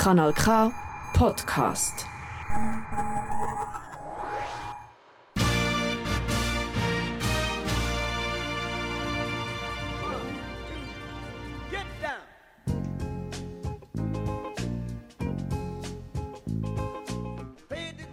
Kanal 0.00 0.32
K 0.32 0.72
Podcast. 1.12 2.06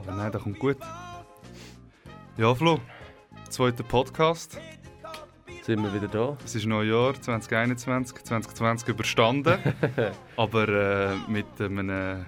Nein, 0.05 0.31
das 0.33 0.43
kommt 0.43 0.59
gut. 0.59 0.75
Ja, 2.35 2.53
Flo, 2.53 2.81
zweiter 3.47 3.83
Podcast. 3.83 4.59
Sind 5.67 5.83
wir 5.83 5.93
wieder 5.93 6.07
da? 6.07 6.37
Es 6.45 6.55
ist 6.55 6.65
Neujahr 6.65 7.13
2021, 7.21 8.23
2020 8.23 8.87
überstanden. 8.87 9.57
aber 10.37 10.69
äh, 10.69 11.29
mit 11.29 11.59
einem, 11.59 12.25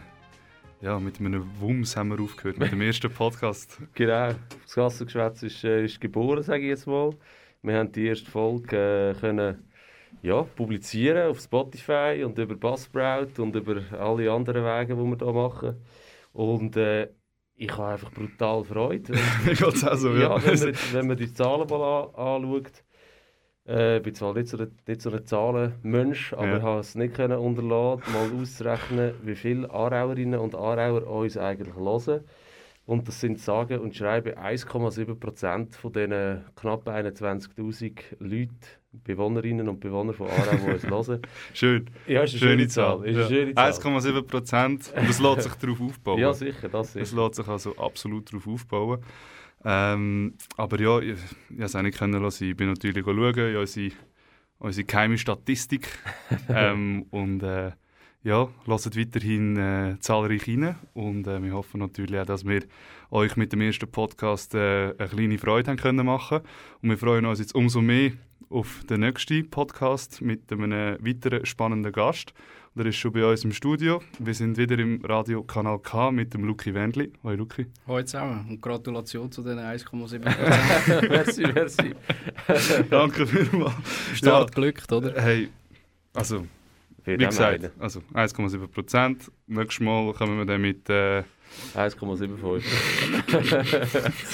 ja, 0.81 0.99
mit 0.99 1.21
einem 1.21 1.45
Wumms 1.57 1.95
haben 1.95 2.09
wir 2.09 2.21
aufgehört, 2.21 2.59
mit 2.59 2.73
dem 2.73 2.81
ersten 2.81 3.09
Podcast. 3.09 3.77
Genau, 3.93 4.33
das 4.61 4.75
Gassengeschwätz 4.75 5.43
ist, 5.43 5.63
äh, 5.63 5.85
ist 5.85 6.01
geboren, 6.01 6.43
sage 6.43 6.63
ich 6.63 6.67
jetzt 6.67 6.85
mal. 6.85 7.11
Wir 7.61 7.77
haben 7.77 7.89
die 7.93 8.07
erste 8.07 8.29
Folge 8.29 9.15
äh, 9.15 9.17
können, 9.21 9.69
ja, 10.21 10.41
publizieren 10.43 11.29
auf 11.29 11.39
Spotify 11.39 12.21
und 12.25 12.37
über 12.37 12.55
Buzzsprout 12.55 13.41
und 13.41 13.55
über 13.55 13.81
alle 13.97 14.29
anderen 14.29 14.65
Wege, 14.65 14.95
die 14.97 15.01
wir 15.01 15.17
hier 15.17 15.33
machen. 15.33 15.77
Und 16.33 16.75
äh, 16.75 17.07
ich 17.55 17.71
habe 17.71 17.93
einfach 17.93 18.11
brutal 18.11 18.65
Freude. 18.65 19.13
Geht's 19.45 19.85
auch 19.85 19.95
so, 19.95 20.13
ja. 20.13 20.37
ja 20.37 20.45
wenn, 20.45 20.59
man, 20.59 20.77
wenn 20.91 21.07
man 21.07 21.15
die 21.15 21.33
Zahlen 21.33 21.69
mal 21.69 22.03
an, 22.03 22.43
anschaut, 22.43 22.83
äh, 23.69 23.97
ich 23.97 24.03
bin 24.03 24.13
zwar 24.15 24.33
nicht 24.33 24.47
so 24.47 24.57
ein, 24.57 24.71
nicht 24.87 25.01
so 25.01 25.11
ein 25.11 25.25
Zahlenmensch, 25.25 26.33
aber 26.33 26.47
Ja. 26.47 26.57
ich 26.57 26.63
habe 26.63 26.79
es 26.79 26.95
nicht 26.95 27.13
können 27.13 27.37
unterlassen, 27.37 28.03
mal 28.13 28.41
auszurechnen, 28.41 29.13
wie 29.23 29.35
viele 29.35 29.69
Aarauerinnen 29.69 30.39
und 30.39 30.55
Aarauer 30.55 31.05
uns 31.07 31.37
eigentlich 31.37 31.75
hören. 31.75 32.21
Und 32.85 33.07
das 33.07 33.19
sind 33.21 33.39
sage 33.39 33.79
und 33.79 33.95
schreibe 33.95 34.39
1,7% 34.39 35.75
von 35.75 35.93
diesen 35.93 36.43
knapp 36.55 36.87
21'000 36.87 37.93
Leuten, 38.19 38.57
Bewohnerinnen 38.91 39.69
und 39.69 39.79
Bewohner 39.79 40.13
von 40.13 40.27
Aarau, 40.27 40.55
die 40.65 40.71
uns 40.71 40.83
hören. 40.89 41.21
Schön. 41.53 41.85
Ja, 42.07 42.23
ist 42.23 42.31
eine 42.33 42.39
schöne 42.39 42.67
Zahl. 42.67 43.03
Schöne 43.05 43.53
Zahl. 43.53 43.71
1,7 43.71 44.21
Prozent. 44.23 44.91
Und 44.95 45.07
es 45.09 45.19
lässt 45.19 45.41
sich 45.43 45.53
darauf 45.53 45.81
aufbauen. 45.87 46.17
Ja, 46.19 46.33
sicher, 46.33 46.67
das 46.69 46.95
Es 46.95 47.09
sicher. 47.11 47.21
lässt 47.23 47.35
sich 47.35 47.47
also 47.47 47.75
absolut 47.77 48.31
darauf 48.33 48.47
aufbauen. 48.47 48.99
Ähm, 49.65 50.35
aber 50.57 50.79
ja, 50.79 50.99
ich, 50.99 51.17
ich 51.49 51.59
es 51.59 51.75
auch 51.75 51.81
nicht 51.81 51.97
können 51.97 52.21
lassen. 52.21 52.49
Ich 52.49 52.55
bin 52.55 52.69
natürlich 52.69 53.03
schauen, 53.03 53.37
in 53.37 53.57
unsere, 53.57 53.91
unsere 54.57 54.85
geheime 54.85 55.17
Statistik. 55.17 55.87
ähm, 56.49 57.05
und 57.11 57.43
äh, 57.43 57.71
ja, 58.23 58.49
lasst 58.65 58.97
weiterhin 58.97 59.57
äh, 59.57 59.97
zahlreich 59.99 60.47
rein. 60.47 60.75
Und 60.93 61.27
äh, 61.27 61.41
wir 61.41 61.53
hoffen 61.53 61.79
natürlich 61.79 62.19
auch, 62.19 62.25
dass 62.25 62.45
wir 62.45 62.63
euch 63.11 63.35
mit 63.37 63.53
dem 63.53 63.61
ersten 63.61 63.89
Podcast 63.89 64.55
äh, 64.55 64.93
eine 64.97 65.09
kleine 65.09 65.37
Freude 65.37 65.71
haben 65.71 65.77
können 65.77 66.05
machen. 66.05 66.41
Und 66.81 66.89
wir 66.89 66.97
freuen 66.97 67.25
uns 67.25 67.39
jetzt 67.39 67.55
umso 67.55 67.81
mehr 67.81 68.11
auf 68.49 68.83
den 68.89 69.01
nächsten 69.01 69.49
Podcast 69.49 70.21
mit 70.21 70.51
einem 70.51 70.97
weiteren 71.05 71.45
spannenden 71.45 71.91
Gast. 71.91 72.33
Und 72.73 72.81
er 72.81 72.87
ist 72.87 72.97
schon 72.97 73.11
bei 73.11 73.25
uns 73.25 73.43
im 73.43 73.51
Studio. 73.51 74.01
Wir 74.19 74.33
sind 74.33 74.57
wieder 74.57 74.77
im 74.79 75.03
Radio 75.03 75.43
Kanal 75.43 75.79
K 75.79 76.11
mit 76.11 76.33
dem 76.33 76.43
Luki 76.43 76.73
Wendli. 76.73 77.11
Hoi 77.23 77.35
Luki. 77.35 77.67
Hallo 77.87 78.03
zusammen 78.03 78.47
und 78.49 78.61
Gratulation 78.61 79.31
zu 79.31 79.43
den 79.43 79.59
1,7%. 79.59 81.09
merci, 81.09 81.43
merci. 81.53 81.95
Danke 82.89 83.27
vielmals. 83.27 83.73
Start 84.15 84.53
glückt, 84.53 84.91
oder? 84.91 85.19
Hey, 85.21 85.49
also, 86.13 86.45
wie 87.05 87.17
gesagt, 87.17 87.71
also 87.79 88.01
1,7 88.13 88.67
Prozent. 88.67 89.31
Nächstes 89.47 89.79
Mal 89.85 90.13
kommen 90.13 90.37
wir 90.37 90.45
dann 90.45 90.61
mit... 90.61 90.89
Äh, 90.89 91.23
1,75. 91.75 92.63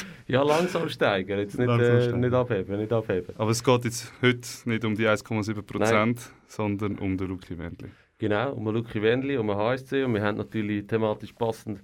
ja, 0.28 0.44
langsam 0.44 0.90
steigen, 0.90 1.38
jetzt 1.40 1.58
nicht, 1.58 1.68
Langsam 1.68 2.16
äh, 2.16 2.28
nicht 2.28 2.34
abheben, 2.34 2.80
nicht 2.80 2.94
abheben. 2.94 3.36
aber 3.38 3.52
es 3.52 3.64
geht 3.64 3.86
jetzt 3.86 4.14
heute 4.22 4.48
nicht 4.66 4.86
um 4.86 4.96
die 4.96 5.08
1,7 5.08 5.62
Prozent, 5.62 6.20
sondern 6.48 6.98
um 7.00 7.18
den 7.18 7.28
Luki 7.28 7.58
Wendli. 7.58 7.90
Genau, 8.18 8.54
um 8.54 8.68
Luki 8.68 9.02
Wendli, 9.02 9.38
um 9.38 9.48
den 9.48 9.58
HSC 9.58 10.04
und 10.04 10.14
wir 10.14 10.22
haben 10.24 10.38
natürlich 10.38 10.88
thematisch 10.88 11.34
passend 11.34 11.82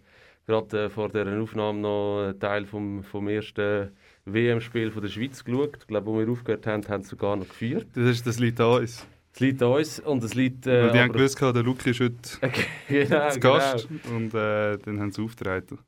gerade 0.47 0.85
äh, 0.85 0.90
vor 0.90 1.09
dieser 1.09 1.40
Aufnahme 1.40 1.80
noch 1.80 2.24
einen 2.24 2.40
Teil 2.40 2.66
vom, 2.66 3.03
vom 3.03 3.28
ersten 3.28 3.91
WM-Spiel 4.25 4.91
der 4.91 5.07
Schweiz 5.07 5.44
geschaut. 5.44 5.78
Ich 5.80 5.88
glaube, 5.88 6.07
wo 6.07 6.19
wir 6.19 6.30
aufgehört 6.30 6.68
haben, 6.68 6.88
haben 6.88 7.03
sie 7.03 7.09
sogar 7.09 7.35
noch 7.35 7.47
geführt. 7.47 7.88
Das, 7.94 8.09
ist, 8.09 8.28
das 8.28 8.40
liegt 8.40 8.59
an 8.59 8.81
uns. 8.81 9.07
Es 9.34 9.40
liegt 9.40 9.63
an 9.63 9.72
uns 9.72 10.00
und 10.00 10.24
es 10.24 10.34
liegt... 10.34 10.68
Äh, 10.68 10.84
Weil 10.84 10.91
die 10.91 11.00
haben 11.00 11.12
gewusst, 11.13 11.40
der 11.40 11.63
Luki 11.63 11.91
ist 11.91 12.01
heute 12.01 12.19
genau, 12.88 13.30
zu 13.30 13.40
Gast. 13.40 13.88
Und 14.13 14.34
äh, 14.34 14.78
dann 14.78 15.00
haben 15.00 15.12
sie 15.12 15.22
aufgetreten. 15.22 15.80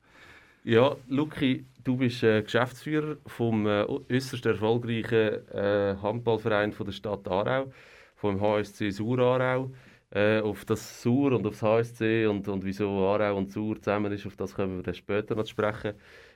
Ja, 0.65 0.95
Luki, 1.09 1.65
du 1.83 1.97
bist 1.97 2.23
äh, 2.23 2.41
Geschäftsführer 2.41 3.17
vom 3.27 3.67
äh, 3.67 3.83
äußerst 3.83 4.45
erfolgreichen 4.45 5.45
äh, 5.49 5.97
Handballverein 6.01 6.71
von 6.71 6.85
der 6.85 6.93
Stadt 6.93 7.27
Aarau, 7.27 7.69
vom 8.15 8.39
HSC 8.39 8.89
Sur 8.91 9.19
Aarau. 9.19 9.73
Äh, 10.09 10.39
auf 10.39 10.63
das 10.63 11.01
Sur 11.01 11.33
und 11.33 11.45
auf 11.45 11.59
das 11.59 11.63
HSC 11.63 12.27
und, 12.27 12.47
und 12.47 12.63
wieso 12.63 12.87
Aarau 12.87 13.35
und 13.35 13.51
Sur 13.51 13.81
zusammen 13.81 14.13
ist, 14.13 14.25
auf 14.25 14.37
das 14.37 14.53
kommen 14.53 14.77
wir 14.77 14.83
dann 14.83 14.93
später 14.93 15.35
noch 15.35 15.45
sprechen. 15.45 15.95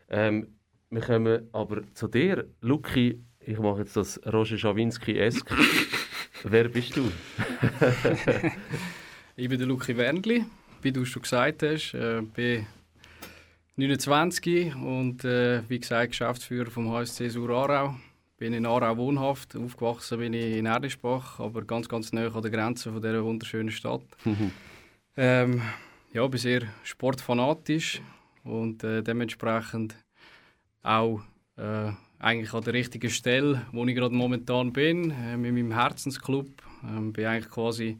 Ähm, 0.09 0.47
wir 0.89 1.01
kommen 1.01 1.47
aber 1.53 1.81
zu 1.93 2.09
dir, 2.09 2.49
Luki. 2.59 3.23
Ich 3.39 3.59
mache 3.59 3.79
jetzt 3.79 3.95
das 3.95 4.19
Roger 4.25 4.57
Schawinski-esk. 4.57 5.49
Wer 6.43 6.67
bist 6.67 6.97
du? 6.97 7.09
Ich 9.39 9.47
bin 9.49 9.59
der 9.59 9.67
Luki 9.67 9.95
Wendli, 9.95 10.45
wie 10.81 10.91
du 10.91 11.05
schon 11.05 11.21
gesagt 11.21 11.61
hast. 11.61 11.93
Äh, 11.93 12.23
bin 12.23 12.65
29 13.79 14.75
und 14.75 15.23
äh, 15.23 15.61
wie 15.69 15.79
gesagt 15.79 16.09
Geschäftsführer 16.09 16.71
vom 16.71 16.91
HSC 16.91 17.29
Sur 17.29 17.51
Aarau. 17.51 17.95
Bin 18.39 18.53
in 18.53 18.65
Aarau 18.65 18.97
wohnhaft. 18.97 19.55
Aufgewachsen 19.55 20.17
bin 20.17 20.33
ich 20.33 20.57
in 20.57 20.65
Erdischbach, 20.65 21.39
aber 21.39 21.61
ganz, 21.61 21.87
ganz 21.87 22.11
nah 22.11 22.25
an 22.25 22.41
der 22.41 22.49
Grenze 22.49 22.91
von 22.91 22.99
dieser 22.99 23.23
wunderschönen 23.23 23.69
Stadt. 23.69 24.01
Ähm, 25.15 25.61
ja, 26.11 26.25
bin 26.25 26.39
sehr 26.39 26.63
sportfanatisch 26.81 28.01
und 28.43 28.83
äh, 28.83 29.03
dementsprechend 29.03 29.95
auch 30.81 31.21
äh, 31.57 31.91
eigentlich 32.17 32.53
an 32.55 32.63
der 32.63 32.73
richtigen 32.73 33.11
Stelle, 33.11 33.67
wo 33.71 33.85
ich 33.85 33.95
gerade 33.95 34.15
momentan 34.15 34.73
bin, 34.73 35.11
äh, 35.11 35.37
mit 35.37 35.53
meinem 35.53 35.73
Herzensclub. 35.73 36.47
Ähm, 36.83 37.13
bin 37.13 37.25
eigentlich 37.27 37.51
quasi 37.51 37.99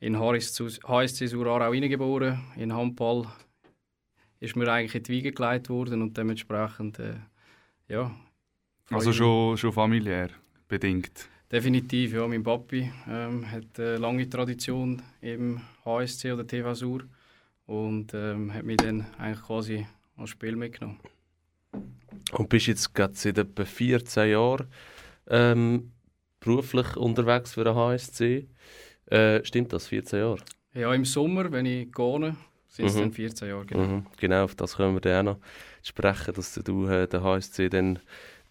in 0.00 0.18
HSC 0.18 0.80
HSC 0.82 1.26
Sur 1.26 1.46
Aarau 1.46 1.72
reingeboren. 1.72 2.40
In 2.56 2.72
Handball 2.72 3.26
ist 4.40 4.56
mir 4.56 4.70
eigentlich 4.72 4.94
in 4.94 5.02
die 5.02 5.12
Wiege 5.12 5.32
gelegt 5.32 5.68
worden 5.68 6.02
und 6.02 6.16
dementsprechend, 6.16 6.98
äh, 6.98 7.14
ja. 7.88 8.10
Also 8.90 9.12
schon, 9.12 9.56
schon 9.56 9.72
familiär 9.72 10.30
bedingt. 10.66 11.28
Definitiv, 11.52 12.14
ja. 12.14 12.26
Mein 12.26 12.42
Papi 12.42 12.90
ähm, 13.08 13.48
hat 13.50 13.78
eine 13.78 13.98
lange 13.98 14.28
Tradition 14.28 15.02
im 15.20 15.60
HSC 15.84 16.32
oder 16.32 16.46
TV 16.46 16.74
Sur 16.74 17.02
und 17.66 18.14
ähm, 18.14 18.52
hat 18.52 18.64
mich 18.64 18.78
dann 18.78 19.06
eigentlich 19.18 19.44
quasi 19.46 19.86
als 20.16 20.30
Spiel 20.30 20.56
mitgenommen. 20.56 20.98
Und 22.32 22.48
bist 22.48 22.66
jetzt 22.66 22.94
gerade 22.94 23.14
seit 23.14 23.38
etwa 23.38 23.64
14 23.64 24.30
Jahren 24.30 24.66
ähm, 25.28 25.92
beruflich 26.40 26.96
unterwegs 26.96 27.52
für 27.52 27.64
den 27.64 27.74
HSC. 27.74 28.48
Äh, 29.06 29.44
stimmt 29.44 29.72
das, 29.72 29.88
14 29.88 30.18
Jahre? 30.18 30.38
Ja, 30.74 30.94
im 30.94 31.04
Sommer, 31.04 31.50
wenn 31.50 31.66
ich 31.66 31.92
gehe, 31.92 32.36
sind 32.70 32.86
es 32.86 32.94
Mhm. 32.94 33.00
dann 33.00 33.12
14 33.12 33.48
Jahre. 33.48 33.66
Genau. 33.66 33.82
Mhm. 33.86 34.06
Genau, 34.18 34.44
auf 34.44 34.54
das 34.54 34.76
können 34.76 34.94
wir 34.94 35.00
dann 35.00 35.28
auch 35.28 35.34
noch 35.34 35.40
sprechen, 35.82 36.34
dass 36.34 36.54
du 36.54 36.86
äh, 36.86 37.06
den 37.06 37.22
HSC 37.22 37.68
dann, 37.68 37.98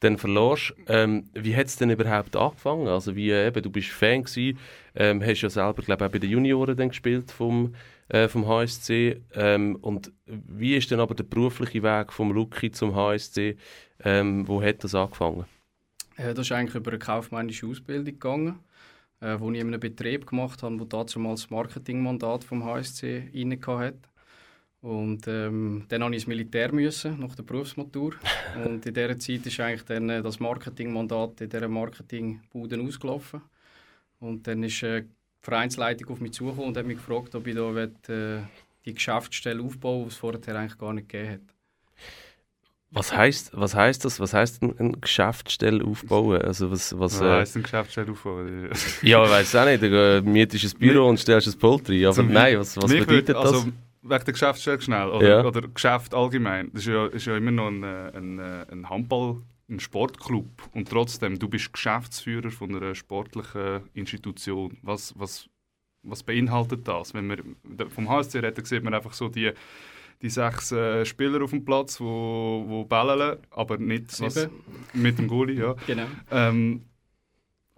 dann 0.02 0.18
verlorst. 0.18 0.74
Ähm, 0.88 1.30
wie 1.34 1.56
hat 1.56 1.66
es 1.68 1.78
denn 1.78 1.90
überhaupt 1.90 2.36
angefangen? 2.36 2.88
Also 2.88 3.16
wie, 3.16 3.32
äh, 3.32 3.48
eben, 3.48 3.64
du 3.64 3.70
bist 3.72 3.90
Fan 3.90 4.24
gewesen, 4.24 4.60
ähm, 4.96 5.24
hast 5.24 5.42
ja 5.42 5.50
selber, 5.50 5.82
glaube 5.82 6.06
auch 6.06 6.12
bei 6.12 6.20
den 6.20 6.30
Junioren 6.30 6.76
dann 6.78 6.90
gespielt 6.90 7.32
vom, 7.32 7.74
äh, 8.10 8.28
vom 8.28 8.48
HSC. 8.48 9.22
Ähm, 9.34 9.78
und 9.82 10.12
wie 10.26 10.76
ist 10.76 10.92
denn 10.92 11.00
aber 11.00 11.16
der 11.16 11.24
berufliche 11.24 11.82
Weg 11.84 12.12
vom 12.14 12.32
Luki 12.32 12.72
zum 12.72 12.96
HSC? 12.96 13.58
Ähm, 14.04 14.48
wo 14.48 14.62
hat 14.62 14.84
das 14.84 14.96
angefangen? 14.96 15.46
Äh, 16.18 16.34
das 16.34 16.48
ist 16.48 16.52
eigentlich 16.52 16.76
über 16.76 16.92
eine 16.92 17.00
kaufmännische 17.00 17.68
Ausbildung 17.68 18.06
gegangen, 18.06 18.60
äh, 19.22 19.36
wo 19.40 19.52
ich 19.52 19.60
in 19.60 19.68
einem 19.68 19.80
Betrieb 19.80 20.26
gemacht 20.28 20.64
habe, 20.64 20.80
wo 20.80 20.86
damals 20.86 21.14
das 21.14 21.50
Marketingmandat 21.50 22.44
vom 22.44 22.64
HSC 22.66 23.30
inne 23.34 23.60
hat. 23.66 24.09
Und 24.82 25.28
ähm, 25.28 25.86
dann 25.90 26.02
musste 26.02 26.16
ich 26.16 26.22
ins 26.22 26.28
Militär 26.28 26.72
müssen, 26.72 27.20
nach 27.20 27.36
der 27.36 27.44
Berufsmatur. 27.44 28.14
Und 28.66 28.86
in 28.86 28.94
dieser 28.94 29.20
Zeit 29.20 29.46
ist 29.46 29.60
eigentlich 29.60 29.84
dann 29.84 30.10
äh, 30.10 30.22
das 30.22 30.40
Marketingmandat 30.40 31.42
in 31.42 31.50
dieser 31.50 31.68
Marketingbude 31.68 32.80
ausgelaufen. 32.80 33.42
Und 34.20 34.48
dann 34.48 34.64
ist 34.64 34.82
äh, 34.84 35.02
die 35.02 35.08
Vereinsleitung 35.42 36.10
auf 36.10 36.22
mich 36.22 36.34
zugekommen 36.34 36.70
und 36.70 36.78
hat 36.78 36.86
mich 36.86 36.98
gefragt, 36.98 37.36
ob 37.36 37.48
ich 37.48 37.56
da 37.56 37.74
will, 37.76 37.92
äh, 38.08 38.42
die 38.86 38.94
Geschäftsstelle 38.94 39.62
aufbauen 39.62 40.00
will, 40.00 40.04
die 40.06 40.10
es 40.10 40.18
vorher 40.18 40.56
eigentlich 40.56 40.78
gar 40.78 40.94
nicht 40.94 41.10
gegeben 41.10 41.34
hat. 41.34 41.56
Was 42.92 43.16
heißt, 43.16 43.52
was 43.54 43.76
heißt 43.76 44.04
das? 44.04 44.20
Was 44.20 44.34
heißt 44.34 44.64
ein, 44.64 44.80
eine 44.80 44.92
Geschäftsstelle 44.94 45.84
aufbauen? 45.84 46.42
Also 46.42 46.72
was, 46.72 46.98
was, 46.98 47.20
Was 47.20 47.22
äh, 47.22 47.30
heisst 47.30 47.56
ein 47.58 47.64
Geschäftsstelle 47.64 48.12
aufbauen? 48.12 48.70
ja, 49.04 49.24
ich 49.24 49.30
weiß 49.30 49.56
auch 49.58 49.66
nicht. 49.66 49.84
Du 49.84 49.88
äh, 49.88 50.22
mietest 50.22 50.74
ein 50.76 50.80
Büro 50.80 51.08
und 51.08 51.20
stellst 51.20 51.48
ein 51.48 51.60
Pult 51.60 51.88
rein. 51.90 52.06
Aber 52.06 52.16
Zum- 52.16 52.32
nein, 52.32 52.58
was, 52.58 52.78
was 52.78 52.90
bedeutet 52.90 53.36
das? 53.36 53.46
Also, 53.46 53.68
wegen 54.02 54.24
der 54.26 54.34
Geschäftsstelle 54.34 54.82
schnell, 54.82 55.10
oder, 55.10 55.28
Ja. 55.28 55.46
oder 55.46 55.62
Geschäft 55.68 56.14
allgemein. 56.14 56.70
Das 56.72 56.82
ist 56.82 56.88
ja, 56.88 57.06
ist 57.08 57.26
ja 57.26 57.38
immer 57.38 57.52
noch 57.52 57.68
ein, 57.68 57.84
ein, 57.84 58.40
ein 58.40 58.90
Handball, 58.90 59.42
ein 59.70 59.80
Sportclub. 59.80 60.48
Und 60.74 60.90
trotzdem, 60.90 61.38
du 61.38 61.48
bist 61.48 61.74
Geschäftsführer 61.74 62.50
von 62.52 62.76
einer 62.76 62.96
sportlichen 62.96 63.82
Institution. 63.94 64.78
Was, 64.82 65.14
was, 65.18 65.50
was 66.04 66.24
beinhaltet 66.24 66.88
das? 66.88 67.14
Wenn 67.14 67.30
wir 67.30 67.90
vom 67.90 68.10
HSC 68.10 68.40
reden, 68.40 68.66
sieht 68.66 68.84
man 68.84 68.94
einfach 68.94 69.14
so 69.14 69.28
die, 69.28 69.52
die 70.22 70.30
sechs 70.30 70.72
äh, 70.72 71.06
Spieler 71.06 71.44
auf 71.44 71.52
dem 71.52 71.64
Platz, 71.66 72.00
wo, 72.02 72.64
wo 72.68 72.84
bellen, 72.86 73.38
aber 73.52 73.78
nicht 73.78 74.20
was, 74.22 74.50
mit 74.94 75.18
dem 75.18 75.28
Goalie, 75.28 75.60
ja. 75.60 75.76
Genau. 75.88 76.08
Ähm, 76.32 76.84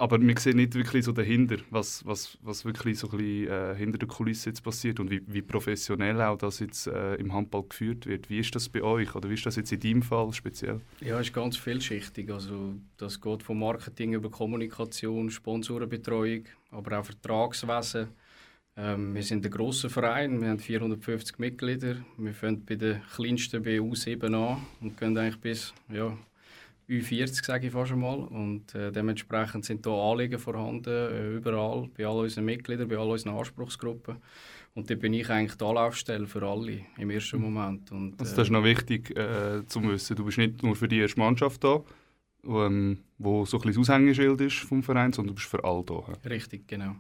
aber 0.01 0.17
man 0.17 0.35
sieht 0.35 0.55
nicht 0.55 0.73
wirklich 0.73 1.05
so 1.05 1.11
dahinter, 1.11 1.57
was, 1.69 2.03
was, 2.07 2.35
was 2.41 2.65
wirklich 2.65 2.97
so 2.97 3.07
ein 3.11 3.17
bisschen, 3.17 3.47
äh, 3.49 3.75
hinter 3.75 3.99
der 3.99 4.07
Kulisse 4.07 4.49
jetzt 4.49 4.63
passiert 4.63 4.99
und 4.99 5.11
wie, 5.11 5.21
wie 5.27 5.43
professionell 5.43 6.19
auch 6.23 6.39
das 6.39 6.59
jetzt 6.59 6.87
äh, 6.87 7.13
im 7.15 7.31
Handball 7.31 7.63
geführt 7.69 8.07
wird. 8.07 8.27
Wie 8.27 8.39
ist 8.39 8.55
das 8.55 8.67
bei 8.67 8.81
euch 8.81 9.13
oder 9.13 9.29
wie 9.29 9.35
ist 9.35 9.45
das 9.45 9.57
jetzt 9.57 9.71
in 9.71 9.79
deinem 9.79 10.01
Fall 10.01 10.33
speziell? 10.33 10.81
Ja, 11.01 11.19
es 11.19 11.27
ist 11.27 11.33
ganz 11.33 11.55
vielschichtig. 11.55 12.31
Also, 12.31 12.73
das 12.97 13.21
geht 13.21 13.43
vom 13.43 13.59
Marketing 13.59 14.13
über 14.13 14.31
Kommunikation, 14.31 15.29
Sponsorenbetreuung, 15.29 16.45
aber 16.71 16.99
auch 16.99 17.05
Vertragswesen. 17.05 18.07
Ähm, 18.77 19.13
wir 19.13 19.21
sind 19.21 19.45
ein 19.45 19.51
grosser 19.51 19.91
Verein, 19.91 20.41
wir 20.41 20.49
haben 20.49 20.57
450 20.57 21.37
Mitglieder. 21.37 21.97
Wir 22.17 22.33
fangen 22.33 22.65
bei 22.65 22.73
den 22.73 23.03
kleinsten 23.15 23.61
bei 23.61 23.77
U7 23.77 24.33
an 24.33 24.65
und 24.81 24.97
gehen 24.97 25.15
eigentlich 25.15 25.39
bis 25.39 25.75
ja, 25.89 26.17
U40, 26.91 27.45
sage 27.45 27.67
ich 27.67 27.73
fast 27.73 27.91
einmal. 27.91 28.19
Und 28.19 28.75
äh, 28.75 28.91
dementsprechend 28.91 29.65
sind 29.65 29.85
da 29.85 29.91
Anliegen 29.91 30.37
vorhanden, 30.39 30.89
äh, 30.89 31.35
überall, 31.37 31.89
bei 31.97 32.05
all 32.05 32.19
unseren 32.19 32.45
Mitgliedern, 32.45 32.87
bei 32.87 32.97
all 32.97 33.09
unseren 33.09 33.37
Anspruchsgruppen. 33.37 34.17
Und 34.73 34.89
da 34.89 34.95
bin 34.95 35.13
ich 35.13 35.29
eigentlich 35.29 35.57
die 35.57 35.65
Anlaufstelle 35.65 36.27
für 36.27 36.43
alle 36.43 36.81
im 36.97 37.09
ersten 37.09 37.41
Moment. 37.41 37.91
Und, 37.91 38.19
Also 38.19 38.33
äh, 38.33 38.35
das 38.35 38.47
ist 38.47 38.51
noch 38.51 38.63
wichtig 38.63 39.15
äh, 39.17 39.65
zu 39.67 39.83
wissen. 39.83 40.15
Du 40.15 40.25
bist 40.25 40.37
nicht 40.37 40.63
nur 40.63 40.75
für 40.75 40.87
die 40.87 40.99
erste 40.99 41.19
Mannschaft 41.19 41.63
da, 41.63 41.83
wo, 42.43 42.63
ähm, 42.63 42.99
wo 43.17 43.45
so 43.45 43.57
ein 43.57 43.61
bisschen 43.61 43.81
das 43.81 43.89
Aushängeschild 43.89 44.41
ist 44.41 44.57
vom 44.59 44.81
Verein, 44.83 45.11
sondern 45.11 45.29
du 45.29 45.35
bist 45.35 45.47
für 45.47 45.63
alle 45.63 45.83
da. 45.83 46.03
Richtig, 46.29 46.67
genau. 46.67 46.95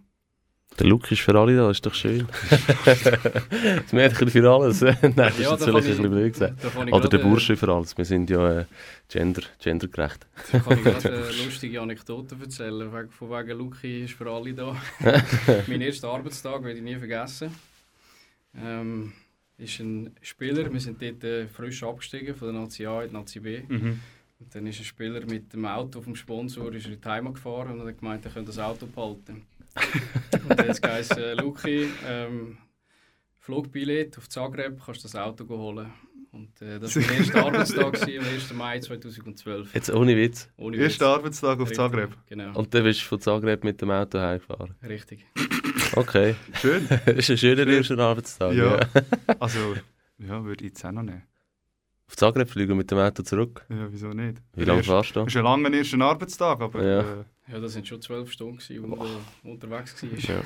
Der 0.79 0.87
Look 0.87 1.11
ist 1.11 1.21
für 1.21 1.37
alle 1.37 1.55
da, 1.55 1.69
ist 1.69 1.85
doch 1.85 1.93
schön. 1.93 2.27
das 2.85 3.93
Mädchen 3.93 4.29
für 4.29 4.49
alles. 4.49 4.81
Nein, 5.01 5.13
das 5.15 5.37
Ja, 5.37 5.53
ist 5.53 5.59
natürlich 5.59 5.85
ein 5.85 5.89
bisschen 5.91 6.09
blöd 6.11 6.33
gesagt. 6.33 6.65
Oder 6.91 7.09
der 7.09 7.19
äh, 7.19 7.23
Bursche 7.23 7.55
für 7.57 7.69
alles. 7.71 7.97
Wir 7.97 8.05
sind 8.05 8.29
ja 8.29 8.61
äh, 8.61 8.65
gender, 9.09 9.43
gendergerecht. 9.61 10.25
Da 10.51 10.59
kann 10.59 10.77
ich 10.77 10.83
gerade 10.83 11.09
eine 11.13 11.25
lustige 11.45 11.81
Anekdote 11.81 12.35
erzählen. 12.41 12.91
Wegen- 12.91 13.11
Von 13.11 13.29
wegen 13.29 13.57
Luki 13.57 14.05
ist 14.05 14.13
für 14.13 14.29
alle 14.31 14.53
da. 14.53 14.75
mein 15.67 15.81
erster 15.81 16.09
Arbeitstag 16.09 16.63
werde 16.63 16.77
ich 16.79 16.83
nie 16.83 16.95
vergessen. 16.95 17.53
Ähm, 18.57 19.13
ist 19.57 19.79
ein 19.79 20.15
Spieler, 20.21 20.71
wir 20.71 20.79
sind 20.79 21.01
dort 21.01 21.23
äh, 21.23 21.47
frisch 21.47 21.83
abgestiegen 21.83 22.33
von 22.35 22.51
der 22.53 22.59
Nazi 22.61 22.85
A 22.85 23.03
in 23.03 23.09
die 23.09 23.15
Nazi 23.15 23.39
B. 23.39 23.61
Mhm. 23.67 23.99
Und 24.39 24.55
dann 24.55 24.65
ist 24.65 24.79
ein 24.79 24.85
Spieler 24.85 25.23
mit 25.27 25.53
dem 25.53 25.65
Auto 25.65 26.01
vom 26.01 26.15
Sponsor 26.15 26.73
ist 26.73 26.87
in 26.87 26.99
die 26.99 27.07
Heimat 27.09 27.35
gefahren 27.35 27.79
und 27.79 27.87
hat 27.87 27.99
gemeint, 27.99 28.25
er 28.25 28.31
könnte 28.31 28.47
das 28.47 28.57
Auto 28.57 28.87
behalten. 28.87 29.43
Und 29.75 30.49
hat 30.49 30.99
es 30.99 31.09
äh, 31.11 31.33
Luki, 31.35 31.87
ähm, 32.07 32.57
Flugbillett 33.39 34.17
auf 34.17 34.29
Zagreb, 34.29 34.79
kannst 34.85 35.03
du 35.03 35.07
das 35.07 35.15
Auto 35.15 35.47
holen. 35.49 35.91
Und 36.31 36.61
äh, 36.61 36.79
das 36.79 36.95
war 36.95 37.03
mein 37.03 37.17
erster 37.17 37.45
Arbeitstag 37.45 37.93
gewesen, 37.93 38.19
am 38.25 38.33
1. 38.33 38.53
Mai 38.53 38.79
2012. 38.79 39.73
Jetzt 39.73 39.89
ohne 39.91 40.15
Witz. 40.15 40.49
Ohne 40.57 40.77
Erster 40.77 41.07
Witz. 41.07 41.17
Arbeitstag 41.17 41.55
auf 41.59 41.69
Richtig, 41.69 41.75
Zagreb. 41.77 42.17
Genau, 42.27 42.57
Und 42.57 42.73
dann 42.73 42.83
bist 42.83 43.01
du 43.01 43.05
von 43.05 43.19
Zagreb 43.19 43.63
mit 43.65 43.81
dem 43.81 43.91
Auto 43.91 44.17
heimgefahren. 44.19 44.75
richtig. 44.87 45.25
Okay. 45.93 46.35
Schön. 46.53 46.87
das 47.05 47.15
ist 47.17 47.31
ein 47.31 47.37
schöner 47.37 47.63
Schön. 47.63 47.73
erster 47.73 47.99
Arbeitstag. 47.99 48.53
Ja. 48.53 48.77
Ja. 48.79 48.79
Also, 49.39 49.75
ja, 50.19 50.43
würde 50.45 50.63
ich 50.63 50.69
jetzt 50.71 50.85
auch 50.85 50.91
noch 50.91 51.03
nehmen. 51.03 51.23
Auf 52.07 52.15
Zagreb 52.15 52.49
fliegen 52.49 52.77
mit 52.77 52.89
dem 52.91 52.97
Auto 52.99 53.23
zurück. 53.23 53.65
Ja, 53.69 53.91
wieso 53.91 54.09
nicht? 54.13 54.37
Wie 54.53 54.63
lange 54.63 54.83
fahrst 54.83 55.15
du? 55.15 55.21
Das 55.21 55.33
ist 55.33 55.37
ein 55.37 55.43
langer 55.43 55.73
erster 55.73 55.99
Arbeitstag, 55.99 56.61
aber 56.61 56.81
Ja. 56.83 56.99
äh, 57.01 57.23
Ja, 57.51 57.59
das 57.59 57.73
sind 57.73 57.87
schon 57.87 58.01
zwölf 58.01 58.31
Stunden, 58.31 58.57
gewesen, 58.57 58.89
wo 58.89 58.95
du 58.95 59.49
unterwegs 59.49 60.01
warst. 60.03 60.27
Ja. 60.27 60.41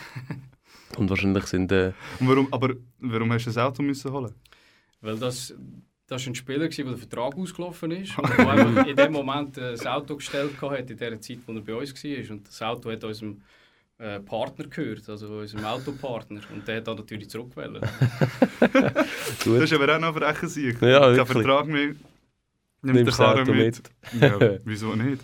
Und 0.98 1.10
wahrscheinlich 1.10 1.46
sind 1.46 1.72
äh, 1.72 1.94
und 2.20 2.28
warum, 2.28 2.48
aber 2.52 2.76
warum 3.00 3.32
hast 3.32 3.46
du 3.46 3.50
das 3.50 3.58
Auto 3.58 3.84
müssen 3.84 4.12
holen? 4.12 4.34
Weil 5.02 5.18
das, 5.18 5.54
das 6.08 6.26
war 6.26 6.32
ein 6.32 6.36
Spieler, 6.36 6.68
gewesen, 6.68 6.86
der 6.86 6.94
der 6.94 6.98
Vertrag 6.98 7.36
ausgelaufen 7.36 7.92
ist. 7.92 8.18
Und 8.20 8.38
der 8.38 8.88
in 8.88 8.96
dem 8.96 9.12
Moment 9.12 9.58
äh, 9.58 9.72
das 9.72 9.86
Auto 9.86 10.16
gestellt 10.16 10.60
hat, 10.62 10.90
in 10.90 10.98
der 10.98 11.22
Zeit, 11.22 11.40
wo 11.46 11.54
er 11.54 11.62
bei 11.62 11.76
uns 11.76 11.94
war. 12.04 12.32
Und 12.36 12.48
das 12.48 12.62
Auto 12.62 12.92
hat 12.92 13.04
unserem 13.04 13.42
äh, 13.98 14.20
Partner 14.20 14.66
gehört, 14.68 15.08
also 15.10 15.28
unserem 15.28 15.66
Autopartner. 15.66 16.42
Und 16.54 16.68
der 16.68 16.78
hat 16.78 16.88
dann 16.88 16.98
natürlich 16.98 17.30
zurückgewählt. 17.30 17.82
Das 19.46 19.46
ist 19.46 19.74
aber 19.74 19.96
auch 19.96 20.00
noch 20.00 20.16
freche 20.16 20.48
Sieg. 20.48 20.82
Ja, 20.82 21.16
Kein. 21.16 21.26
Vertrag 21.26 21.68
mehr. 21.68 21.88
Nimmt 21.88 22.04
Nimmst 22.82 22.98
der 22.98 23.06
das 23.06 23.18
Karre 23.18 23.42
Auto 23.42 23.54
mit. 23.54 23.82
Ja, 24.20 24.60
wieso 24.64 24.96
nicht? 24.96 25.24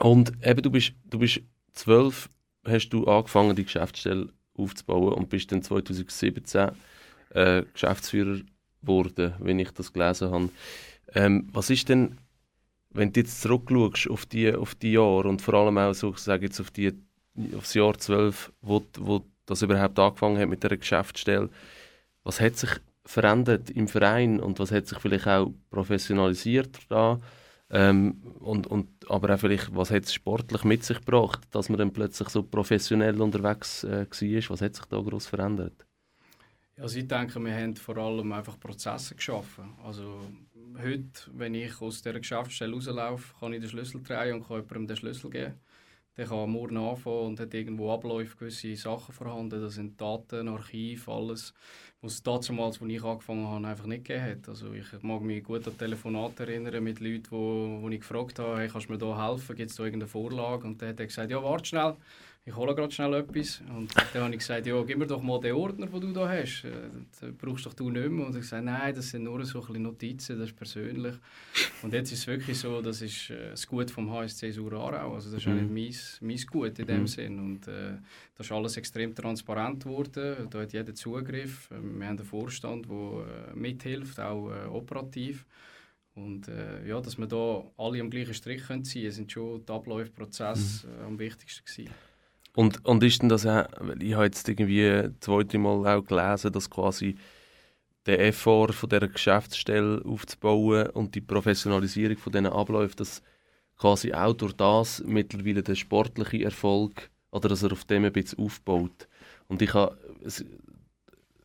Und 0.00 0.32
eben, 0.44 0.62
du 0.62 0.70
bist, 0.70 0.92
du 1.04 1.18
bist 1.18 1.40
zwölf, 1.72 2.28
hast 2.64 2.90
du 2.90 3.06
angefangen, 3.06 3.56
die 3.56 3.64
Geschäftsstelle 3.64 4.28
aufzubauen 4.54 5.12
und 5.14 5.28
bist 5.28 5.50
dann 5.52 5.62
2017 5.62 6.70
äh, 7.30 7.62
Geschäftsführer 7.72 8.40
geworden, 8.82 9.34
wenn 9.38 9.58
ich 9.58 9.70
das 9.72 9.92
gelesen 9.92 10.30
habe. 10.30 10.50
Ähm, 11.14 11.48
was 11.52 11.70
ist 11.70 11.88
denn, 11.88 12.18
wenn 12.90 13.12
du 13.12 13.20
jetzt 13.20 13.40
zurückschaust 13.42 14.10
auf 14.10 14.26
die, 14.26 14.54
auf 14.54 14.74
die 14.74 14.92
Jahre 14.92 15.28
und 15.28 15.42
vor 15.42 15.54
allem 15.54 15.78
auch 15.78 15.94
so, 15.94 16.14
jetzt 16.40 16.60
auf, 16.60 16.70
die, 16.70 16.92
auf 17.54 17.64
das 17.64 17.74
Jahr 17.74 17.96
12, 17.96 18.52
wo, 18.60 18.84
wo 18.98 19.24
das 19.46 19.62
überhaupt 19.62 19.98
angefangen 19.98 20.38
hat 20.38 20.48
mit 20.48 20.62
der 20.62 20.76
Geschäftsstelle, 20.76 21.48
was 22.22 22.40
hat 22.40 22.56
sich 22.56 22.70
verändert 23.04 23.70
im 23.70 23.88
Verein 23.88 24.38
und 24.38 24.58
was 24.58 24.70
hat 24.70 24.86
sich 24.86 24.98
vielleicht 24.98 25.26
auch 25.26 25.52
professionalisiert 25.70 26.78
da? 26.90 27.18
Ähm, 27.70 28.22
und, 28.40 28.66
und, 28.66 28.88
aber 29.10 29.34
auch 29.34 29.38
vielleicht, 29.38 29.74
was 29.76 29.90
hat 29.90 30.04
es 30.04 30.14
sportlich 30.14 30.64
mit 30.64 30.84
sich 30.84 30.98
gebracht, 30.98 31.46
dass 31.50 31.68
man 31.68 31.78
dann 31.78 31.92
plötzlich 31.92 32.28
so 32.30 32.42
professionell 32.42 33.20
unterwegs 33.20 33.84
äh, 33.84 34.06
war? 34.06 34.50
Was 34.50 34.62
hat 34.62 34.74
sich 34.74 34.84
da 34.86 35.00
groß 35.00 35.26
verändert? 35.26 35.84
Also 36.80 36.98
ich 36.98 37.08
denke, 37.08 37.40
wir 37.40 37.54
haben 37.54 37.76
vor 37.76 37.96
allem 37.98 38.32
einfach 38.32 38.58
Prozesse 38.58 39.14
geschaffen. 39.16 39.74
Also 39.84 40.20
heute, 40.80 41.30
wenn 41.34 41.54
ich 41.54 41.80
aus 41.80 42.02
dieser 42.02 42.18
Geschäftsstelle 42.18 42.72
rauslaufe, 42.72 43.34
kann 43.38 43.52
ich 43.52 43.60
den 43.60 43.68
Schlüssel 43.68 44.02
drehen 44.02 44.36
und 44.36 44.46
kann 44.46 44.58
jemandem 44.58 44.86
den 44.86 44.96
Schlüssel 44.96 45.30
geben. 45.30 45.54
Der 46.16 46.26
kann 46.26 46.50
morgen 46.50 46.76
anfangen 46.76 47.26
und 47.26 47.40
hat 47.40 47.54
irgendwo 47.54 47.92
Abläufe, 47.92 48.36
gewisse 48.36 48.74
Sachen 48.76 49.12
vorhanden. 49.12 49.60
Das 49.60 49.74
sind 49.74 50.00
Daten, 50.00 50.48
Archiv, 50.48 51.08
alles, 51.08 51.52
was 52.00 52.22
damals, 52.22 52.80
als 52.80 52.90
ich 52.90 53.02
angefangen 53.02 53.46
habe, 53.46 53.66
einfach 53.66 53.86
nicht 53.86 54.04
gegeben 54.04 54.24
hat. 54.24 54.48
Also 54.48 54.72
ich 54.72 54.86
mag 55.02 55.20
mich 55.20 55.42
gut 55.42 55.66
an 55.66 55.76
Telefonate 55.76 56.44
erinnern 56.44 56.82
mit 56.84 57.00
Leuten, 57.00 57.26
wo, 57.30 57.78
wo 57.82 57.88
ich 57.88 58.00
gefragt 58.00 58.38
habe, 58.38 58.58
hey, 58.60 58.68
kannst 58.68 58.88
du 58.88 58.92
mir 58.92 58.98
da 58.98 59.28
helfen, 59.30 59.56
gibt 59.56 59.70
es 59.70 59.76
da 59.76 59.84
irgendeine 59.84 60.08
Vorlage? 60.08 60.66
Und 60.66 60.80
dann 60.80 60.90
hat 60.90 61.00
er 61.00 61.06
gesagt, 61.06 61.30
ja, 61.30 61.42
warte 61.42 61.64
schnell, 61.64 61.96
ich 62.46 62.56
hole 62.56 62.74
gerade 62.74 62.90
schnell 62.92 63.12
etwas. 63.14 63.60
Und 63.76 63.90
dann 64.14 64.22
habe 64.22 64.32
ich 64.32 64.38
gesagt, 64.38 64.66
ja, 64.66 64.82
gib 64.82 64.96
mir 64.96 65.06
doch 65.06 65.20
mal 65.20 65.38
den 65.40 65.54
Ordner, 65.54 65.86
den 65.86 66.00
du 66.00 66.12
da 66.12 66.28
hast. 66.28 66.64
Äh, 66.64 66.70
Den 67.20 67.36
brauchst 67.36 67.66
doch 67.66 67.74
du 67.74 67.90
nicht 67.90 68.08
mehr. 68.08 68.24
Und 68.24 68.32
er 68.32 68.36
hat 68.36 68.40
gesagt, 68.40 68.64
nein, 68.64 68.94
das 68.94 69.10
sind 69.10 69.24
nur 69.24 69.44
so 69.44 69.62
ein 69.66 69.82
Notizen, 69.82 70.38
das 70.38 70.48
ist 70.50 70.56
persönlich. 70.56 71.14
Und 71.82 71.92
jetzt 71.92 72.10
ist 72.12 72.20
es 72.20 72.26
wirklich 72.26 72.58
so, 72.58 72.80
das 72.80 73.02
ist 73.02 73.28
äh, 73.30 73.50
das 73.50 73.66
Gut 73.66 73.90
vom 73.90 74.10
HSC 74.10 74.50
Surarau. 74.52 75.14
Also 75.14 75.30
das 75.30 75.40
ist 75.40 75.46
Mhm. 75.46 75.74
nicht 75.74 76.14
mein, 76.20 76.28
mein 76.28 76.46
Gut 76.46 76.78
in 76.78 76.86
dem 76.86 77.00
Mhm. 77.02 77.06
Sinn. 77.06 77.38
Und 77.38 77.68
äh, 77.68 77.98
das 78.36 78.46
ist 78.46 78.52
alles 78.52 78.76
extrem 78.78 79.14
transparent 79.14 79.84
geworden. 79.84 80.46
Da 80.48 80.60
hat 80.60 80.72
jeder 80.72 80.94
Zugriff. 80.94 81.68
Wir 81.96 82.06
haben 82.06 82.18
einen 82.18 82.24
Vorstand, 82.24 82.86
der 82.88 83.52
äh, 83.52 83.54
mithilft, 83.54 84.20
auch 84.20 84.50
äh, 84.50 84.66
operativ. 84.66 85.46
Und 86.14 86.48
äh, 86.48 86.86
ja, 86.86 87.00
dass 87.00 87.16
wir 87.16 87.26
da 87.26 87.64
alle 87.76 88.00
am 88.00 88.10
gleichen 88.10 88.34
Strich 88.34 88.66
können 88.66 88.84
ziehen 88.84 89.02
können, 89.02 89.12
sind 89.12 89.32
schon 89.32 89.64
die 89.64 89.72
Abläufe-Prozesse 89.72 90.88
äh, 90.88 91.04
am 91.04 91.18
wichtigsten 91.18 91.64
gewesen. 91.64 91.94
Und, 92.56 92.84
und 92.84 93.02
ist 93.04 93.22
denn 93.22 93.28
das 93.28 93.46
auch, 93.46 93.66
ich 94.00 94.14
habe 94.14 94.24
jetzt 94.24 94.48
irgendwie 94.48 95.10
zwei, 95.20 95.44
drei 95.44 95.58
Mal 95.58 95.86
auch 95.86 96.04
gelesen, 96.04 96.52
dass 96.52 96.68
quasi 96.68 97.14
der 98.04 98.20
Effort 98.26 98.72
von 98.72 98.88
dieser 98.88 99.06
Geschäftsstelle 99.06 100.02
aufzubauen 100.04 100.88
und 100.90 101.14
die 101.14 101.20
Professionalisierung 101.20 102.16
von 102.16 102.32
diesen 102.32 102.46
Abläufen, 102.46 102.96
dass 102.96 103.22
quasi 103.76 104.12
auch 104.12 104.32
durch 104.32 104.54
das 104.54 105.02
mittlerweile 105.06 105.62
der 105.62 105.76
sportliche 105.76 106.44
Erfolg 106.44 107.10
oder 107.30 107.48
dass 107.48 107.62
er 107.62 107.72
auf 107.72 107.84
dem 107.84 108.04
ein 108.04 108.12
bisschen 108.12 108.38
aufbaut. 108.38 109.06
Und 109.46 109.62
ich 109.62 109.72
habe, 109.74 109.96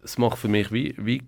es, 0.03 0.17
macht 0.17 0.37
für 0.37 0.47
mich 0.47 0.71
wie, 0.71 0.95
wie 0.97 1.21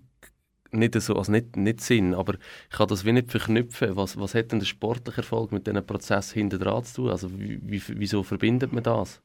nicht 0.71 0.99
so, 1.01 1.15
also 1.15 1.31
nicht, 1.31 1.55
nicht 1.55 1.81
Sinn, 1.81 2.13
aber 2.13 2.35
ich 2.35 2.77
kann 2.77 2.87
das 2.87 3.05
wie 3.05 3.11
nicht 3.11 3.31
verknüpfen. 3.31 3.95
Was, 3.95 4.17
was 4.19 4.35
hat 4.35 4.51
denn 4.51 4.59
der 4.59 4.65
sportliche 4.65 5.21
Erfolg 5.21 5.51
mit 5.51 5.67
diesem 5.67 5.85
Prozess 5.85 6.31
hinter 6.31 6.57
dran 6.57 6.83
zu 6.83 6.95
tun? 7.03 7.09
Also 7.11 7.29
wie, 7.39 7.81
wieso 7.87 8.23
verbindet 8.23 8.73
man 8.73 8.83
das? 8.83 9.21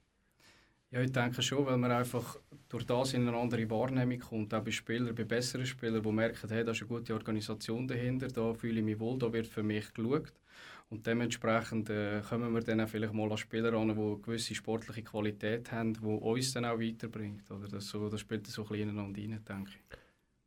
Ja, 0.92 1.00
ich 1.00 1.12
denke 1.12 1.40
schon, 1.40 1.64
weil 1.66 1.76
man 1.76 1.92
einfach 1.92 2.37
durch 2.69 2.85
das 2.85 3.14
in 3.14 3.26
eine 3.28 3.37
andere 3.37 3.69
Wahrnehmung 3.71 4.19
kommt. 4.19 4.52
Auch 4.52 4.62
bei 4.62 4.73
Spielern, 4.73 5.14
bei 5.14 5.25
besseren 5.25 5.66
Spielern, 5.66 6.02
die 6.02 6.12
merken, 6.12 6.49
hey, 6.49 6.64
da 6.64 6.73
ist 6.73 6.80
eine 6.80 6.88
gute 6.88 7.14
Organisation 7.14 7.87
dahinter, 7.87 8.26
da 8.28 8.52
fühle 8.54 8.80
ich 8.80 8.85
mich 8.85 8.99
wohl, 8.99 9.19
da 9.19 9.33
wird 9.33 9.47
für 9.47 9.62
mich 9.62 9.92
geschaut. 9.95 10.33
Und 10.91 11.07
dementsprechend 11.07 11.89
äh, 11.89 12.21
kommen 12.29 12.53
wir 12.53 12.63
dann 12.63 12.81
auch 12.81 12.89
vielleicht 12.89 13.13
mal 13.15 13.31
an 13.31 13.39
Spieler 13.39 13.73
an, 13.75 13.89
die 13.95 14.01
eine 14.01 14.17
gewisse 14.19 14.55
sportliche 14.57 15.03
Qualität 15.05 15.71
haben, 15.71 15.95
die 15.95 16.01
uns 16.05 16.53
dann 16.53 16.65
auch 16.65 16.81
weiterbringt. 16.81 17.49
Oder 17.51 17.69
das, 17.69 17.87
so, 17.87 18.09
das 18.09 18.21
spielt 18.21 18.47
so 18.49 18.63
ein 18.63 18.69
bisschen 18.69 18.89
ineinander 18.91 19.21
rein, 19.21 19.41
denke 19.49 19.71
ich. 19.71 19.97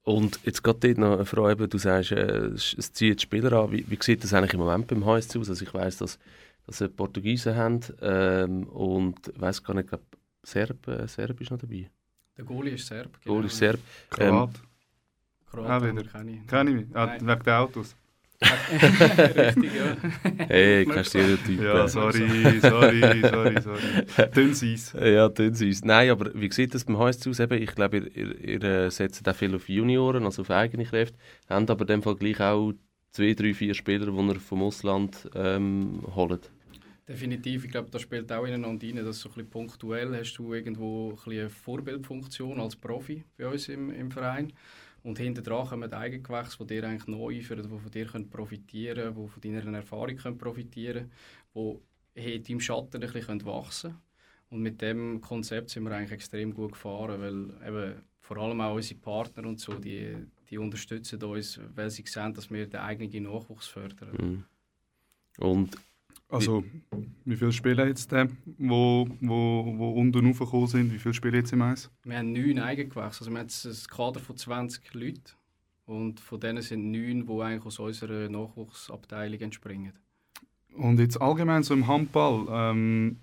Und 0.05 0.41
jetzt 0.43 0.61
gerade 0.61 0.79
dort 0.79 0.97
noch 0.97 1.13
eine 1.13 1.25
Frage, 1.25 1.65
du 1.69 1.77
sagst, 1.77 2.11
äh, 2.11 2.47
es 2.47 2.91
zieht 2.91 3.21
Spieler 3.21 3.53
an. 3.53 3.71
Wie, 3.71 3.89
wie 3.89 3.97
sieht 4.01 4.21
das 4.21 4.33
eigentlich 4.33 4.53
im 4.53 4.59
Moment 4.59 4.87
beim 4.87 5.05
HSC 5.05 5.39
aus? 5.39 5.49
Also 5.49 5.63
ich 5.63 5.73
weiss, 5.73 5.97
dass, 5.97 6.19
dass 6.65 6.79
sie 6.79 6.89
Portugiesen 6.89 7.55
haben 7.55 7.79
ähm, 8.01 8.63
und 8.67 9.29
ich 9.33 9.39
weiss 9.39 9.63
gar 9.63 9.75
nicht, 9.75 9.85
ich 9.85 9.89
glaube, 9.91 10.03
Serb, 10.43 10.87
äh, 10.89 11.07
Serb 11.07 11.39
ist 11.39 11.51
noch 11.51 11.57
dabei. 11.57 11.89
Der 12.35 12.43
Goalie 12.43 12.73
ist 12.73 12.85
Serb. 12.87 13.17
Goalie 13.23 13.47
ist 13.47 13.55
Serb. 13.57 13.79
Kroat. 14.09 14.61
Kroat 15.49 15.65
Ah, 15.67 15.73
haben 15.75 15.85
wieder. 15.93 16.03
wir 16.03 16.11
keine. 16.11 16.41
Kenn 16.47 16.67
ich 16.67 16.73
mich. 16.87 16.95
Ah, 16.97 17.15
wegen 17.17 17.43
der 17.43 17.59
Autos. 17.61 17.95
Richtig, 19.35 19.71
ja. 19.75 20.45
Hey, 20.47 20.85
kein 20.85 21.05
Stereotyp. 21.05 21.61
Ja, 21.61 21.87
sorry, 21.87 22.59
sorry, 22.59 23.21
sorry, 23.21 23.61
sorry. 23.61 24.29
Dünnes 24.35 24.63
Eis. 24.63 24.93
Ja, 24.93 25.29
uns. 25.61 25.83
Nein, 25.83 26.09
aber 26.09 26.31
wie 26.33 26.51
sieht 26.51 26.73
das 26.73 26.85
beim 26.85 26.97
HSC 26.97 27.29
aus? 27.29 27.39
Eben, 27.39 27.61
ich 27.61 27.73
glaube, 27.75 27.97
ihr, 27.97 28.15
ihr, 28.15 28.39
ihr 28.39 28.63
äh, 28.63 28.91
setzt 28.91 29.27
auch 29.27 29.35
viel 29.35 29.55
auf 29.55 29.69
Junioren, 29.69 30.25
also 30.25 30.41
auf 30.41 30.51
eigene 30.51 30.85
Kräfte. 30.85 31.17
Habt 31.49 31.69
aber 31.69 31.81
in 31.81 31.87
dem 31.87 32.03
Fall 32.03 32.15
gleich 32.15 32.39
auch 32.39 32.73
zwei, 33.11 33.33
drei, 33.33 33.53
vier 33.53 33.73
Spieler, 33.73 34.07
die 34.07 34.33
ihr 34.33 34.39
vom 34.39 34.63
Ausland 34.63 35.29
ähm, 35.35 36.01
holt. 36.15 36.51
Definitiv, 37.07 37.65
ich 37.65 37.71
glaube, 37.71 37.89
da 37.91 37.99
spielt 37.99 38.31
auch 38.31 38.45
ineinander 38.45 38.87
rein, 38.87 39.03
dass 39.03 39.19
so 39.19 39.29
ein 39.29 39.33
bisschen 39.33 39.49
punktuell 39.49 40.17
hast 40.17 40.35
du 40.35 40.53
irgendwo 40.53 41.09
ein 41.09 41.15
bisschen 41.15 41.31
eine 41.33 41.49
Vorbildfunktion 41.49 42.61
als 42.61 42.77
Profi 42.77 43.25
bei 43.37 43.47
uns 43.47 43.67
im, 43.67 43.89
im 43.89 44.09
Verein. 44.09 44.53
Und 45.03 45.19
hinter 45.19 45.41
dran 45.41 45.67
kommen 45.67 45.89
die 45.89 45.95
Eigengewächse, 45.95 46.57
die 46.59 46.67
dir 46.67 46.85
eigentlich 46.85 47.07
neu 47.07 47.35
einführen, 47.35 47.63
die 47.63 47.79
von 47.79 47.91
dir 47.91 48.05
profitieren 48.29 49.13
können, 49.13 49.25
die 49.25 49.27
von 49.27 49.41
deiner 49.41 49.77
Erfahrung 49.77 50.15
können 50.15 50.37
profitieren 50.37 51.11
können, 51.53 51.79
die 52.15 52.21
hey, 52.21 52.35
in 52.37 52.43
deinem 52.43 52.59
Schatten 52.61 53.03
ein 53.03 53.11
bisschen 53.11 53.45
wachsen 53.45 53.91
können. 53.91 54.01
Und 54.49 54.61
mit 54.61 54.81
dem 54.81 55.19
Konzept 55.19 55.71
sind 55.71 55.83
wir 55.83 55.91
eigentlich 55.91 56.11
extrem 56.11 56.53
gut 56.53 56.73
gefahren, 56.73 57.19
weil 57.19 57.67
eben 57.67 58.01
vor 58.19 58.37
allem 58.37 58.61
auch 58.61 58.75
unsere 58.75 58.99
Partner 58.99 59.47
und 59.47 59.59
so, 59.59 59.73
die, 59.73 60.15
die 60.49 60.57
unterstützen 60.57 61.21
uns, 61.23 61.59
weil 61.75 61.89
sie 61.89 62.03
sehen, 62.05 62.33
dass 62.33 62.49
wir 62.49 62.67
den 62.67 62.79
eigenen 62.79 63.23
Nachwuchs 63.23 63.67
fördern. 63.67 64.11
Mhm. 64.17 64.45
Und 65.39 65.75
Also, 66.33 66.63
wie 67.25 67.35
viele 67.35 67.51
Spieler 67.51 67.87
jetzt, 67.87 68.11
äh, 68.11 68.27
wo, 68.57 69.07
wo, 69.21 69.73
wo 69.77 69.91
unten 69.91 70.25
raufgekommen 70.25 70.67
sind? 70.67 70.91
Wie 70.91 70.97
viele 70.97 71.13
Spieler 71.13 71.37
jetzt 71.37 71.53
im 71.53 71.61
Eis? 71.61 71.91
Wir 72.03 72.17
haben 72.17 72.33
neun 72.33 72.57
Eigengewächse. 72.57 73.21
Also 73.21 73.31
wir 73.31 73.37
haben 73.37 73.45
jetzt 73.45 73.65
ein 73.65 73.95
Kader 73.95 74.19
von 74.19 74.35
20 74.35 74.93
Leuten. 74.93 75.23
Und 75.85 76.19
von 76.19 76.39
denen 76.39 76.61
sind 76.61 76.91
neun, 76.91 77.27
die 77.27 77.41
eigentlich 77.41 77.65
aus 77.65 77.77
unserer 77.77 78.29
Nachwuchsabteilung 78.29 79.39
entspringen. 79.41 79.93
Und 80.75 80.99
jetzt 80.99 81.21
allgemein 81.21 81.61
so 81.61 81.73
im 81.73 81.87
Handball. 81.87 82.47
Ähm, 82.49 83.19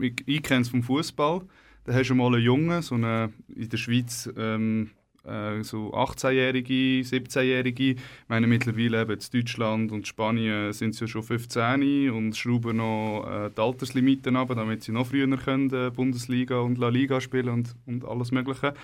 ich 0.00 0.22
ich 0.24 0.42
kenne 0.42 0.62
es 0.62 0.70
vom 0.70 0.82
Fußball. 0.82 1.42
Da 1.84 1.92
hast 1.92 2.08
du 2.08 2.14
mal 2.14 2.34
einen 2.34 2.42
Jungen, 2.42 2.80
so 2.80 2.94
eine, 2.94 3.32
in 3.48 3.68
der 3.68 3.76
Schweiz 3.76 4.30
ähm, 4.36 4.90
äh, 5.24 5.62
so 5.62 5.92
18-Jährige, 5.92 7.02
17-Jährige. 7.02 7.92
Ich 7.92 7.98
meine, 8.28 8.46
mittlerweile 8.46 9.02
eben 9.02 9.12
in 9.12 9.40
Deutschland 9.40 9.92
und 9.92 10.06
Spanien 10.06 10.72
sind 10.72 10.94
sie 10.94 11.02
ja 11.04 11.08
schon 11.08 11.22
15 11.22 12.10
und 12.10 12.36
schrauben 12.36 12.78
noch 12.78 13.26
äh, 13.28 13.50
die 13.54 13.60
Alterslimiten 13.60 14.36
ab, 14.36 14.50
damit 14.54 14.82
sie 14.82 14.92
noch 14.92 15.06
früher 15.06 15.28
können, 15.36 15.72
äh, 15.72 15.90
Bundesliga 15.90 16.60
und 16.60 16.78
La 16.78 16.88
Liga 16.88 17.20
spielen 17.20 17.48
und, 17.48 17.74
und 17.86 18.04
alles 18.04 18.32
Mögliche. 18.32 18.74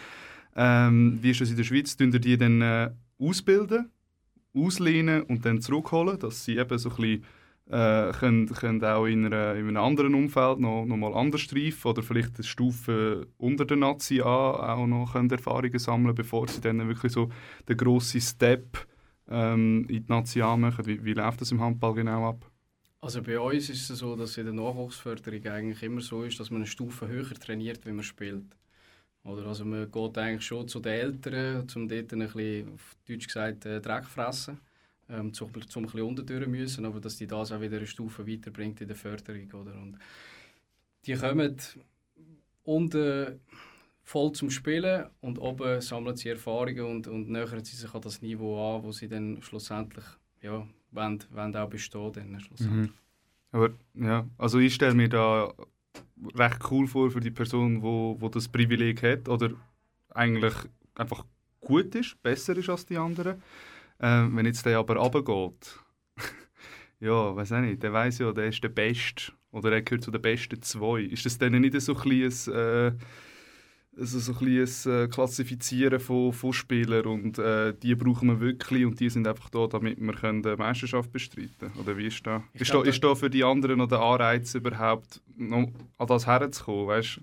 Ähm, 0.55 1.19
wie 1.21 1.31
ist 1.31 1.41
das 1.41 1.51
in 1.51 1.57
der 1.57 1.65
Schweiz? 1.65 1.97
Tun 1.97 2.11
die 2.13 2.37
dann 2.39 2.63
äh, 2.63 2.91
ausbilden, 3.19 3.91
auslehnen 4.55 5.23
und 5.23 5.45
dann 5.45 5.61
zurückholen, 5.61 6.19
dass 6.19 6.45
sie 6.45 6.57
eben 6.57 6.79
so 6.79 6.91
ein 6.91 6.97
bisschen 6.97 7.25
äh, 7.69 8.13
können, 8.13 8.47
können 8.47 8.85
auch 8.85 9.07
in, 9.07 9.27
einer, 9.27 9.55
in 9.55 9.69
einem 9.69 9.77
anderen 9.77 10.15
Umfeld 10.15 10.61
noch, 10.61 10.85
noch 10.85 10.97
mal 10.97 11.15
anders 11.15 11.41
streifen 11.41 11.91
oder 11.91 12.03
vielleicht 12.03 12.37
eine 12.37 12.45
Stufe 12.45 13.27
unter 13.39 13.65
der 13.65 13.77
Nazi 13.77 14.21
an 14.21 14.27
auch 14.27 14.87
noch 14.87 15.13
können 15.13 15.31
Erfahrungen 15.31 15.79
sammeln, 15.79 16.15
bevor 16.15 16.47
sie 16.49 16.61
dann 16.61 16.87
wirklich 16.87 17.13
so 17.13 17.31
den 17.69 17.77
grossen 17.77 18.21
Step 18.21 18.87
ähm, 19.29 19.85
in 19.89 20.05
die 20.05 20.13
Nazi 20.13 20.39
machen. 20.39 20.87
Wie, 20.87 21.05
wie 21.05 21.15
läuft 21.15 21.41
das 21.41 21.51
im 21.51 21.61
Handball 21.61 21.95
genau 21.95 22.29
ab? 22.29 22.51
Also 23.01 23.23
bei 23.23 23.39
uns 23.39 23.69
ist 23.69 23.91
es 23.91 23.99
so, 23.99 24.17
dass 24.17 24.37
in 24.37 24.47
der 24.47 24.55
Nachwuchsförderung 24.55 25.45
eigentlich 25.47 25.83
immer 25.83 26.01
so 26.01 26.23
ist, 26.23 26.41
dass 26.41 26.51
man 26.51 26.63
eine 26.63 26.67
Stufe 26.67 27.07
höher 27.07 27.35
trainiert, 27.35 27.85
wenn 27.85 27.97
man 27.97 28.05
spielt. 28.05 28.57
Oder 29.23 29.47
also 29.47 29.65
man 29.65 29.91
geht 29.91 30.19
eigentlich 30.19 30.47
schon 30.47 30.69
zu 30.69 30.81
den 30.81 30.93
Eltern, 30.93 31.67
um 31.75 31.89
dort 31.89 32.13
ein 32.13 32.19
bisschen, 32.21 32.75
auf 32.75 32.97
Deutsch 33.09 33.27
gesagt, 33.27 33.67
äh, 33.67 33.81
Dreck 33.81 34.05
fressen, 34.05 34.61
ähm, 35.09 35.33
zum, 35.33 35.51
zum 35.69 35.85
ein 35.85 35.87
bisschen 35.87 36.03
unterdurch 36.03 36.47
müssen, 36.49 36.85
aber 36.85 37.01
dass 37.01 37.17
die 37.17 37.27
das 37.27 37.53
auch 37.53 37.61
wieder 37.61 37.77
eine 37.77 37.87
Stufe 37.87 38.27
weiterbringt 38.27 38.81
in 38.81 38.89
der 38.89 38.97
Förderung. 38.97 39.53
Oder? 39.53 39.75
Und 39.75 39.99
die 41.07 41.15
kommen 41.15 41.57
unten 42.65 43.41
voll 44.03 44.33
zum 44.33 44.51
Spielen 44.51 45.07
und 45.21 45.39
oben 45.39 45.81
sammeln 45.81 46.17
sie 46.17 46.29
Erfahrungen 46.29 46.85
und, 46.85 47.09
und 47.09 47.29
nähern 47.29 47.65
sie 47.65 47.77
sich 47.77 47.93
an 47.93 48.01
das 48.01 48.23
Niveau 48.23 48.77
an, 48.77 48.83
wo 48.83 48.93
sie 48.93 49.09
dann 49.09 49.43
schlussendlich 49.43 50.05
ja, 50.43 50.67
wollen, 50.93 51.25
wollen 51.31 51.57
auch 51.57 51.69
bestehen. 51.69 52.13
Dann 52.13 52.41
schlussendlich. 52.41 52.93
Aber 53.53 53.71
ja, 53.95 54.27
also 54.39 54.59
ich 54.59 54.75
stelle 54.75 54.95
mir 54.95 55.09
da 55.09 55.53
recht 56.35 56.61
cool 56.71 56.87
vor 56.87 57.11
für 57.11 57.21
die 57.21 57.31
Person, 57.31 57.83
wo, 57.83 58.17
wo 58.19 58.29
das 58.29 58.49
Privileg 58.49 59.03
hat 59.03 59.29
oder 59.29 59.51
eigentlich 60.11 60.55
einfach 60.95 61.25
gut 61.61 61.95
ist, 61.95 62.21
besser 62.23 62.57
ist 62.57 62.69
als 62.69 62.87
die 62.87 62.97
anderen. 62.97 63.43
Ähm, 64.01 64.37
wenn 64.37 64.47
jetzt 64.47 64.67
der 64.67 64.79
aber 64.79 64.97
runtergeht, 64.97 65.79
ja, 67.01 67.35
weiß 67.35 67.53
auch 67.53 67.61
nicht, 67.61 67.83
der 67.83 67.93
weiß 67.93 68.19
ja, 68.19 68.33
der 68.33 68.47
ist 68.47 68.63
der 68.63 68.69
Beste 68.69 69.33
oder 69.51 69.73
er 69.73 69.83
gehört 69.83 70.05
zu 70.05 70.11
den 70.11 70.21
besten 70.21 70.61
zwei. 70.63 71.01
Ist 71.01 71.25
das 71.25 71.39
dann 71.39 71.53
nicht 71.53 71.81
so 71.81 71.95
ein 71.95 72.01
kleines, 72.01 72.47
äh, 72.47 72.93
also 73.97 74.19
so 74.19 74.33
ein 74.33 74.39
kleines 74.39 74.85
äh, 74.85 75.09
Klassifizieren 75.09 75.99
von, 75.99 76.33
von 76.33 76.53
Spielern 76.53 77.07
und 77.07 77.39
äh, 77.39 77.73
die 77.73 77.95
brauchen 77.95 78.29
wir 78.29 78.41
wirklich 78.41 78.85
und 78.85 79.01
die 79.01 79.09
sind 79.09 79.27
einfach 79.27 79.49
da, 79.49 79.67
damit 79.67 79.99
wir 79.99 80.13
können 80.13 80.43
die 80.43 80.57
Meisterschaft 80.57 81.11
bestreiten 81.11 81.73
Oder 81.81 81.97
wie 81.97 82.07
ist 82.07 82.27
da? 82.27 82.45
Ich 82.53 82.63
Ist 82.63 82.71
glaub, 82.71 82.85
da, 82.85 82.91
ist 82.91 83.03
da 83.03 83.15
für 83.15 83.31
die 83.31 83.45
anderen 83.45 83.79
noch 83.79 83.89
der 83.89 84.01
Anreiz 84.01 84.55
überhaupt, 84.55 85.23
noch 85.37 85.73
an 85.97 86.07
das 86.07 86.27
herzukommen, 86.27 86.89
weißt 86.89 87.21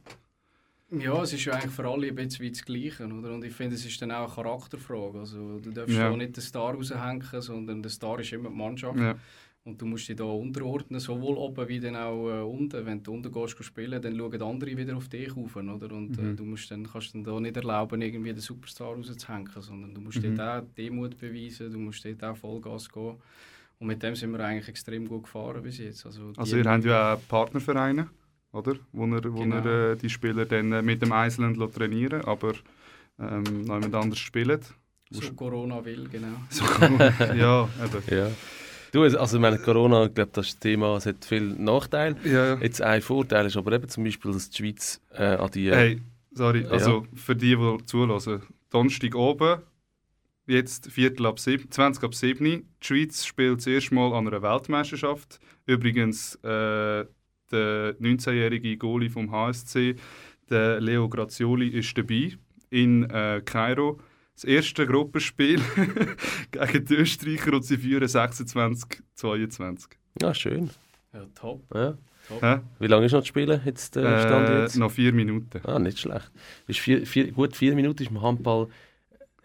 Ja, 0.99 1.21
es 1.23 1.33
ist 1.33 1.45
ja 1.45 1.53
eigentlich 1.53 1.71
für 1.71 1.87
alle 1.87 2.07
ein 2.07 2.15
bisschen 2.15 2.49
das 2.49 2.63
Gleiche. 2.63 3.05
Oder? 3.05 3.33
Und 3.33 3.43
ich 3.43 3.53
finde, 3.53 3.75
es 3.75 3.85
ist 3.85 4.01
dann 4.01 4.11
auch 4.11 4.25
eine 4.37 4.47
Charakterfrage. 4.47 5.19
Also, 5.19 5.59
du 5.59 5.71
darfst 5.71 5.95
Ja. 5.95 6.09
ja. 6.11 6.15
nicht 6.17 6.35
den 6.37 6.41
Star 6.41 6.73
raushängen, 6.73 7.23
sondern 7.41 7.81
der 7.81 7.89
Star 7.91 8.19
ist 8.19 8.31
immer 8.33 8.49
die 8.49 8.55
Mannschaft. 8.55 8.99
Ja. 8.99 9.15
Und 9.65 9.81
du 9.81 9.85
musst 9.85 10.09
dich 10.09 10.17
da 10.17 10.25
unterordnen, 10.25 10.99
sowohl 10.99 11.37
oben 11.37 11.69
wie 11.69 11.79
dann 11.79 11.95
auch 11.95 12.29
äh, 12.29 12.41
unten. 12.41 12.85
Wenn 12.85 13.01
du 13.01 13.13
unten 13.13 13.31
gehst 13.31 13.63
spielen, 13.63 14.01
dann 14.01 14.17
schauen 14.17 14.41
andere 14.41 14.75
wieder 14.75 14.97
auf 14.97 15.07
dich 15.07 15.31
auf. 15.37 15.55
Oder? 15.55 15.89
Und 15.95 16.17
äh, 16.17 16.21
Mhm. 16.21 16.35
du 16.35 16.43
musst 16.43 16.69
dann, 16.69 16.85
kannst 16.91 17.15
dann 17.15 17.23
da 17.23 17.39
nicht 17.39 17.55
erlauben, 17.55 18.01
irgendwie 18.01 18.33
den 18.33 18.41
Superstar 18.41 18.89
rauszuhängen, 18.93 19.49
sondern 19.61 19.93
du 19.93 20.01
musst 20.01 20.21
Mhm. 20.21 20.35
dort 20.35 20.63
auch 20.65 20.67
Demut 20.77 21.17
beweisen, 21.17 21.71
du 21.71 21.79
musst 21.79 22.03
dort 22.03 22.23
auch 22.25 22.35
Vollgas 22.35 22.89
gehen. 22.91 23.15
Und 23.79 23.87
mit 23.87 24.03
dem 24.03 24.15
sind 24.15 24.31
wir 24.31 24.39
eigentlich 24.41 24.67
extrem 24.67 25.07
gut 25.07 25.23
gefahren 25.23 25.63
bis 25.63 25.77
jetzt. 25.77 26.05
Also, 26.05 26.33
Also 26.35 26.57
ihr 26.57 26.65
habt 26.65 26.83
ja 26.85 27.13
auch 27.15 27.19
Partnervereine, 27.29 28.09
oder? 28.53 28.75
Wo 28.91 29.05
ihr, 29.05 29.33
wo 29.33 29.39
Genau. 29.39 29.57
ihr 29.57 29.91
äh, 29.91 29.95
die 29.97 30.09
Spieler 30.09 30.45
dann 30.45 30.71
äh, 30.71 30.81
mit 30.81 31.01
dem 31.01 31.11
Island 31.13 31.57
lässt 31.57 31.75
trainieren 31.75 32.21
aber 32.25 32.53
ähm, 33.19 33.43
noch 33.65 33.75
jemand 33.75 33.95
anders 33.95 34.19
spielen. 34.19 34.59
so 35.09 35.33
Corona 35.33 35.83
will, 35.83 36.07
genau. 36.09 36.37
So, 36.49 36.63
ja, 37.35 37.69
eben. 37.83 38.03
ja. 38.17 38.31
Du, 38.91 39.01
also 39.01 39.37
ich 39.37 39.41
meine, 39.41 39.57
Corona, 39.57 40.05
ich 40.05 40.13
glaube, 40.13 40.31
das 40.33 40.49
ist 40.49 40.61
Thema, 40.61 40.95
es 40.97 41.07
hat 41.07 41.25
viele 41.25 41.45
Nachteile. 41.45 42.15
Ja, 42.23 42.53
ja. 42.53 42.57
Jetzt 42.61 42.81
ein 42.81 43.01
Vorteil 43.01 43.47
ist 43.47 43.57
aber 43.57 43.71
eben 43.73 43.89
zum 43.89 44.03
Beispiel, 44.03 44.31
dass 44.31 44.51
die 44.51 44.57
Schweiz 44.57 45.01
äh, 45.13 45.23
an 45.35 45.49
die... 45.51 45.71
Hey, 45.71 46.01
sorry, 46.31 46.65
also 46.67 47.05
für 47.15 47.35
die, 47.35 47.55
die 47.55 47.85
zulassen. 47.85 48.43
Donnerstag 48.69 49.15
oben, 49.15 49.61
jetzt 50.45 50.91
Viertel 50.91 51.25
ab 51.25 51.39
7, 51.39 51.71
20 51.71 52.03
ab 52.03 52.13
7. 52.13 52.45
Die 52.45 52.65
Schweiz 52.81 53.25
spielt 53.25 53.57
das 53.59 53.67
erste 53.67 53.95
Mal 53.95 54.13
an 54.13 54.27
einer 54.27 54.41
Weltmeisterschaft. 54.43 55.39
Übrigens, 55.65 56.35
äh, 56.43 57.05
der 57.53 57.95
19-jährige 57.99 58.75
Goalie 58.77 59.09
vom 59.09 59.31
HSC, 59.31 59.95
der 60.49 60.81
Leo 60.81 61.07
Grazioli, 61.07 61.69
ist 61.69 61.97
dabei 61.97 62.33
in 62.69 63.03
äh, 63.09 63.41
Kairo. 63.45 63.99
Das 64.35 64.43
erste 64.45 64.85
Gruppenspiel 64.87 65.61
gegen 66.51 66.85
die 66.85 66.95
Österreicher 66.95 67.53
und 67.53 67.63
sie 67.63 67.77
führen 67.77 68.07
26-22. 68.07 69.85
Ja, 70.21 70.33
schön. 70.33 70.69
Ja, 71.13 71.25
top. 71.35 71.63
Ja. 71.73 71.97
top. 72.27 72.41
Hä? 72.41 72.59
Wie 72.79 72.87
lange 72.87 73.05
ist 73.05 73.11
noch 73.11 73.19
das 73.19 73.27
Spielen 73.27 73.61
jetzt, 73.65 73.95
äh, 73.97 74.19
Stand 74.21 74.49
Äh, 74.49 74.61
jetzt? 74.61 74.77
noch 74.77 74.91
vier 74.91 75.13
Minuten. 75.13 75.61
Ah, 75.65 75.79
nicht 75.79 75.99
schlecht. 75.99 76.31
Ist 76.67 76.79
vier, 76.79 77.05
vier, 77.05 77.31
gut, 77.31 77.55
vier 77.55 77.75
Minuten 77.75 78.01
ist 78.03 78.09
im 78.11 78.21
Handball 78.21 78.67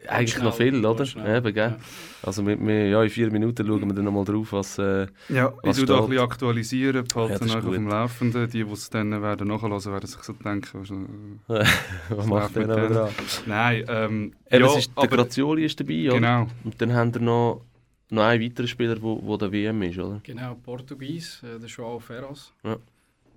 eigentlich 0.06 0.32
schnell, 0.32 0.44
noch 0.44 0.54
viel, 0.54 0.86
oder? 0.86 1.04
schnell. 1.06 1.36
Eben, 1.38 1.54
gell? 1.54 1.70
Ja. 1.70 1.78
Also 2.22 2.42
mit, 2.42 2.60
mit, 2.60 2.90
ja, 2.90 3.02
in 3.02 3.10
vier 3.10 3.30
Minuten 3.30 3.66
schauen 3.66 3.86
wir 3.86 3.94
dann 3.94 4.04
nochmal 4.04 4.24
drauf, 4.24 4.52
was... 4.52 4.78
Äh, 4.78 5.06
Ja, 5.28 5.52
ich 5.62 5.68
Was 5.68 5.76
tue 5.76 5.86
da 5.86 6.00
ein 6.00 6.08
bisschen 6.08 6.24
aktualisieren, 6.24 6.96
Ja, 6.96 7.02
behalte 7.02 7.44
ist 7.44 7.54
einfach 7.54 7.68
auf 7.68 7.74
dem 7.74 7.88
Laufenden. 7.88 8.50
Die, 8.50 8.64
die 8.64 8.72
es 8.72 8.90
dann 8.90 9.10
werden 9.22 9.48
nachhören, 9.48 9.84
werden 9.84 10.06
sich 10.06 10.22
so 10.22 10.32
denken, 10.34 11.40
äh, 11.48 11.64
was 12.10 12.26
macht 12.26 12.54
der 12.56 12.66
denen? 12.66 12.92
dran? 12.92 13.10
nein, 13.46 13.84
ähm, 13.88 14.32
Eben, 14.50 14.64
ja, 14.64 14.78
ist, 14.78 14.90
der 14.96 15.02
aber, 15.04 15.16
Grazioli 15.16 15.64
ist 15.64 15.80
dabei, 15.80 16.06
oder? 16.08 16.14
genau, 16.14 16.46
Und 16.64 16.80
dann 16.80 16.92
haben 16.92 17.14
wir 17.14 17.20
noch, 17.20 17.64
noch 18.10 18.22
einen 18.22 18.42
weiteren 18.42 18.68
Spieler, 18.68 19.00
wo, 19.02 19.20
wo 19.22 19.36
der 19.36 19.50
WM 19.52 19.82
ist, 19.82 19.98
oder? 19.98 20.20
Genau, 20.22 20.54
Portugies, 20.54 21.42
äh, 21.42 21.58
der 21.58 21.68
João 21.68 22.00
Ferraz. 22.00 22.52
Ja. 22.64 22.76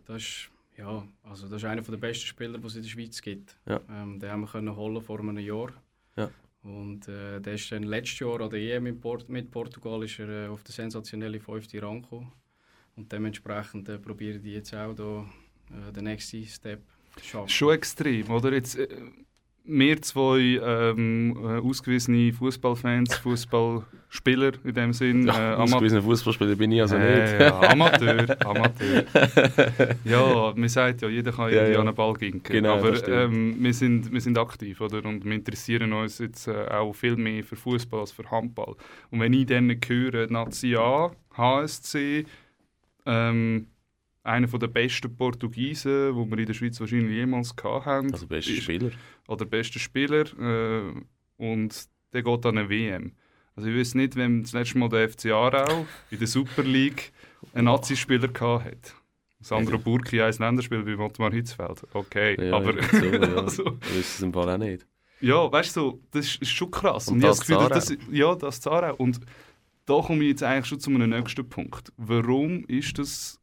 Das 0.05 0.17
ist, 0.21 0.49
ja, 0.77 1.03
also 1.23 1.47
das 1.47 1.57
ist 1.57 1.65
einer 1.65 1.81
der 1.81 1.97
besten 1.97 2.25
Spieler, 2.27 2.57
die 2.57 2.67
es 2.67 2.75
in 2.75 2.81
der 2.83 2.89
Schweiz 2.89 3.21
gibt. 3.21 3.57
Ja. 3.67 3.79
Ähm, 3.89 4.19
den 4.19 4.29
haben 4.29 4.41
wir 4.41 4.47
können 4.47 4.75
holen 4.75 5.01
vor 5.01 5.19
einem 5.19 5.37
Jahr. 5.39 5.69
Ja. 5.69 5.73
Und 6.63 7.07
äh, 7.07 7.39
der 7.39 7.53
ist 7.53 7.71
dann 7.71 7.83
letztes 7.83 8.19
Jahr 8.19 8.39
an 8.41 8.49
der 8.49 8.59
EM 8.59 8.99
Port 8.99 9.27
mit 9.29 9.49
Portugal 9.49 10.03
ist 10.03 10.19
er 10.19 10.45
äh, 10.45 10.47
auf 10.47 10.63
den 10.63 10.73
sensationellen 10.73 11.39
fünften 11.39 11.79
Rang 11.79 12.01
gekommen. 12.03 12.31
Und 12.95 13.11
dementsprechend 13.11 13.89
äh, 13.89 13.97
probiere 13.97 14.37
ich 14.37 14.43
jetzt 14.53 14.75
auch 14.75 14.93
da, 14.93 15.25
äh, 15.71 15.91
den 15.91 16.03
nächsten 16.03 16.45
Step 16.45 16.81
zu 17.15 17.23
schaffen. 17.25 17.49
Schon 17.49 17.73
extrem, 17.73 18.29
oder? 18.29 18.53
Jetzt, 18.53 18.77
äh, 18.77 18.87
wir 19.63 20.01
zwei 20.01 20.59
ähm, 20.63 21.37
äh, 21.43 21.59
ausgewiesene 21.59 22.33
Fußballfans, 22.33 23.15
Fußballspieler 23.17 24.51
in 24.63 24.73
dem 24.73 24.93
Sinn. 24.93 25.27
Äh, 25.27 25.31
Ja, 25.33 25.55
ausgewiesener 25.57 26.01
Fußballspieler 26.01 26.55
bin 26.55 26.71
ich 26.71 26.81
also 26.81 26.95
Äh, 26.95 27.21
nicht. 27.21 27.39
ja, 27.41 27.59
Amateur, 27.71 28.45
Amateur. 28.45 29.03
ja, 30.03 30.53
man 30.55 30.69
sagt 30.69 31.01
ja, 31.01 31.09
jeder 31.09 31.31
kann 31.31 31.53
Ja, 31.53 31.67
ja. 31.67 31.79
an 31.79 31.87
einen 31.87 31.95
Ball 31.95 32.13
ginken. 32.15 32.41
Genau, 32.53 32.77
Aber 32.77 33.07
ähm, 33.07 33.55
wir, 33.59 33.73
sind, 33.73 34.11
wir 34.11 34.21
sind 34.21 34.37
aktiv, 34.37 34.81
oder? 34.81 35.05
Und 35.05 35.23
wir 35.23 35.31
interessieren 35.33 35.93
uns 35.93 36.17
jetzt 36.19 36.47
äh, 36.47 36.67
auch 36.69 36.93
viel 36.93 37.15
mehr 37.15 37.43
für 37.43 37.55
Fußball 37.55 38.01
als 38.01 38.11
für 38.11 38.29
Handball. 38.29 38.75
Und 39.11 39.19
wenn 39.19 39.33
ich 39.33 39.45
dann 39.45 39.69
höre, 39.87 40.27
Nazi 40.31 40.75
A, 40.75 41.11
HSC, 41.37 42.25
ähm, 43.05 43.67
einer 44.23 44.47
der 44.47 44.67
besten 44.67 45.15
Portugiesen, 45.15 46.13
die 46.15 46.29
wir 46.31 46.37
in 46.37 46.45
der 46.45 46.53
Schweiz 46.53 46.79
wahrscheinlich 46.79 47.11
jemals 47.15 47.55
gehabt 47.55 47.85
haben, 47.85 48.11
Also 48.13 48.27
bester 48.27 48.51
ist- 48.53 48.63
Spieler. 48.63 48.91
oder 49.27 49.45
bester 49.45 49.79
Spieler 49.79 50.25
äh, 50.39 50.93
und 51.37 51.87
der 52.13 52.23
geht 52.23 52.45
an 52.45 52.57
eine 52.57 52.69
WM. 52.69 53.13
Also 53.55 53.69
ich 53.69 53.75
weiß 53.77 53.95
nicht, 53.95 54.15
wenn 54.15 54.43
das 54.43 54.53
letzte 54.53 54.77
Mal 54.77 54.89
der 54.89 55.09
FC 55.09 55.27
Aarau 55.31 55.85
in 56.09 56.19
der 56.19 56.27
Super 56.27 56.63
League 56.63 57.11
einen 57.53 57.65
Nazi-Spieler 57.65 58.27
gehabt 58.27 58.65
hat. 58.65 58.95
Sandro. 59.43 59.79
Burki, 59.79 60.21
ein 60.21 60.33
Länderspiel 60.37 60.83
bei 60.83 60.97
Ottmar 61.03 61.31
Hitzfeld. 61.31 61.81
Okay, 61.93 62.37
Ja, 62.47 62.57
aber 62.57 62.75
ja, 62.79 62.87
so, 62.87 63.05
ja. 63.05 63.19
also, 63.37 63.65
wüsste 63.65 63.99
es 63.99 64.21
im 64.21 64.31
Fall 64.31 64.49
auch 64.49 64.57
nicht. 64.59 64.85
ja, 65.19 65.51
weißt 65.51 65.75
du, 65.77 65.99
das 66.11 66.27
ist, 66.27 66.41
ist 66.43 66.51
schon 66.51 66.69
krass. 66.69 67.07
Und 67.07 67.17
ich 67.17 67.23
habe 67.23 67.31
das 67.31 67.39
Gefühl, 67.39 67.55
Aarau. 67.57 67.69
das, 67.69 67.97
ja, 68.11 68.35
das 68.35 68.67
Aarau. 68.67 68.95
Und 68.97 69.19
da 69.85 69.99
komme 69.99 70.21
ich 70.23 70.29
jetzt 70.29 70.43
eigentlich 70.43 70.67
schon 70.67 70.79
zu 70.79 70.91
einem 70.91 71.09
nächsten 71.09 71.49
Punkt. 71.49 71.91
Warum 71.97 72.63
ist 72.65 72.99
das 72.99 73.40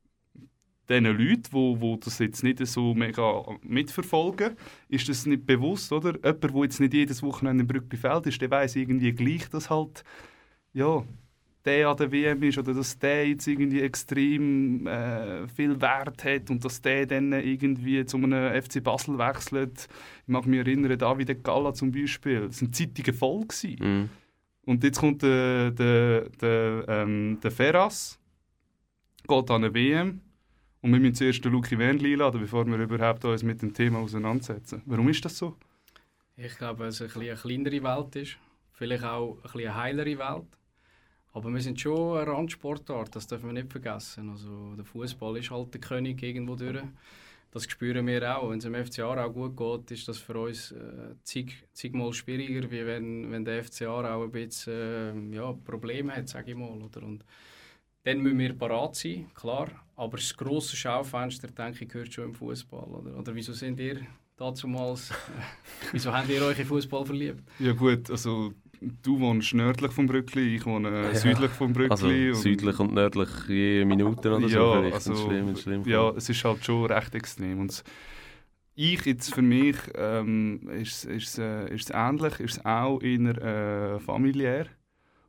diesen 0.89 1.05
Leuten, 1.05 1.49
wo, 1.51 1.81
wo 1.81 1.97
das 1.97 2.19
jetzt 2.19 2.43
nicht 2.43 2.65
so 2.67 2.95
mega 2.95 3.45
mitverfolgen, 3.63 4.57
ist 4.89 5.09
das 5.09 5.27
nicht 5.27 5.47
bewusst, 5.47 5.93
oder? 5.93 6.15
Jemand, 6.15 6.45
der 6.45 6.63
jetzt 6.63 6.81
nicht 6.81 6.95
jedes 6.95 7.23
Wochenende 7.23 7.63
im 7.63 7.69
Brückbifeld 7.69 8.27
ist, 8.27 8.41
der 8.41 8.51
weiß 8.51 8.77
irgendwie 8.77 9.13
gleich, 9.13 9.49
dass 9.51 9.71
halt, 9.71 10.03
ja, 10.73 11.05
der 11.65 11.89
an 11.89 11.97
der 11.97 12.13
WM 12.13 12.43
ist 12.45 12.57
oder 12.59 12.73
dass 12.73 12.99
der 12.99 13.29
jetzt 13.29 13.47
irgendwie 13.47 13.83
extrem 13.83 14.87
äh, 14.87 15.47
viel 15.49 15.81
Wert 15.81 16.25
hat 16.25 16.51
und 16.51 16.65
dass 16.65 16.81
der 16.81 17.05
dann 17.07 17.33
irgendwie 17.33 18.07
zu 18.07 18.17
einem 18.17 18.63
FC 18.63 18.83
Basel 18.83 19.19
wechselt. 19.19 19.89
Ich 20.23 20.29
mag 20.29 20.47
mich 20.47 20.61
erinnern, 20.61 20.99
David 20.99 21.45
Galla 21.45 21.75
zum 21.75 21.93
Beispiel. 21.93 22.47
Das 22.47 22.63
waren 22.63 22.73
Zeitungen 22.73 23.15
voll. 23.15 23.47
Mhm. 23.81 24.09
Und 24.65 24.85
jetzt 24.85 25.01
kommt 25.01 25.23
der, 25.23 25.71
der, 25.73 26.29
der, 26.31 26.85
ähm, 26.89 27.39
der 27.43 27.51
Ferras, 27.51 28.19
geht 29.27 29.51
an 29.51 29.65
eine 29.65 29.75
WM 29.75 30.21
und 30.81 30.93
wir 30.93 31.01
müssen 31.01 31.15
zuerst 31.15 31.45
den 31.45 31.53
Luki 31.53 31.79
Wernli 31.79 32.13
einladen, 32.13 32.41
bevor 32.41 32.67
wir 32.67 32.79
überhaupt 32.79 33.25
uns 33.25 33.43
mit 33.43 33.63
dem 33.63 33.75
Thema 33.75 33.99
auseinandersetzen. 33.99 34.83
Warum 34.87 35.09
ist 35.09 35.25
das 35.25 35.37
so? 35.37 35.57
Ich 36.37 36.57
glaube, 36.57 36.85
dass 36.85 37.01
es 37.01 37.17
ein 37.17 37.23
eine 37.23 37.35
kleinere 37.35 37.83
Welt 37.83 38.17
ist. 38.17 38.37
Vielleicht 38.73 39.05
auch 39.05 39.39
ein 39.43 39.61
eine 39.61 39.75
heilere 39.75 40.19
Welt. 40.19 40.47
Aber 41.33 41.53
wir 41.53 41.61
sind 41.61 41.81
schon 41.81 42.17
eine 42.17 42.27
Randsportart, 42.27 43.15
das 43.15 43.27
dürfen 43.27 43.47
wir 43.47 43.53
nicht 43.53 43.71
vergessen. 43.71 44.31
Also, 44.31 44.75
der 44.77 44.85
Fußball 44.85 45.37
ist 45.37 45.51
halt 45.51 45.75
der 45.75 45.81
König 45.81 46.23
irgendwo 46.23 46.55
durch. 46.55 46.83
Das 47.51 47.65
spüren 47.65 48.07
wir 48.07 48.37
auch. 48.37 48.51
Wenn 48.51 48.59
es 48.59 48.65
dem 48.65 48.75
FC 48.75 49.01
Aarau 49.01 49.31
gut 49.31 49.57
geht, 49.57 49.99
ist 49.99 50.09
das 50.09 50.19
für 50.19 50.39
uns 50.39 50.73
äh, 50.73 51.15
zig, 51.23 51.65
zigmal 51.73 52.13
schwieriger, 52.13 52.71
wie 52.71 52.85
wenn, 52.85 53.31
wenn 53.31 53.45
der 53.45 53.65
FC 53.65 53.83
Aarau 53.83 54.25
ein 54.25 54.31
bisschen 54.31 55.33
äh, 55.33 55.37
ja, 55.37 55.53
Probleme 55.53 56.15
hat, 56.15 56.29
sage 56.29 56.51
ich 56.51 56.57
mal. 56.57 56.71
Oder? 56.71 57.03
Und 57.03 57.25
dann 58.09 58.23
müssen 58.23 58.39
wir 58.39 58.55
parat 58.55 58.97
sein, 58.97 59.27
klar. 59.35 59.69
Aber 59.97 60.17
das 60.17 60.37
grosse 60.37 60.77
Schaufenster, 60.77 61.49
denke 61.49 61.85
ich, 61.85 61.91
gehört 61.91 62.13
schon 62.13 62.25
im 62.27 62.35
Fußball. 62.35 62.85
Oder? 62.85 63.19
oder 63.19 63.35
wieso 63.35 63.53
sind 63.53 63.79
ihr 63.81 64.01
dazumals, 64.37 65.11
wieso 65.93 66.13
habt 66.13 66.29
ihr 66.29 66.43
euch 66.43 66.59
in 66.59 66.67
Fußball 66.67 67.05
verliebt? 67.05 67.43
Ja 67.59 67.73
gut, 67.73 68.09
also 68.11 68.53
du 68.81 69.19
wohnst 69.19 69.53
nördlich 69.55 69.91
vom 69.93 70.07
Brückli, 70.07 70.55
ich 70.57 70.65
wohne 70.65 70.89
äh, 70.89 71.03
Ja. 71.09 71.15
südlich 71.15 71.51
vom 71.51 71.73
Brückli. 71.73 71.91
Also 71.91 72.07
und- 72.09 72.35
südlich 72.37 72.79
und 72.79 72.95
nördlich 72.95 73.29
je 73.49 73.85
Minute 73.85 74.37
oder 74.37 74.49
so. 74.49 74.57
ja, 74.57 74.73
vielleicht. 74.79 74.95
also, 74.95 75.15
schlimm, 75.17 75.57
schlimm 75.57 75.83
ja, 75.85 76.11
es 76.11 76.29
ist 76.29 76.45
halt 76.45 76.65
schon 76.65 76.87
recht 76.87 77.15
extrem. 77.17 77.59
Und 77.61 77.83
ich 78.77 79.05
jetzt 79.05 79.35
für 79.35 79.43
mich 79.43 79.77
ähm, 79.97 80.61
ist 80.81 81.05
es 81.07 81.37
äh, 81.39 81.75
ist's 81.75 81.91
ähnlich, 81.93 82.39
ist 82.39 82.59
es 82.59 82.65
auch 82.65 83.03
eher 83.03 83.37
äh, 83.97 83.99
familiär, 83.99 84.67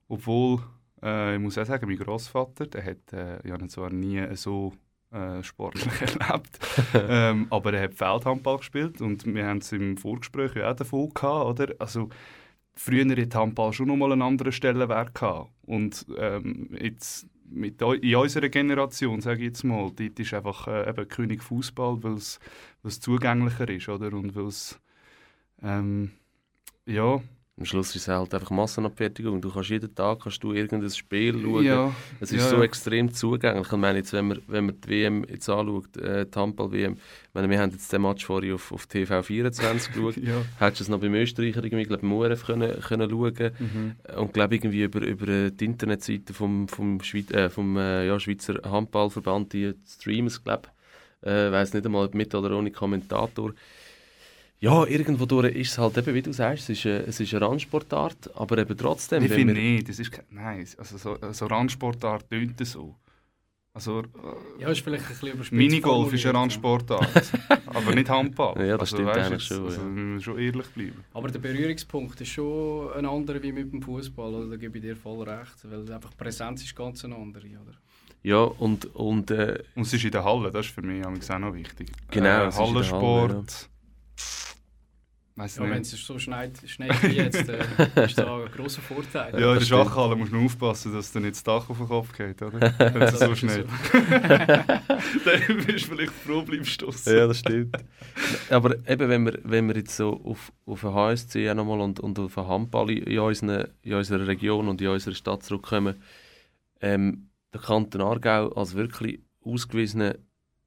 obwohl 0.07 0.59
äh, 1.03 1.35
ich 1.35 1.41
muss 1.41 1.57
auch 1.57 1.65
sagen, 1.65 1.87
mein 1.87 1.97
Großvater, 1.97 2.67
der 2.67 2.85
hat 2.85 3.13
äh, 3.13 3.47
ja 3.47 3.67
zwar 3.67 3.91
nie 3.91 4.23
so 4.35 4.73
äh, 5.11 5.41
sportlich 5.43 6.01
erlebt, 6.01 6.59
ähm, 6.93 7.47
aber 7.49 7.73
er 7.73 7.83
hat 7.83 7.95
Feldhandball 7.95 8.57
gespielt 8.57 9.01
und 9.01 9.25
wir 9.25 9.45
haben 9.45 9.59
es 9.59 9.71
im 9.71 9.97
Vorgespräch 9.97 10.55
ja 10.55 10.71
auch 10.71 10.75
davon 10.75 11.09
gehabt, 11.13 11.45
oder? 11.45 11.73
Also 11.79 12.09
früher 12.75 13.05
hat 13.05 13.35
Handball 13.35 13.73
schon 13.73 13.87
nochmal 13.87 14.11
einen 14.11 14.21
anderen 14.21 14.51
Stellenwert 14.51 15.15
gehabt 15.15 15.51
und 15.63 16.05
ähm, 16.17 16.69
jetzt 16.79 17.27
mit, 17.51 17.81
in 17.81 18.15
unserer 18.15 18.49
Generation, 18.49 19.21
sage 19.21 19.39
ich 19.39 19.47
jetzt 19.47 19.63
mal, 19.63 19.91
dort 19.95 20.19
ist 20.19 20.33
einfach 20.33 20.67
äh, 20.67 20.89
eben 20.89 21.07
König 21.07 21.43
Fußball, 21.43 22.03
weil 22.03 22.13
es 22.13 22.99
zugänglicher 22.99 23.67
ist, 23.69 23.89
oder? 23.89 24.13
Und 24.13 24.35
weil 24.35 24.45
es 24.45 24.79
ähm, 25.61 26.11
ja, 26.85 27.21
Am 27.59 27.65
Schluss 27.65 27.89
ist 27.93 28.03
es 28.03 28.07
halt 28.07 28.33
einfach 28.33 28.51
Massenabfertigung. 28.51 29.41
Du 29.41 29.51
kannst 29.51 29.69
jeden 29.69 29.93
Tag 29.93 30.21
kannst 30.23 30.41
du 30.41 30.53
irgendein 30.53 30.89
Spiel 30.91 31.33
schauen. 31.43 31.65
ja, 31.65 31.93
Es 32.21 32.31
ist 32.31 32.39
Ja, 32.43 32.47
so 32.49 32.55
ja. 32.57 32.63
extrem 32.63 33.13
zugänglich. 33.13 33.67
Ich 33.69 33.77
meine, 33.77 33.97
jetzt, 33.99 34.13
wenn, 34.13 34.29
man, 34.29 34.41
wenn 34.47 34.65
man 34.67 34.79
die 34.79 34.89
WM 34.89 35.25
jetzt 35.29 35.49
anschaut, 35.49 35.97
äh, 35.97 36.25
die 36.25 36.39
Handball-WM, 36.39 36.95
meine, 37.33 37.49
wir 37.49 37.59
haben 37.59 37.71
jetzt 37.71 37.91
den 37.91 38.01
Match 38.01 38.25
vorher 38.25 38.55
auf, 38.55 38.71
auf 38.71 38.85
TV24 38.85 39.91
geschaut. 39.93 40.17
ja. 40.17 40.41
Hättest 40.57 40.79
du 40.79 40.83
es 40.85 40.89
noch 40.89 41.01
beim 41.01 41.13
Österreicher 41.15 41.61
irgendwie, 41.63 41.83
glaube 41.83 42.03
im 42.03 42.13
ORF 42.13 42.45
können, 42.45 42.79
können 42.79 43.09
schauen 43.09 43.51
Mhm. 43.59 43.95
und 44.17 44.33
glaube 44.33 44.55
irgendwie 44.55 44.83
über, 44.83 45.01
über 45.01 45.27
äh, 45.27 45.51
die 45.51 45.65
Internetseite 45.65 46.33
vom, 46.33 46.67
vom, 46.69 47.01
Schweiz, 47.01 47.29
äh, 47.31 47.49
vom 47.49 47.75
äh, 47.77 48.07
ja, 48.07 48.17
Schweizer 48.19 48.55
Handballverband, 48.63 49.51
die 49.51 49.73
streamen 49.85 50.27
es, 50.27 50.41
glaube 50.43 50.69
ich. 51.21 51.27
Äh, 51.29 51.51
weiß 51.51 51.73
nicht 51.73 51.85
einmal, 51.85 52.05
ob 52.05 52.13
mit 52.15 52.33
oder 52.33 52.57
ohne 52.57 52.71
Kommentator. 52.71 53.51
Ja, 54.61 54.85
irgendwo 54.85 55.25
durch 55.25 55.55
ist 55.55 55.71
es 55.71 55.77
halt 55.77 55.97
eben, 55.97 56.13
wie 56.13 56.21
du 56.21 56.33
sagst, 56.33 56.69
es 56.69 56.79
ist, 56.79 56.85
eine, 56.85 56.99
es 57.05 57.19
ist 57.19 57.33
eine 57.33 57.45
Randsportart, 57.45 58.31
aber 58.35 58.57
eben 58.57 58.77
trotzdem. 58.77 59.23
Ich 59.23 59.31
finde 59.31 59.53
nicht, 59.53 59.87
das 59.87 59.99
ist 59.99 60.11
kein, 60.11 60.25
nein, 60.31 60.67
also 60.77 60.97
so, 60.97 61.17
so 61.31 61.45
Randsportart 61.45 62.29
tönt 62.29 62.59
das 62.59 62.71
so. 62.71 62.95
Also 63.71 64.01
äh, 64.01 64.61
Ja, 64.61 64.69
ist 64.69 64.81
vielleicht 64.81 65.03
ein 65.05 65.09
bisschen 65.09 65.27
überspitzt 65.29 65.51
Minigolf 65.53 66.11
ist 66.11 66.25
eine 66.25 66.37
Randsportart, 66.37 67.31
aber 67.67 67.95
nicht 67.95 68.09
Handball. 68.09 68.55
Ja, 68.67 68.77
das 68.77 68.91
also, 68.91 68.95
stimmt 68.97 69.09
weisst 69.09 69.19
eigentlich 69.19 69.31
jetzt, 69.31 69.47
schon, 69.47 69.65
Also, 69.65 69.81
ja. 69.81 70.19
schon 70.19 70.39
ehrlich 70.39 70.67
bleiben. 70.67 71.03
Aber 71.13 71.27
der 71.29 71.39
Berührungspunkt 71.39 72.19
ist 72.19 72.29
schon 72.29 72.91
ein 72.93 73.05
anderer 73.05 73.41
wie 73.41 73.51
mit 73.53 73.71
dem 73.71 73.81
Fußball. 73.81 74.33
Oder? 74.33 74.49
Da 74.49 74.55
gebe 74.57 74.77
ich 74.79 74.83
dir 74.83 74.95
voll 74.97 75.21
recht. 75.29 75.55
Weil 75.63 75.89
einfach 75.93 76.09
die 76.09 76.17
Präsenz 76.17 76.63
ist 76.63 76.75
ganz 76.75 77.05
eine 77.05 77.15
andere. 77.15 77.45
Oder? 77.47 77.73
Ja, 78.23 78.39
und, 78.41 78.93
und 78.95 79.31
äh, 79.31 79.63
Und 79.75 79.83
es 79.83 79.93
ist 79.93 80.03
in 80.03 80.11
der 80.11 80.25
Halle, 80.25 80.51
das 80.51 80.65
ist 80.65 80.75
für 80.75 80.81
mich 80.81 81.05
auch 81.05 81.39
noch 81.39 81.53
wichtig. 81.53 81.91
Genau, 82.11 82.27
Äh, 82.27 82.47
es 82.47 82.55
ist 82.55 82.59
in 82.59 82.73
der 82.73 82.83
Halle, 82.83 82.89
Hallensport. 82.89 83.69
Weiss 85.39 85.55
Ja, 85.55 85.69
wenn 85.69 85.81
es 85.81 85.91
so 85.91 86.19
schneit, 86.19 86.59
schneit 86.65 87.01
wie 87.01 87.15
jetzt, 87.15 87.47
äh, 87.47 87.63
ist 88.05 88.17
da 88.17 88.43
ein 88.43 88.51
grosser 88.51 88.81
Vorteil. 88.81 89.31
Ja, 89.31 89.37
in 89.37 89.41
der 89.41 89.55
das. 89.55 89.67
Schachhalle 89.69 90.17
musst 90.17 90.33
du 90.33 90.45
aufpassen, 90.45 90.91
dass 90.91 91.13
dir 91.13 91.21
nicht 91.21 91.35
das 91.35 91.43
Dach 91.43 91.69
auf 91.69 91.77
den 91.77 91.87
Kopf 91.87 92.11
geht, 92.11 92.41
oder? 92.41 92.59
Wenn 92.77 93.01
es 93.03 93.13
so 93.13 93.19
Das 93.19 93.31
ist 93.31 93.39
schnell. 93.39 93.65
Dann 93.93 95.65
bist 95.65 95.85
du 95.85 95.95
vielleicht 95.95 96.11
froh, 96.11 96.41
bleibst 96.41 96.81
du 96.81 96.91
Ja, 97.09 97.25
das 97.27 97.39
stimmt. 97.39 97.77
Aber 98.49 98.75
eben, 98.85 99.09
wenn 99.09 99.25
wir, 99.25 99.39
wenn 99.43 99.67
wir 99.69 99.77
jetzt 99.77 99.95
so 99.95 100.19
auf, 100.25 100.51
auf 100.65 100.81
den 100.81 100.93
HSC 100.93 101.49
auch 101.49 101.55
nochmal 101.55 101.79
und, 101.79 102.01
und 102.01 102.19
auf 102.19 102.35
den 102.35 102.47
Handball 102.47 102.91
in, 102.91 103.03
in, 103.03 103.19
unseren, 103.19 103.67
in 103.81 103.93
unserer 103.93 104.27
Region 104.27 104.67
und 104.67 104.81
in 104.81 104.89
unserer 104.89 105.15
Stadt 105.15 105.43
zurückkommen, 105.43 106.03
ähm, 106.81 107.29
der 107.53 107.61
Kanton 107.61 108.01
Aargau 108.01 108.49
als 108.49 108.75
wirklich 108.75 109.21
ausgewiesener 109.41 110.15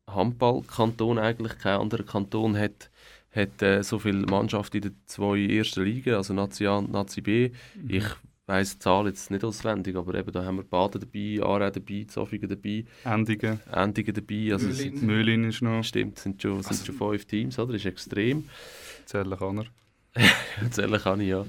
Handballkanton 0.09 1.19
eigentlich, 1.19 1.59
kein 1.59 1.79
anderer 1.79 2.05
Kanton 2.05 2.57
hat, 2.57 2.91
hat 3.33 3.63
äh, 3.63 3.83
so 3.83 3.99
viele 3.99 4.27
Mannschaften 4.27 4.77
in 4.79 4.83
den 4.83 4.97
zwei 5.07 5.47
ersten 5.47 5.85
Ligen, 5.85 6.15
also 6.15 6.35
Nazi 6.35 6.67
A 6.67 6.77
und 6.79 6.93
Nazi 6.93 7.21
B. 7.21 7.51
Ich 7.89 8.05
weiss 8.47 8.75
die 8.75 8.79
Zahl 8.81 9.07
jetzt 9.07 9.31
nicht 9.31 9.45
auswendig, 9.45 9.97
aber 9.97 10.15
eben 10.15 10.33
da 10.33 10.45
haben 10.45 10.57
wir 10.57 10.65
Baden 10.65 11.01
dabei, 11.01 11.43
Aarau 11.43 11.71
dabei, 11.71 12.05
Zofingen 12.09 12.49
dabei, 12.49 12.85
Endigen, 13.05 13.61
Endingen 13.73 14.15
dabei. 14.15 14.53
Also 14.53 14.69
Mühlin. 15.07 15.45
ist 15.45 15.63
noch, 15.63 15.83
Stimmt, 15.83 16.19
es 16.19 16.25
sind 16.25 16.43
schon, 16.43 16.63
sind 16.63 16.85
schon 16.87 16.95
fünf 16.95 17.25
Teams, 17.25 17.59
oder? 17.59 17.73
Das 17.73 17.83
ist 17.83 17.87
extrem. 17.87 18.49
Zellen 19.07 19.39
kann 19.39 19.59
er. 19.59 19.67
Zählen 20.71 21.01
kann 21.01 21.21
ich 21.21 21.29
ja. 21.29 21.45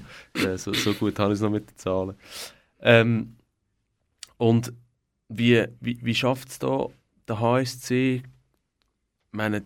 So, 0.56 0.72
so 0.72 0.94
gut 0.94 1.18
habe 1.18 1.32
ich 1.32 1.38
es 1.38 1.42
noch 1.42 1.50
mit 1.50 1.70
den 1.70 1.76
Zahlen. 1.76 2.16
Ähm, 2.80 3.36
und 4.36 4.72
wie, 5.28 5.66
wie, 5.80 5.98
wie 6.02 6.14
schafft 6.14 6.48
es 6.48 6.58
da 6.58 6.86
der 7.28 7.40
HSC, 7.40 8.16
ich 8.16 8.22
meine, 9.32 9.62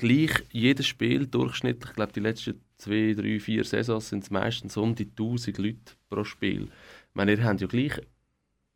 gleich 0.00 0.32
jedes 0.50 0.86
Spiel 0.86 1.26
durchschnittlich, 1.26 1.90
ich 1.90 1.96
glaube 1.96 2.12
die 2.12 2.20
letzten 2.20 2.60
zwei, 2.78 3.14
drei, 3.14 3.38
vier 3.38 3.64
Saisons 3.64 4.08
sind 4.08 4.24
es 4.24 4.30
meistens 4.30 4.76
um 4.76 4.94
die 4.94 5.04
1000 5.04 5.58
Leute 5.58 5.94
pro 6.08 6.24
Spiel. 6.24 6.64
Ich 6.64 7.14
meine, 7.14 7.32
ihr 7.32 7.44
habt 7.44 7.60
ja 7.60 7.66
gleich 7.66 8.00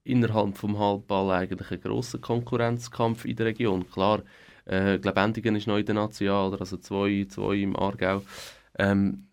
innerhalb 0.05 0.57
vom 0.57 0.79
Halbball 0.79 1.31
eigentlich 1.31 1.71
einen 1.71 1.81
grossen 1.81 2.21
Konkurrenzkampf 2.21 3.25
in 3.25 3.37
der 3.37 3.47
Region. 3.47 3.89
Klar, 3.91 4.23
äh, 4.67 4.99
glaube 4.99 5.21
Endigen 5.21 5.57
ist 5.57 5.67
neu 5.67 5.81
in 5.81 5.87
der 5.87 5.95
National, 5.95 6.55
also 6.55 6.77
zwei, 6.77 7.27
zwei 7.29 7.57
im 7.57 7.75
Aargau. 7.75 8.23
Ähm, 8.79 9.29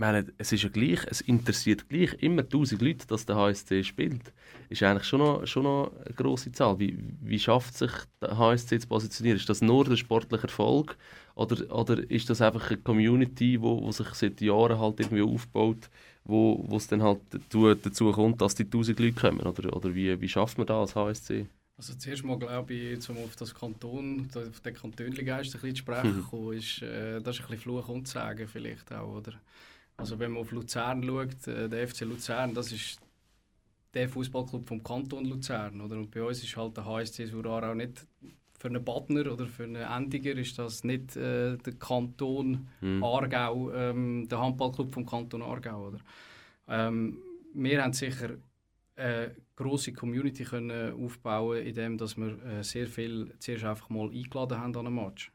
meine, 0.00 0.26
es 0.38 0.50
ist 0.50 0.62
ja 0.62 0.68
gleich, 0.68 1.00
es 1.06 1.20
interessiert 1.20 1.88
gleich 1.88 2.14
immer 2.14 2.42
1000 2.42 2.82
Leute, 2.82 3.06
dass 3.06 3.26
der 3.26 3.36
HSC 3.36 3.84
spielt. 3.84 4.32
Ist 4.68 4.82
eigentlich 4.82 5.06
schon 5.06 5.20
noch, 5.20 5.46
schon 5.46 5.62
noch 5.62 5.92
eine 6.04 6.14
grosse 6.14 6.50
Zahl. 6.50 6.78
Wie, 6.78 6.98
wie 7.20 7.38
schafft 7.38 7.76
sich 7.76 7.92
der 8.20 8.36
HSC 8.36 8.80
zu 8.80 8.88
positionieren? 8.88 9.36
Ist 9.36 9.48
das 9.48 9.60
nur 9.60 9.84
der 9.84 9.96
sportliche 9.96 10.44
Erfolg 10.44 10.96
oder, 11.34 11.72
oder 11.74 12.10
ist 12.10 12.28
das 12.30 12.40
einfach 12.40 12.70
eine 12.70 12.78
Community, 12.78 13.60
wo, 13.60 13.80
wo 13.82 13.92
sich 13.92 14.08
seit 14.14 14.40
Jahren 14.40 14.78
halt 14.78 15.00
irgendwie 15.00 15.22
aufbaut, 15.22 15.90
wo, 16.24 16.66
es 16.76 16.88
dann 16.88 17.02
halt 17.02 17.20
dazu, 17.30 17.72
dazu 17.74 18.10
kommt, 18.12 18.40
dass 18.40 18.54
die 18.54 18.64
1000 18.64 18.98
Leute 18.98 19.20
kommen? 19.20 19.40
Oder, 19.40 19.76
oder 19.76 19.94
wie, 19.94 20.20
wie 20.20 20.28
schafft 20.28 20.58
man 20.58 20.66
das 20.66 20.96
als 20.96 20.96
HSC? 20.96 21.46
Also 21.76 21.94
zuerst 21.94 22.24
mal 22.24 22.38
glaube 22.38 22.74
ich, 22.74 23.08
um 23.08 23.16
auf 23.18 23.36
das 23.36 23.54
Kanton, 23.54 24.28
auf 24.34 24.60
den 24.60 24.74
Kantönligeist 24.74 25.54
ein 25.54 25.60
bisschen 25.60 25.76
zu 25.76 25.82
sprechen 25.82 26.26
mhm. 26.30 26.52
ist, 26.52 26.82
äh, 26.82 27.20
das 27.20 27.36
ist 27.36 27.42
ein 27.42 27.48
bisschen 27.48 27.58
Fluch 27.58 27.88
und 27.88 28.06
Sagen 28.06 28.46
vielleicht 28.48 28.92
auch, 28.92 29.16
oder? 29.16 29.32
Also 29.96 30.18
wenn 30.18 30.32
man 30.32 30.40
auf 30.42 30.52
Luzern 30.52 31.02
schaut, 31.02 31.46
äh, 31.46 31.68
der 31.68 31.86
FC 31.88 32.02
Luzern, 32.02 32.54
das 32.54 32.72
ist 32.72 33.00
der 33.94 34.08
Fußballclub 34.08 34.66
vom 34.66 34.82
Kanton 34.82 35.24
Luzern, 35.24 35.80
oder? 35.80 35.96
Und 35.96 36.10
bei 36.10 36.22
uns 36.22 36.42
ist 36.42 36.56
halt 36.56 36.76
der 36.76 36.84
HSC 36.84 37.26
Surar 37.26 37.70
auch 37.70 37.74
nicht 37.74 38.06
für 38.58 38.68
einen 38.68 38.84
Badner 38.84 39.32
oder 39.32 39.46
für 39.46 39.64
einen 39.64 39.76
Endiger 39.76 40.32
ist 40.32 40.58
das 40.58 40.84
nicht 40.84 41.16
äh, 41.16 41.56
der 41.56 41.72
Kanton 41.78 42.68
mhm. 42.80 43.02
Aargau, 43.02 43.72
ähm, 43.72 44.28
der 44.28 44.38
Handballclub 44.38 44.92
vom 44.92 45.06
Kanton 45.06 45.42
Aargau, 45.42 45.88
oder? 45.88 45.98
Ähm, 46.68 47.18
wir 47.54 47.82
haben 47.82 47.94
sicher 47.94 48.36
eine 48.96 49.34
grosse 49.56 49.92
Community 49.92 50.44
können 50.44 50.92
aufbauen, 50.92 51.64
indem 51.64 51.96
dass 51.96 52.16
wir 52.18 52.42
äh, 52.44 52.62
sehr 52.62 52.86
viel 52.86 53.32
zuerst 53.38 53.64
einfach 53.64 53.88
mal 53.88 54.10
eingeladen 54.10 54.58
haben 54.58 54.76
an 54.76 54.86
einen 54.86 54.94
Match. 54.94 55.32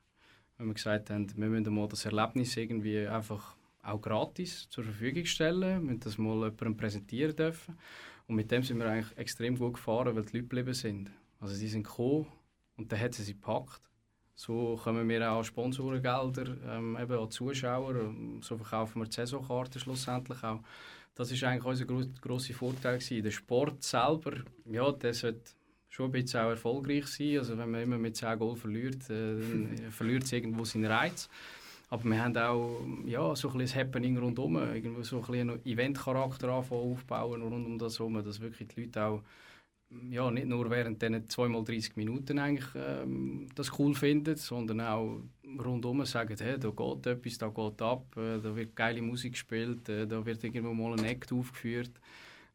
Wenn 0.57 0.67
wir 0.67 0.73
gesagt 0.75 1.09
haben, 1.09 1.27
wir 1.35 1.49
müssen 1.49 1.73
mal 1.73 1.87
das 1.87 2.05
Erlebnis 2.05 2.55
irgendwie 2.55 3.07
einfach 3.07 3.54
auch 3.85 4.01
gratis 4.01 4.67
zur 4.69 4.83
Verfügung 4.83 5.25
stellen, 5.25 5.87
wir 5.87 5.97
das 5.97 6.17
mal 6.17 6.35
jemandem 6.35 6.77
präsentieren 6.77 7.35
dürfen. 7.35 7.77
Und 8.27 8.35
mit 8.35 8.51
dem 8.51 8.63
sind 8.63 8.79
wir 8.79 8.87
eigentlich 8.87 9.17
extrem 9.17 9.57
gut 9.57 9.75
gefahren, 9.75 10.15
weil 10.15 10.25
die 10.25 10.37
Leute 10.37 10.47
geblieben 10.47 10.73
sind. 10.73 11.11
Also 11.39 11.53
sie 11.53 11.67
sind 11.67 11.83
gekommen 11.83 12.27
und 12.77 12.91
dann 12.91 12.99
hat 12.99 13.13
sie 13.13 13.23
sie 13.23 13.33
gepackt. 13.33 13.81
So 14.33 14.79
kommen 14.83 15.07
wir 15.07 15.31
auch 15.31 15.43
Sponsorengelder, 15.43 16.57
ähm, 16.67 16.97
eben 16.99 17.17
an 17.17 17.31
Zuschauer, 17.31 18.13
so 18.41 18.57
verkaufen 18.57 19.01
wir 19.01 19.05
die 19.05 19.13
Saisonkarten 19.13 19.79
schlussendlich 19.79 20.43
auch. 20.43 20.59
Das 21.13 21.31
ist 21.31 21.41
eigentlich 21.45 21.63
unser 21.63 21.85
gro 21.85 22.03
grosser 22.19 22.53
Vorteil 22.53 22.97
gewesen. 22.97 23.23
Der 23.23 23.31
Sport 23.31 23.81
selber, 23.83 24.33
ja, 24.65 24.91
der 24.91 25.13
sollte 25.13 25.51
schon 25.87 26.07
ein 26.07 26.11
bisschen 26.11 26.41
auch 26.41 26.49
erfolgreich 26.49 27.07
sein. 27.07 27.37
Also 27.37 27.57
wenn 27.57 27.71
man 27.71 27.81
immer 27.83 27.97
mit 27.97 28.17
10 28.17 28.37
Goal 28.37 28.57
verliert, 28.57 29.09
äh, 29.09 29.39
dann 29.39 29.77
verliert 29.91 30.23
es 30.23 30.33
irgendwo 30.33 30.65
seinen 30.65 30.85
Reiz. 30.85 31.29
Aber 31.89 32.03
wir 32.03 32.23
haben 32.23 32.37
auch 32.37 32.81
ja, 33.05 33.35
so 33.35 33.49
ein 33.51 33.57
bisschen 33.57 33.81
Happening 33.81 34.17
rundherum, 34.17 34.55
irgendwo 34.57 35.03
so 35.03 35.17
ein 35.17 35.25
bisschen 35.25 35.65
Eventcharakter 35.65 36.51
aufbauen 36.51 37.41
rund 37.41 37.65
um 37.65 37.77
das 37.77 37.99
herum, 37.99 38.23
dass 38.23 38.39
wirklich 38.39 38.67
die 38.69 38.81
Leute 38.81 39.03
auch 39.03 39.21
ja, 40.09 40.29
nicht 40.31 40.47
nur 40.47 40.69
während 40.69 41.01
diesen 41.01 41.27
2x30 41.27 41.91
Minuten 41.95 42.39
eigentlich 42.39 42.67
ähm, 42.75 43.47
das 43.55 43.77
cool 43.79 43.93
finden, 43.93 44.35
sondern 44.35 44.81
auch 44.81 45.21
rundherum 45.63 46.05
sagen, 46.05 46.35
hey, 46.39 46.57
da 46.59 46.69
geht 46.69 47.05
etwas, 47.05 47.37
da 47.37 47.47
geht 47.47 47.81
ab, 47.81 48.05
äh, 48.17 48.39
da 48.41 48.55
wird 48.55 48.75
geile 48.75 49.01
Musik 49.01 49.33
gespielt, 49.33 49.87
äh, 49.89 50.07
da 50.07 50.25
wird 50.25 50.43
irgendwo 50.43 50.73
mal 50.73 50.93
ein 50.93 51.05
Act 51.05 51.31
aufgeführt. 51.31 51.91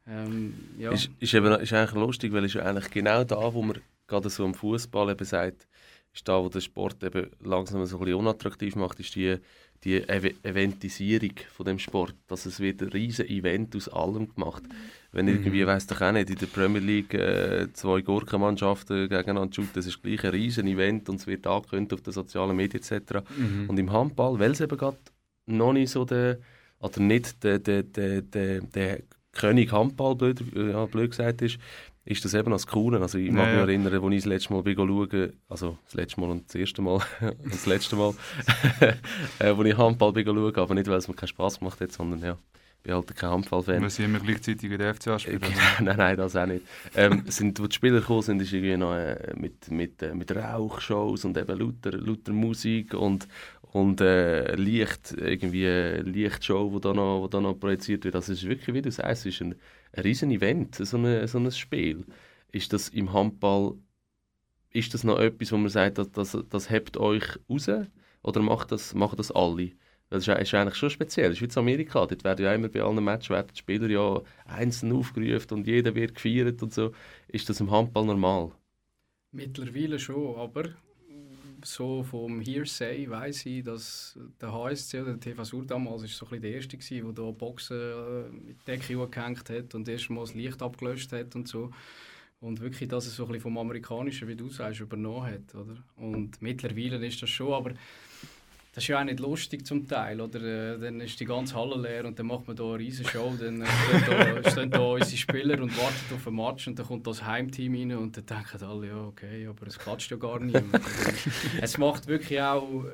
Ähm, 0.07 0.53
ja. 0.77 0.91
ist, 0.91 1.09
ist, 1.19 1.33
eben, 1.33 1.53
ist 1.59 1.73
eigentlich 1.73 1.93
lustig, 1.93 2.33
weil 2.33 2.45
es 2.45 2.55
ist 2.55 2.61
eigentlich 2.61 2.89
genau 2.89 3.23
da, 3.23 3.53
wo 3.53 3.61
man 3.61 3.79
gerade 4.07 4.29
so 4.29 4.45
im 4.45 4.53
Fußball 4.53 5.11
eben 5.11 5.25
sagt, 5.25 5.67
ist 6.13 6.27
da, 6.27 6.43
wo 6.43 6.49
der 6.49 6.61
Sport 6.61 7.03
eben 7.03 7.29
langsam 7.41 7.85
so 7.85 7.97
ein 7.97 8.05
bisschen 8.05 8.19
unattraktiv 8.19 8.75
macht, 8.75 8.99
ist 8.99 9.15
die, 9.15 9.37
die 9.83 9.97
Ev 10.07 10.33
Eventisierung 10.43 11.33
von 11.55 11.65
dem 11.65 11.79
Sport. 11.79 12.15
Dass 12.27 12.45
es 12.45 12.59
wird 12.59 12.81
ein 12.81 12.89
riesen 12.89 13.27
Event 13.27 13.75
aus 13.75 13.87
allem 13.87 14.33
gemacht. 14.33 14.63
Wenn 15.11 15.25
mhm. 15.25 15.31
irgendwie, 15.31 15.65
weiss 15.65 15.87
doch 15.87 16.01
auch 16.01 16.11
nicht, 16.11 16.29
in 16.29 16.35
der 16.35 16.45
Premier 16.47 16.81
League 16.81 17.13
äh, 17.13 17.71
zwei 17.73 18.01
Gurkenmannschaften 18.01 19.09
gegeneinander 19.09 19.53
shooten, 19.53 19.71
das 19.73 19.87
ist 19.87 20.03
gleich 20.03 20.23
ein 20.23 20.31
riesen 20.31 20.67
Event 20.67 21.07
und 21.09 21.15
es 21.15 21.27
wird 21.27 21.47
angekündigt 21.47 21.93
auf 21.93 22.01
den 22.01 22.13
sozialen 22.13 22.55
Medien 22.55 22.83
etc. 22.83 23.19
Mhm. 23.37 23.69
Und 23.69 23.79
im 23.79 23.91
Handball, 23.91 24.37
weil 24.39 24.51
es 24.51 24.61
eben 24.61 24.77
gerade 24.77 24.97
noch 25.45 25.73
nicht 25.73 25.91
so 25.91 26.05
der, 26.05 26.39
oder 26.79 26.99
nicht 26.99 27.43
der, 27.43 27.59
der, 27.59 27.83
der, 27.83 28.21
der, 28.21 28.61
der 28.61 29.01
König 29.33 29.71
Handball, 29.71 30.15
blöd, 30.15 30.43
ja, 30.53 30.85
blöd 30.85 31.11
gesagt 31.11 31.41
ist, 31.41 31.57
ist 32.05 32.25
das 32.25 32.33
eben 32.33 32.51
als 32.51 32.67
Coole. 32.67 32.99
Also 32.99 33.17
ich 33.17 33.31
mag 33.31 33.47
ja, 33.47 33.53
mich 33.53 33.61
erinnern, 33.61 33.93
als 33.93 34.13
ich 34.13 34.23
das 34.23 34.25
letzte 34.25 34.53
Mal 34.53 34.63
schauen 34.65 35.33
also 35.49 35.77
das 35.85 35.93
letzte 35.93 36.21
Mal 36.21 36.29
und 36.31 36.47
das 36.47 36.55
erste 36.55 36.81
Mal 36.81 36.99
das 37.43 37.65
letzte 37.65 37.95
Mal, 37.95 38.13
äh, 39.39 39.45
als 39.45 39.65
ich 39.65 39.77
Handball 39.77 40.13
schauen 40.13 40.55
aber 40.55 40.73
nicht, 40.73 40.87
weil 40.87 40.97
es 40.97 41.07
mir 41.07 41.13
keinen 41.13 41.27
Spass 41.27 41.59
gemacht 41.59 41.79
hat, 41.79 41.91
sondern 41.91 42.19
ja, 42.21 42.37
ich 42.83 42.83
bin 42.83 42.95
halt 42.95 43.15
kein 43.15 43.29
Handball-Fan. 43.29 43.81
Wir 43.83 43.89
sind 43.91 44.05
immer 44.05 44.19
gleichzeitig 44.19 44.71
in 44.71 44.79
der 44.79 44.95
FCA 44.95 45.19
spielen. 45.19 45.41
nein, 45.81 45.97
nein, 45.97 46.17
das 46.17 46.35
auch 46.35 46.47
nicht. 46.47 46.65
Ähm, 46.95 47.23
sind, 47.27 47.59
wo 47.59 47.67
die 47.67 47.75
Spieler 47.75 47.99
gekommen 47.99 48.23
sind, 48.23 48.41
ist 48.41 48.51
irgendwie 48.51 48.75
noch 48.75 48.95
äh, 48.95 49.33
mit, 49.35 49.69
mit, 49.69 50.01
äh, 50.01 50.15
mit 50.15 50.35
Rauchshows 50.35 51.23
und 51.25 51.37
eben 51.37 51.59
lauter, 51.59 51.95
lauter 51.95 52.33
Musik 52.33 52.95
und, 52.95 53.27
und 53.71 54.01
äh, 54.01 54.55
Licht, 54.55 55.13
irgendwie 55.15 55.67
Lichtshow, 56.01 56.71
die 56.73 56.81
da 56.81 56.93
noch, 56.93 57.21
wo 57.21 57.27
da 57.27 57.39
noch 57.39 57.53
projiziert 57.53 58.03
wird. 58.03 58.15
Das 58.15 58.27
also 58.27 58.33
ist 58.33 58.49
wirklich, 58.49 58.75
wie 58.75 58.81
du 58.81 58.89
sagst, 58.89 59.27
ist 59.27 59.41
ein 59.41 59.53
ein 59.93 60.03
riesen 60.03 60.31
Event, 60.31 60.75
so, 60.75 60.97
eine, 60.97 61.27
so 61.27 61.39
ein 61.39 61.51
Spiel. 61.51 62.05
Ist 62.51 62.73
das 62.73 62.89
im 62.89 63.13
Handball, 63.13 63.77
ist 64.69 64.93
das 64.93 65.03
noch 65.03 65.19
etwas, 65.19 65.51
wo 65.51 65.57
man 65.57 65.69
sagt, 65.69 65.97
das, 65.97 66.11
das, 66.11 66.37
das 66.49 66.69
hebt 66.69 66.97
euch 66.97 67.23
raus? 67.49 67.69
Oder 68.23 68.41
macht 68.41 68.71
das, 68.71 68.93
machen 68.93 69.17
das 69.17 69.31
alle? 69.31 69.71
Das 70.09 70.27
ist, 70.27 70.39
ist 70.39 70.53
eigentlich 70.53 70.75
schon 70.75 70.89
speziell. 70.89 71.29
Das 71.29 71.37
ist 71.37 71.41
wie 71.41 71.45
in 71.45 71.57
Amerika. 71.57 72.05
Dort 72.05 72.23
werden 72.23 72.43
ja 72.43 72.53
immer 72.53 72.67
bei 72.67 72.81
allen 72.81 73.03
Matches 73.03 73.45
die 73.53 73.57
Spieler 73.57 73.89
ja 73.89 74.21
einzeln 74.45 74.91
aufgerufen 74.91 75.59
und 75.59 75.67
jeder 75.67 75.95
wird 75.95 76.15
gefeiert 76.15 76.61
und 76.61 76.73
so. 76.73 76.91
Ist 77.29 77.49
das 77.49 77.61
im 77.61 77.71
Handball 77.71 78.05
normal? 78.05 78.51
Mittlerweile 79.31 79.97
schon, 79.97 80.35
aber 80.35 80.65
so 81.65 82.03
vom 82.03 82.41
Hearsay 82.41 83.09
weiß 83.09 83.45
ich, 83.45 83.63
dass 83.63 84.17
der 84.39 84.51
HSC 84.51 85.01
oder 85.01 85.13
der 85.13 85.19
TV 85.19 85.43
Sur 85.43 85.65
damals 85.65 86.03
ist 86.03 86.15
so 86.15 86.27
ein 86.29 86.41
der 86.41 86.53
erste 86.53 86.77
war, 86.77 87.13
der 87.13 87.25
da 87.25 87.31
Boxen 87.31 87.77
äh, 87.77 88.29
mit 88.29 88.67
Decke 88.67 89.07
gehängt 89.07 89.49
hat 89.49 89.75
und 89.75 89.87
erstmal 89.87 90.25
das 90.25 90.33
Licht 90.33 90.61
abgelöscht 90.61 91.11
hat 91.11 91.35
und 91.35 91.47
so. 91.47 91.71
Und 92.39 92.59
wirklich, 92.59 92.89
dass 92.89 93.05
es 93.05 93.15
so 93.15 93.27
ein 93.27 93.39
vom 93.39 93.57
Amerikanischen, 93.57 94.27
wie 94.27 94.35
du 94.35 94.49
sagst, 94.49 94.79
übernommen 94.79 95.27
hat. 95.27 95.53
Oder? 95.53 95.77
Und 95.95 96.41
mittlerweile 96.41 97.05
ist 97.05 97.21
das 97.21 97.29
schon, 97.29 97.53
aber 97.53 97.73
das 98.73 98.85
ist 98.85 98.87
ja 98.87 98.99
auch 98.99 99.03
nicht 99.03 99.19
lustig 99.19 99.65
zum 99.65 99.85
Teil, 99.85 100.21
oder? 100.21 100.41
Äh, 100.41 100.79
dann 100.79 101.01
ist 101.01 101.19
die 101.19 101.25
ganze 101.25 101.55
Halle 101.55 101.75
leer 101.75 102.05
und 102.05 102.17
dann 102.17 102.27
macht 102.27 102.47
man 102.47 102.55
da 102.55 102.63
eine 102.63 102.79
riesen 102.79 103.05
Show, 103.05 103.33
dann 103.37 103.65
stehen 103.65 104.05
da, 104.05 104.49
stehen 104.51 104.71
da 104.71 104.79
unsere 104.79 105.17
Spieler 105.17 105.61
und 105.61 105.77
warten 105.77 106.15
auf 106.15 106.25
ein 106.25 106.35
Match 106.35 106.67
und 106.67 106.79
dann 106.79 106.85
kommt 106.85 107.05
das 107.05 107.25
Heimteam 107.25 107.75
rein 107.75 107.97
und 107.97 108.15
dann 108.15 108.25
denken 108.25 108.63
alle, 108.63 108.87
ja 108.87 109.03
okay, 109.03 109.45
aber 109.47 109.67
es 109.67 109.77
klatscht 109.77 110.11
ja 110.11 110.17
gar 110.17 110.39
niemand. 110.39 110.79
es 111.61 111.77
macht 111.77 112.07
wirklich 112.07 112.41
auch, 112.41 112.85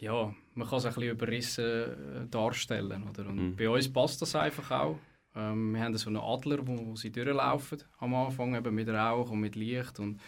ja, 0.00 0.34
man 0.54 0.68
kann 0.68 0.78
es 0.78 0.84
ein 0.84 0.94
bisschen 0.94 1.10
überrissen 1.10 1.64
äh, 1.64 2.26
darstellen, 2.30 3.04
oder? 3.08 3.26
Und 3.26 3.36
mhm. 3.36 3.56
bei 3.56 3.70
uns 3.70 3.90
passt 3.90 4.20
das 4.20 4.36
einfach 4.36 4.70
auch. 4.70 4.98
Ähm, 5.34 5.72
wir 5.72 5.80
haben 5.80 5.96
so 5.96 6.10
einen 6.10 6.18
Adler, 6.18 6.58
wo, 6.66 6.88
wo 6.88 6.96
sie 6.96 7.10
durchlaufen 7.10 7.78
am 7.98 8.14
Anfang, 8.14 8.54
eben 8.54 8.74
mit 8.74 8.88
Rauch 8.90 9.30
und 9.30 9.40
mit 9.40 9.56
Licht 9.56 9.98
und 9.98 10.20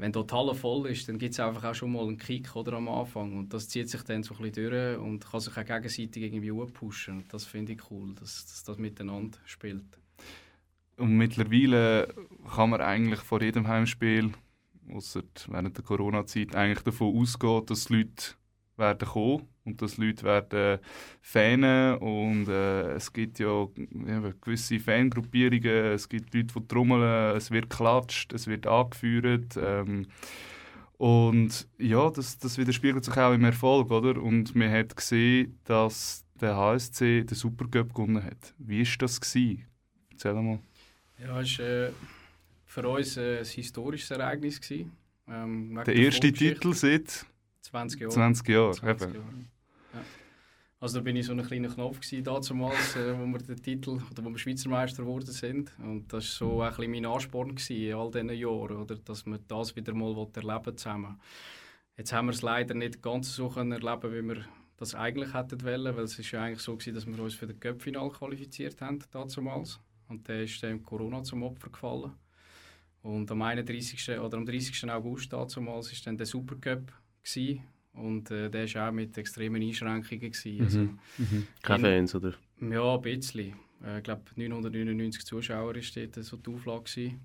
wenn 0.00 0.12
dort 0.12 0.30
die 0.30 0.34
Halle 0.34 0.54
voll 0.54 0.88
ist, 0.88 1.08
dann 1.08 1.18
gibt 1.18 1.34
es 1.34 1.40
einfach 1.40 1.62
auch 1.64 1.74
schon 1.74 1.92
mal 1.92 2.02
einen 2.02 2.16
Kick 2.16 2.56
oder, 2.56 2.72
am 2.72 2.88
Anfang. 2.88 3.36
Und 3.36 3.52
das 3.52 3.68
zieht 3.68 3.90
sich 3.90 4.02
dann 4.02 4.22
so 4.22 4.34
ein 4.34 4.42
bisschen 4.42 4.70
durch 4.70 4.98
und 4.98 5.30
kann 5.30 5.40
sich 5.40 5.54
auch 5.56 5.64
gegenseitig 5.64 6.22
irgendwie 6.22 6.50
pushen. 6.72 7.18
Und 7.18 7.32
das 7.34 7.44
finde 7.44 7.72
ich 7.72 7.90
cool, 7.90 8.14
dass, 8.14 8.46
dass 8.46 8.64
das 8.64 8.78
miteinander 8.78 9.38
spielt. 9.44 9.84
Und 10.96 11.16
mittlerweile 11.16 12.14
kann 12.54 12.70
man 12.70 12.80
eigentlich 12.80 13.20
vor 13.20 13.42
jedem 13.42 13.68
Heimspiel, 13.68 14.32
außer 14.90 15.22
während 15.48 15.76
der 15.76 15.84
Corona-Zeit, 15.84 16.54
eigentlich 16.54 16.82
davon 16.82 17.18
ausgehen, 17.18 17.66
dass 17.66 17.84
die 17.84 17.96
Leute 17.96 18.34
werden 18.80 19.08
kommen 19.08 19.46
und 19.64 19.80
dass 19.80 19.98
Leute 19.98 20.24
werden 20.24 20.80
fanen 21.22 21.98
und 21.98 22.48
äh, 22.48 22.94
es 22.94 23.12
gibt 23.12 23.38
ja, 23.38 23.68
gewisse 24.40 24.80
Fangruppierungen, 24.80 25.92
es 25.92 26.08
gibt 26.08 26.34
Leute, 26.34 26.54
die 26.54 26.66
trommeln, 26.66 27.36
es 27.36 27.50
wird 27.50 27.70
geklatscht, 27.70 28.32
es 28.32 28.46
wird 28.46 28.66
angeführt 28.66 29.56
ähm, 29.56 30.06
und 31.00 31.66
ja, 31.78 32.10
das, 32.10 32.38
das 32.38 32.58
widerspiegelt 32.58 33.04
sich 33.06 33.16
auch 33.16 33.32
im 33.32 33.44
Erfolg, 33.44 33.90
oder? 33.90 34.20
Und 34.20 34.54
man 34.54 34.70
hat 34.70 34.94
gesehen, 34.94 35.58
dass 35.64 36.26
der 36.38 36.54
HSC 36.54 37.24
den 37.24 37.34
Supercup 37.34 37.94
gewonnen 37.94 38.22
hat. 38.22 38.54
Wie 38.58 38.86
war 38.86 38.96
das? 38.98 39.18
Gewesen? 39.18 39.64
Erzähl 40.10 40.34
mal. 40.34 40.58
Ja, 41.18 41.40
es 41.40 41.58
war 41.58 41.66
äh, 41.66 41.90
für 42.66 42.86
uns 42.86 43.16
äh, 43.16 43.38
ein 43.38 43.46
historisches 43.46 44.10
Ereignis. 44.10 44.60
Gewesen. 44.60 44.92
Ähm, 45.26 45.80
der 45.86 45.94
erste 45.94 46.30
Titel 46.34 46.74
seit 46.74 47.24
20 47.62 48.00
Jahre. 48.00 48.12
20 48.12 48.48
Jahre, 48.48 48.72
20 48.72 49.14
Jahre. 49.14 49.26
Ja. 49.94 50.00
Also 50.80 50.98
da 50.98 51.04
bin 51.04 51.16
ich 51.16 51.26
so 51.26 51.32
ein 51.32 51.42
kleiner 51.42 51.68
Knopf 51.68 52.00
gewesen, 52.00 52.24
damals, 52.24 52.96
äh, 52.96 53.18
wo 53.18 53.26
wir 53.26 53.38
den 53.38 53.62
Titel 53.62 54.00
oder 54.10 54.24
wo 54.24 54.30
wir 54.30 54.38
Schweizer 54.38 54.70
Meister 54.70 55.02
geworden 55.02 55.30
sind. 55.30 55.72
Und 55.78 56.10
das 56.10 56.40
war 56.40 56.48
so 56.48 56.62
ein 56.62 56.70
bisschen 56.70 56.90
mein 56.90 57.06
Ansporn 57.06 57.54
gewesen, 57.54 57.76
in 57.76 57.94
all 57.94 58.10
diesen 58.10 58.30
Jahren, 58.30 58.76
oder, 58.76 58.96
dass 58.96 59.26
wir 59.26 59.38
das 59.46 59.76
wieder 59.76 59.92
mal 59.92 60.16
erleben 60.34 60.76
zusammen. 60.78 61.20
Jetzt 61.98 62.14
haben 62.14 62.26
wir 62.26 62.32
es 62.32 62.40
leider 62.40 62.74
nicht 62.74 63.02
ganz 63.02 63.34
so 63.34 63.50
können 63.50 63.72
erleben, 63.72 64.12
wie 64.14 64.34
wir 64.34 64.44
das 64.78 64.94
eigentlich 64.94 65.34
hätten 65.34 65.62
wollen, 65.62 65.94
weil 65.94 66.04
es 66.04 66.18
ist 66.18 66.30
ja 66.30 66.42
eigentlich 66.42 66.60
so 66.60 66.74
gewesen, 66.74 66.94
dass 66.94 67.06
wir 67.06 67.22
uns 67.22 67.34
für 67.34 67.46
das 67.46 67.60
Cup-Final 67.60 68.08
qualifiziert 68.08 68.80
haben 68.80 69.00
damals. 69.10 69.78
Und 70.08 70.26
der 70.26 70.44
ist 70.44 70.62
dann 70.62 70.82
Corona 70.82 71.22
zum 71.22 71.42
Opfer 71.42 71.68
gefallen. 71.68 72.12
Und 73.02 73.30
am 73.30 73.42
31. 73.42 74.18
oder 74.18 74.38
am 74.38 74.46
30. 74.46 74.90
August 74.90 75.30
damals 75.30 75.58
war 75.92 75.98
dann 76.06 76.16
der 76.16 76.26
Supercup 76.26 76.90
gewesen. 77.22 77.62
Und 77.92 78.30
äh, 78.30 78.48
der 78.48 78.72
war 78.74 78.88
auch 78.88 78.92
mit 78.92 79.16
extremen 79.18 79.62
Einschränkungen. 79.62 80.30
Gewesen. 80.30 80.56
Mhm. 80.56 80.64
Also, 80.64 80.78
mhm. 80.78 81.46
Keine 81.62 81.82
Fans, 81.82 82.14
oder? 82.14 82.34
Ja, 82.60 82.94
ein 82.94 83.02
bisschen. 83.02 83.54
Äh, 83.84 83.98
ich 83.98 84.04
glaube, 84.04 84.22
999 84.36 85.24
Zuschauer 85.24 85.74
war 85.74 85.74
dort 85.74 86.24
so 86.24 86.36
die 86.36 86.50
Auflage. 86.50 86.84
Gewesen. 86.84 87.20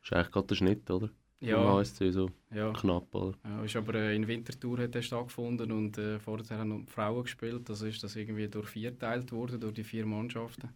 Das 0.00 0.10
ist 0.10 0.12
eigentlich 0.12 0.32
gerade 0.32 0.46
der 0.46 0.54
Schnitt, 0.54 0.90
oder? 0.90 1.10
Ja. 1.40 1.62
Im 1.62 1.68
HSC 1.68 2.10
so 2.10 2.30
ja. 2.54 2.72
knapp, 2.72 3.14
oder? 3.14 3.34
Ja, 3.44 3.62
ist 3.62 3.76
aber 3.76 3.94
äh, 3.96 4.16
in 4.16 4.26
Winterthur 4.26 4.78
hat 4.78 4.94
er 4.94 5.02
stattgefunden 5.02 5.70
und 5.70 5.98
äh, 5.98 6.18
vorher 6.18 6.58
haben 6.58 6.68
noch 6.68 6.88
Frauen 6.88 7.24
gespielt. 7.24 7.68
Das 7.68 7.82
ist 7.82 8.02
das 8.02 8.16
irgendwie 8.16 8.48
durch 8.48 8.68
vier 8.68 8.92
geteilt 8.92 9.30
worden, 9.32 9.60
durch 9.60 9.74
die 9.74 9.84
vier 9.84 10.06
Mannschaften. 10.06 10.70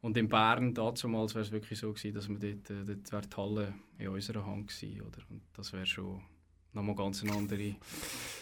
Und 0.00 0.16
in 0.16 0.28
Bern 0.28 0.72
damals 0.74 1.34
wäre 1.34 1.44
es 1.44 1.50
wirklich 1.50 1.80
so 1.80 1.92
gewesen, 1.92 2.14
dass 2.14 2.28
wir 2.28 2.38
dort, 2.38 2.70
äh, 2.70 2.96
dort 3.10 3.32
die 3.32 3.36
Halle 3.36 3.74
in 3.98 4.08
unserer 4.08 4.46
Hand 4.46 4.68
gewesen, 4.68 5.02
oder? 5.02 5.18
Und 5.30 5.42
das 5.54 5.72
wäre 5.72 5.86
schon 5.86 6.20
nochmal 6.72 6.96
ganz 6.96 7.22
eine 7.22 7.32
andere 7.32 7.74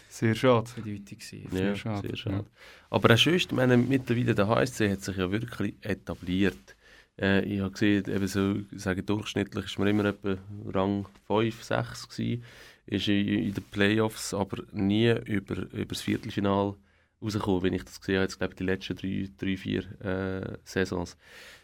sehr 0.09 0.35
schade. 0.35 0.71
Bedeutung 0.77 1.19
gewesen. 1.19 1.49
Ja, 1.53 1.59
sehr 1.59 1.77
schade. 1.77 2.09
Sehr 2.09 2.17
schade. 2.17 2.37
Ja. 2.37 2.45
Aber 2.91 3.15
auch 3.15 3.19
sonst, 3.19 3.47
ich 3.47 3.53
meine, 3.53 3.77
mittlerweile 3.77 4.35
der 4.35 4.49
HSC 4.49 4.91
hat 4.91 5.03
sich 5.03 5.17
ja 5.17 5.31
wirklich 5.31 5.75
etabliert. 5.83 6.77
Äh, 7.21 7.45
ich 7.45 7.61
habe 7.61 7.73
gesehen, 7.73 8.09
eben 8.09 8.27
so, 8.27 8.57
sagen, 8.77 9.05
durchschnittlich 9.05 9.67
ist 9.67 9.79
man 9.79 9.89
immer 9.89 10.07
etwa 10.07 10.37
Rang 10.73 11.07
5, 11.27 11.63
6 11.63 12.09
gewesen, 12.09 12.45
ist 12.87 13.09
in, 13.09 13.29
in 13.29 13.55
den 13.55 13.65
Playoffs 13.65 14.33
aber 14.33 14.63
nie 14.73 15.11
über, 15.25 15.57
über 15.73 15.85
das 15.87 16.03
Viertelfinale 16.03 16.77
rausgekommen, 17.21 17.63
wenn 17.63 17.73
ich 17.75 17.85
das 17.85 18.01
gesehen 18.01 18.17
habe, 18.17 18.25
jetzt 18.25 18.39
glaube 18.39 18.53
ich 18.53 18.59
die 18.59 18.65
letzten 18.65 18.97
drei, 18.97 19.29
drei 19.37 19.57
vier 19.57 20.01
äh, 20.01 20.59
Saisons. 20.65 21.17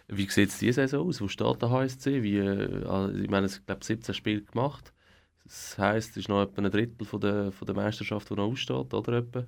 Wie 0.09 0.29
sieht 0.29 0.49
es 0.51 0.59
diese 0.59 0.75
Saison 0.75 1.09
aus? 1.09 1.21
Wo 1.21 1.29
steht 1.29 1.63
der 1.63 1.71
HSC? 1.71 2.23
Wie, 2.23 2.39
äh, 2.39 3.23
ich 3.23 3.31
meine, 3.31 3.47
es 3.47 3.65
glaube 3.65 3.85
17 3.85 4.15
Spiele 4.15 4.43
gemacht. 4.43 4.93
Das 5.45 5.77
heisst, 5.79 6.11
es 6.11 6.19
ist 6.19 6.29
noch 6.29 6.43
etwa 6.43 6.63
ein 6.63 6.71
Drittel 6.71 7.05
von 7.05 7.21
der, 7.21 7.53
von 7.53 7.67
der 7.67 7.75
Meisterschaft, 7.75 8.31
die 8.31 8.35
noch 8.35 8.51
aussteht, 8.51 8.95
oder 8.95 9.13
etwa? 9.15 9.45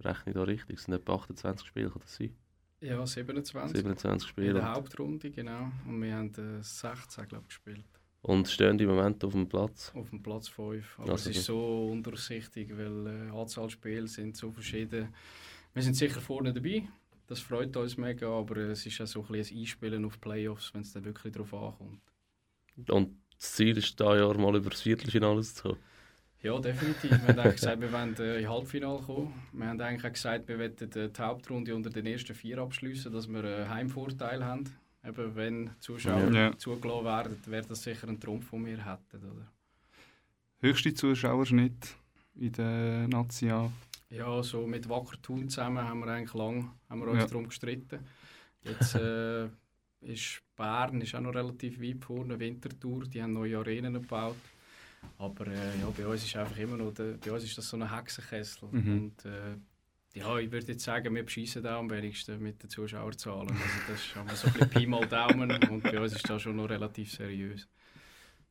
Rechne 0.00 0.32
ich 0.32 0.34
da 0.34 0.42
richtig? 0.42 0.78
Es 0.78 0.84
sind 0.84 0.94
etwa 0.94 1.14
28 1.14 1.66
Spiele, 1.66 1.90
kann 1.90 2.00
das 2.00 2.16
sein? 2.16 2.34
Ja, 2.80 3.06
27. 3.06 3.76
27 3.76 4.28
Spiele. 4.28 4.48
In 4.48 4.54
der 4.54 4.72
Hauptrunde, 4.72 5.30
genau. 5.30 5.70
Und 5.86 6.02
wir 6.02 6.14
haben 6.14 6.32
äh, 6.34 6.62
16, 6.62 7.28
glaube 7.28 7.44
ich, 7.44 7.48
gespielt. 7.48 7.84
Und 8.22 8.48
stehen 8.48 8.78
im 8.78 8.88
Moment 8.88 9.24
auf 9.24 9.32
dem 9.32 9.48
Platz? 9.48 9.92
Auf 9.94 10.10
dem 10.10 10.22
Platz 10.22 10.48
5. 10.48 10.98
Aber 10.98 11.12
also 11.12 11.30
es 11.30 11.36
ist 11.36 11.44
so 11.46 11.88
undurchsichtig, 11.90 12.76
weil 12.76 13.06
äh, 13.06 13.30
Anzahl 13.30 13.70
Spiele 13.70 14.08
sind 14.08 14.36
so 14.36 14.50
verschieden. 14.50 15.14
Wir 15.72 15.82
sind 15.82 15.94
sicher 15.94 16.20
vorne 16.20 16.52
dabei. 16.52 16.88
Das 17.28 17.40
freut 17.40 17.76
uns 17.76 17.96
mega, 17.96 18.28
aber 18.28 18.56
es 18.56 18.84
ist 18.84 19.00
auch 19.00 19.06
so 19.06 19.24
ein, 19.28 19.34
ein 19.34 19.58
Einspielen 19.58 20.04
auf 20.04 20.20
Playoffs, 20.20 20.72
wenn 20.74 20.82
es 20.82 20.92
dann 20.92 21.04
wirklich 21.04 21.32
darauf 21.32 21.54
ankommt. 21.54 22.02
Und 22.88 23.16
das 23.38 23.52
Ziel 23.52 23.76
ist, 23.76 23.98
dieses 23.98 24.18
Jahr 24.18 24.38
mal 24.38 24.56
über 24.56 24.70
das 24.70 24.82
Viertelfinale 24.82 25.42
zu 25.42 25.62
kommen? 25.62 25.78
Ja, 26.42 26.58
definitiv. 26.60 27.10
Wir 27.10 27.28
haben 27.28 27.38
eigentlich 27.40 27.56
gesagt, 27.56 27.80
wir 27.80 27.92
wollen 27.92 28.16
äh, 28.18 28.40
in 28.40 28.48
Halbfinale 28.48 29.00
kommen. 29.00 29.34
Wir 29.52 29.66
haben 29.66 29.80
eigentlich 29.80 30.04
auch 30.04 30.12
gesagt, 30.12 30.48
wir 30.48 30.58
wollen 30.58 30.76
äh, 30.78 31.08
die 31.08 31.22
Hauptrunde 31.22 31.74
unter 31.74 31.90
den 31.90 32.06
ersten 32.06 32.34
vier 32.34 32.58
abschließen, 32.58 33.12
dass 33.12 33.26
wir 33.26 33.42
einen 33.42 33.68
Heimvorteil 33.68 34.44
haben. 34.44 34.64
Eben, 35.04 35.34
wenn 35.34 35.70
Zuschauer 35.80 36.30
ja. 36.32 36.56
zugelassen 36.56 37.04
werden, 37.04 37.36
wäre 37.46 37.66
das 37.66 37.82
sicher 37.82 38.08
ein 38.08 38.20
Trumpf, 38.20 38.50
den 38.50 38.66
wir 38.66 38.84
hätten. 38.84 39.24
Oder? 39.24 39.52
Höchste 40.60 40.94
Zuschauerschnitt 40.94 41.96
in 42.34 42.52
der 42.52 43.08
Nazi 43.08 43.46
Ja, 44.10 44.42
so 44.42 44.66
mit 44.66 44.88
Wacker 44.88 45.20
Thun 45.20 45.48
zusammen 45.48 45.82
haben 45.82 46.00
wir 46.00 46.08
eigentlich 46.08 46.34
lang 46.34 46.70
haben 46.88 47.00
wir 47.00 47.08
uns 47.08 47.20
ja. 47.20 47.26
darum 47.26 47.48
gestritten. 47.48 48.00
Jetzt 48.62 48.94
äh, 48.94 49.46
ist 50.00 50.42
Bern 50.56 51.00
ist 51.00 51.14
auch 51.14 51.20
noch 51.20 51.34
relativ 51.34 51.80
weit 51.80 52.04
vorne, 52.04 52.38
Winterthur, 52.38 53.04
die 53.04 53.22
haben 53.22 53.34
neue 53.34 53.58
Arenen 53.58 53.94
gebaut. 53.94 54.36
Aber 55.18 55.46
äh, 55.46 55.80
ja, 55.80 55.88
bei 55.96 56.06
uns 56.06 56.24
ist 56.24 56.36
einfach 56.36 56.56
immer 56.56 56.76
noch, 56.76 56.92
der, 56.92 57.14
bei 57.24 57.30
uns 57.30 57.44
ist 57.44 57.56
das 57.56 57.68
so 57.68 57.76
ein 57.76 57.94
Hexenkessel. 57.94 58.68
Mhm. 58.70 58.92
Und, 58.92 59.24
äh, 59.24 59.56
ja, 60.14 60.38
ich 60.38 60.50
würde 60.50 60.72
jetzt 60.72 60.84
sagen, 60.84 61.14
wir 61.14 61.24
bescheissen 61.24 61.62
da 61.62 61.78
am 61.78 61.90
wenigsten 61.90 62.42
mit 62.42 62.62
den 62.62 62.70
Zuschauerzahlen. 62.70 63.50
Also 63.50 63.62
das 63.88 64.00
ist 64.00 64.16
aber 64.16 64.34
so 64.34 64.46
ein 64.46 64.52
bisschen 64.54 64.70
Pi 64.70 64.86
mal 64.86 65.06
Daumen 65.06 65.50
und 65.50 65.82
bei 65.82 66.00
uns 66.00 66.14
ist 66.14 66.28
das 66.28 66.40
schon 66.40 66.56
noch 66.56 66.70
relativ 66.70 67.12
seriös. 67.12 67.68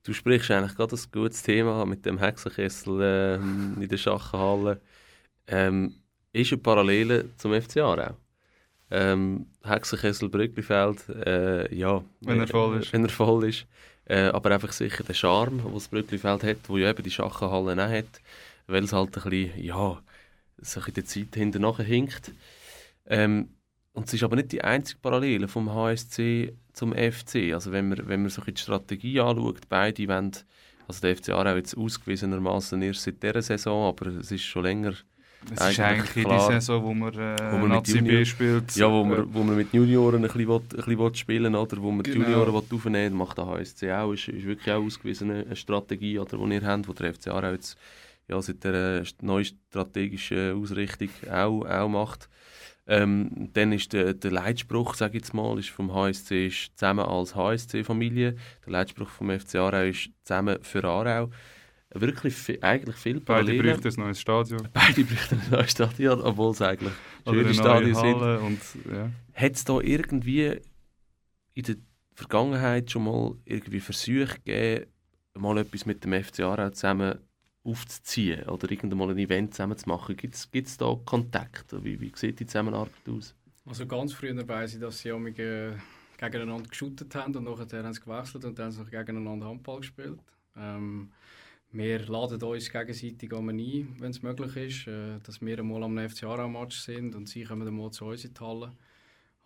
Du 0.04 0.14
sprichst 0.14 0.52
eigentlich 0.52 0.76
gerade 0.76 0.96
ein 0.96 1.02
gutes 1.12 1.42
Thema 1.42 1.84
mit 1.86 2.06
dem 2.06 2.20
Hexenkessel 2.20 3.02
äh, 3.02 3.36
in 3.36 3.88
der 3.88 3.98
Schachenhalle. 3.98 4.80
Ähm, 5.48 5.96
ist 6.32 6.52
eine 6.52 6.62
Parallele 6.62 7.36
zum 7.38 7.60
FC 7.60 7.78
Aarau? 7.78 8.16
Ähm, 8.92 9.48
Hexenkessel, 9.64 10.30
Brücklifeld, 10.30 11.10
äh, 11.10 11.74
ja. 11.76 12.04
Wenn 12.22 12.40
er 12.40 12.48
voll 12.48 12.80
ist. 12.80 12.94
Wenn 12.94 13.04
er 13.04 13.10
voll 13.10 13.50
ist. 13.50 13.66
Äh, 14.06 14.26
aber 14.28 14.52
einfach 14.52 14.72
sicher 14.72 15.04
der 15.04 15.16
Charme, 15.16 15.62
den 15.64 15.74
das 15.74 15.88
Brücklifeld 15.88 16.44
hat, 16.44 16.58
wo 16.68 16.78
ja 16.78 16.92
eben 16.92 17.04
die 17.04 17.12
Schachenhalle 17.12 17.74
auch 17.74 17.90
hat, 17.90 18.22
weil 18.68 18.84
es 18.84 18.94
halt 18.94 19.18
ein 19.18 19.30
bisschen, 19.30 19.64
ja, 19.64 20.00
so 20.58 20.82
in 20.86 20.94
der 20.94 21.06
Zeit 21.06 21.34
hinten 21.34 21.76
hinkt. 21.78 22.32
Ähm, 23.08 23.50
und 23.94 24.08
es 24.08 24.14
ist 24.14 24.24
aber 24.24 24.36
nicht 24.36 24.52
die 24.52 24.64
einzige 24.64 25.00
Parallele 25.00 25.48
vom 25.48 25.74
HSC 25.74 26.54
zum 26.74 26.94
FC. 26.94 27.54
Also 27.54 27.72
wenn 27.72 27.90
man, 27.90 28.08
wenn 28.08 28.22
man 28.22 28.30
so 28.30 28.42
die 28.42 28.56
Strategie 28.56 29.20
anschaut, 29.20 29.62
beide 29.70 30.08
wollen, 30.08 30.32
also 30.88 31.02
der 31.02 31.16
FC 31.16 31.30
Aarau 31.30 31.56
jetzt 31.56 31.78
ausgewiesenermaßen 31.78 32.82
erst 32.82 33.04
seit 33.04 33.24
dieser 33.24 33.42
Saison, 33.42 33.88
aber 33.88 34.08
es 34.08 34.32
ist 34.32 34.44
schon 34.44 34.64
länger 34.64 34.94
es 35.54 35.72
ist 35.72 35.80
eigentlich 35.80 36.26
klar, 36.26 36.48
die 36.48 36.54
Saison, 36.54 36.84
wo 36.84 36.94
man, 36.94 37.14
äh, 37.14 37.52
wo 37.52 37.58
man 37.58 37.70
Nazi 37.70 38.02
B 38.02 38.26
spielt. 38.26 38.76
Ja, 38.76 38.92
wo 38.92 39.04
man, 39.04 39.34
wo 39.34 39.44
man 39.44 39.56
mit 39.56 39.74
Junioren 39.74 40.16
ein 40.16 40.22
bisschen, 40.24 40.48
will, 40.48 40.62
ein 40.78 40.86
bisschen 40.86 41.16
spielen 41.16 41.56
oder 41.56 41.78
wo 41.82 41.92
man 41.92 42.04
genau. 42.04 42.26
die 42.26 42.32
Junioren 42.32 42.54
will 42.54 42.64
aufnehmen 42.72 43.12
will, 43.12 43.18
macht 43.18 43.38
der 43.38 43.48
HSC 43.48 43.92
auch. 43.92 44.12
Ist, 44.14 44.28
ist 44.28 44.46
wirklich 44.46 44.74
auch 44.74 44.84
ausgewiesene 44.84 45.56
Strategie, 45.56 46.20
oder, 46.20 46.38
die 46.38 46.54
ihr 46.54 46.62
habt, 46.62 46.88
die 46.88 46.94
der 46.94 47.14
FC 47.14 47.28
Aarau 47.28 47.52
jetzt 47.52 47.78
ja, 48.28 48.42
seit 48.42 48.64
der 48.64 49.04
neuen 49.22 49.46
strategischen 49.46 50.62
Ausrichtung 50.62 51.10
auch, 51.32 51.66
auch 51.66 51.88
macht. 51.88 52.30
Ähm, 52.88 53.50
dann 53.54 53.72
ist 53.72 53.94
der, 53.94 54.14
der 54.14 54.32
Leitspruch, 54.32 54.94
sage 54.94 55.18
ich 55.18 55.24
jetzt 55.24 55.34
mal, 55.34 55.58
ist 55.58 55.70
vom 55.70 55.94
HSC 55.94 56.48
ist 56.48 56.78
zusammen 56.78 57.06
als 57.06 57.36
HSC-Familie. 57.36 58.36
Der 58.66 58.72
Leitspruch 58.72 59.10
vom 59.10 59.32
FC 59.32 59.56
Aarau 59.56 59.86
ist 59.86 60.10
zusammen 60.24 60.58
für 60.62 60.84
Aarau 60.84 61.30
wirklich 62.02 62.34
viel, 62.34 62.60
eigentlich 62.62 62.96
viel 62.96 63.20
Beide 63.20 63.58
bräuchten 63.62 63.88
ein 63.88 64.06
neues 64.06 64.20
Stadion. 64.20 64.68
Beide 64.74 65.04
bräuchten 65.04 65.42
ein 65.42 65.50
neues 65.52 65.72
Stadion, 65.72 66.22
obwohl 66.22 66.52
es 66.52 66.62
eigentlich 66.62 66.94
schöne 67.28 67.54
Stadien 67.54 67.96
sind. 67.96 68.16
Und, 68.16 68.60
ja. 68.92 69.12
Hat 69.34 69.52
es 69.54 69.64
da 69.64 69.80
irgendwie 69.80 70.60
in 71.54 71.64
der 71.64 71.76
Vergangenheit 72.14 72.92
schon 72.92 73.06
mal 73.06 73.36
irgendwie 73.46 73.80
Versuche 73.80 74.40
gegeben, 74.44 74.86
mal 75.38 75.58
etwas 75.58 75.86
mit 75.86 76.04
dem 76.04 76.24
FC 76.24 76.42
Aarau 76.42 76.70
zusammen 76.70 77.20
aufzuziehen 77.64 78.48
oder 78.48 78.70
irgendwann 78.70 79.10
ein 79.10 79.18
Event 79.18 79.54
zusammen 79.54 79.78
zu 79.78 79.90
machen? 79.90 80.16
Gibt 80.16 80.36
es 80.36 80.78
da 80.78 80.98
Kontakt? 81.06 81.74
Wie, 81.84 82.00
wie 82.00 82.12
sieht 82.16 82.40
die 82.40 82.46
Zusammenarbeit 82.46 82.94
aus? 83.10 83.36
Also 83.66 83.86
ganz 83.88 84.14
früher 84.14 84.48
weiss 84.48 84.76
ich, 84.76 84.80
dass 84.80 85.00
sie 85.00 85.12
auch 85.12 85.20
äh, 85.20 85.74
gegeneinander 86.18 86.70
geshootet 86.70 87.14
haben 87.16 87.36
und 87.36 87.44
nachher 87.44 87.84
haben 87.84 87.94
sie 87.94 88.02
gewechselt 88.02 88.46
und 88.46 88.60
dann 88.60 88.74
haben 88.74 88.86
sie 88.86 88.92
gegeneinander 88.92 89.48
Handball 89.48 89.80
gespielt. 89.80 90.20
Ähm, 90.56 91.12
wir 91.72 92.00
laden 92.08 92.42
uns 92.42 92.72
gegenseitig 92.72 93.34
ein, 93.34 93.96
wenn 94.00 94.12
es 94.12 94.22
möglich 94.22 94.56
ist, 94.56 94.88
äh, 94.88 95.20
dass 95.24 95.42
wir 95.42 95.60
einmal 95.60 95.84
am 95.84 95.98
FC 95.98 96.24
Aarau-Match 96.24 96.78
sind 96.78 97.16
und 97.16 97.28
sie 97.28 97.44
kommen 97.44 97.66
dann 97.66 97.76
mal 97.76 97.92
zu 97.92 98.06
uns 98.06 98.24
in 98.26 98.34
die 98.34 98.40
Halle. 98.40 98.72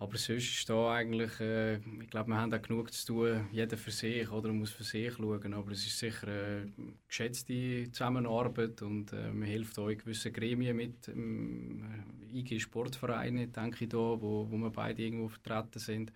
Aber 0.02 0.18
sonst 0.18 0.60
ist 0.60 0.70
da 0.70 0.94
eigentlich, 0.94 1.40
äh, 1.42 1.76
ich 1.76 2.10
glaube, 2.10 2.30
wir 2.30 2.38
haben 2.38 2.54
auch 2.54 2.62
genug 2.62 2.94
zu 2.94 3.06
tun, 3.08 3.48
jeder 3.52 3.76
für 3.76 3.92
sich 3.92 4.32
oder 4.32 4.54
muss 4.54 4.72
für 4.72 4.86
sich 4.86 5.14
schauen. 5.14 5.54
Aber 5.54 5.72
es 5.72 5.86
ist 5.86 6.00
sicher 6.00 6.28
eine 6.28 6.72
geschätzte 7.06 7.92
Zusammenarbeit 7.92 8.82
und 8.82 9.12
äh, 9.12 9.30
man 9.34 9.48
hilft 9.48 9.78
auch 9.78 9.90
in 9.90 9.98
gewissen 9.98 10.32
Gremien 10.32 10.78
mit, 10.78 11.10
ähm, 11.10 11.84
IG 12.32 12.60
Sportvereine, 12.62 13.50
denke 13.50 13.84
ich 13.84 13.90
da, 13.90 13.98
wo, 13.98 14.48
wo 14.50 14.58
wir 14.58 14.70
beide 14.70 15.02
irgendwo 15.04 15.28
vertreten 15.28 15.80
sind. 15.80 16.14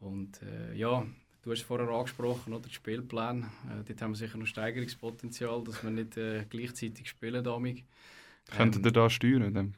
Und 0.00 0.42
äh, 0.42 0.74
ja, 0.74 1.06
Du 1.46 1.52
hast 1.52 1.62
vorher 1.62 1.88
angesprochen, 1.88 2.52
oder, 2.52 2.66
die 2.66 2.74
Spielpläne. 2.74 3.48
Äh, 3.70 3.84
dort 3.86 4.02
haben 4.02 4.10
wir 4.10 4.16
sicher 4.16 4.36
noch 4.36 4.48
Steigerungspotenzial, 4.48 5.62
dass 5.62 5.84
wir 5.84 5.92
nicht 5.92 6.16
äh, 6.16 6.44
gleichzeitig 6.50 7.08
spielen. 7.08 7.44
Damit. 7.44 7.84
Könntet 8.50 8.84
ihr 8.84 8.90
da 8.90 9.08
steuern? 9.08 9.54
Dann? 9.54 9.74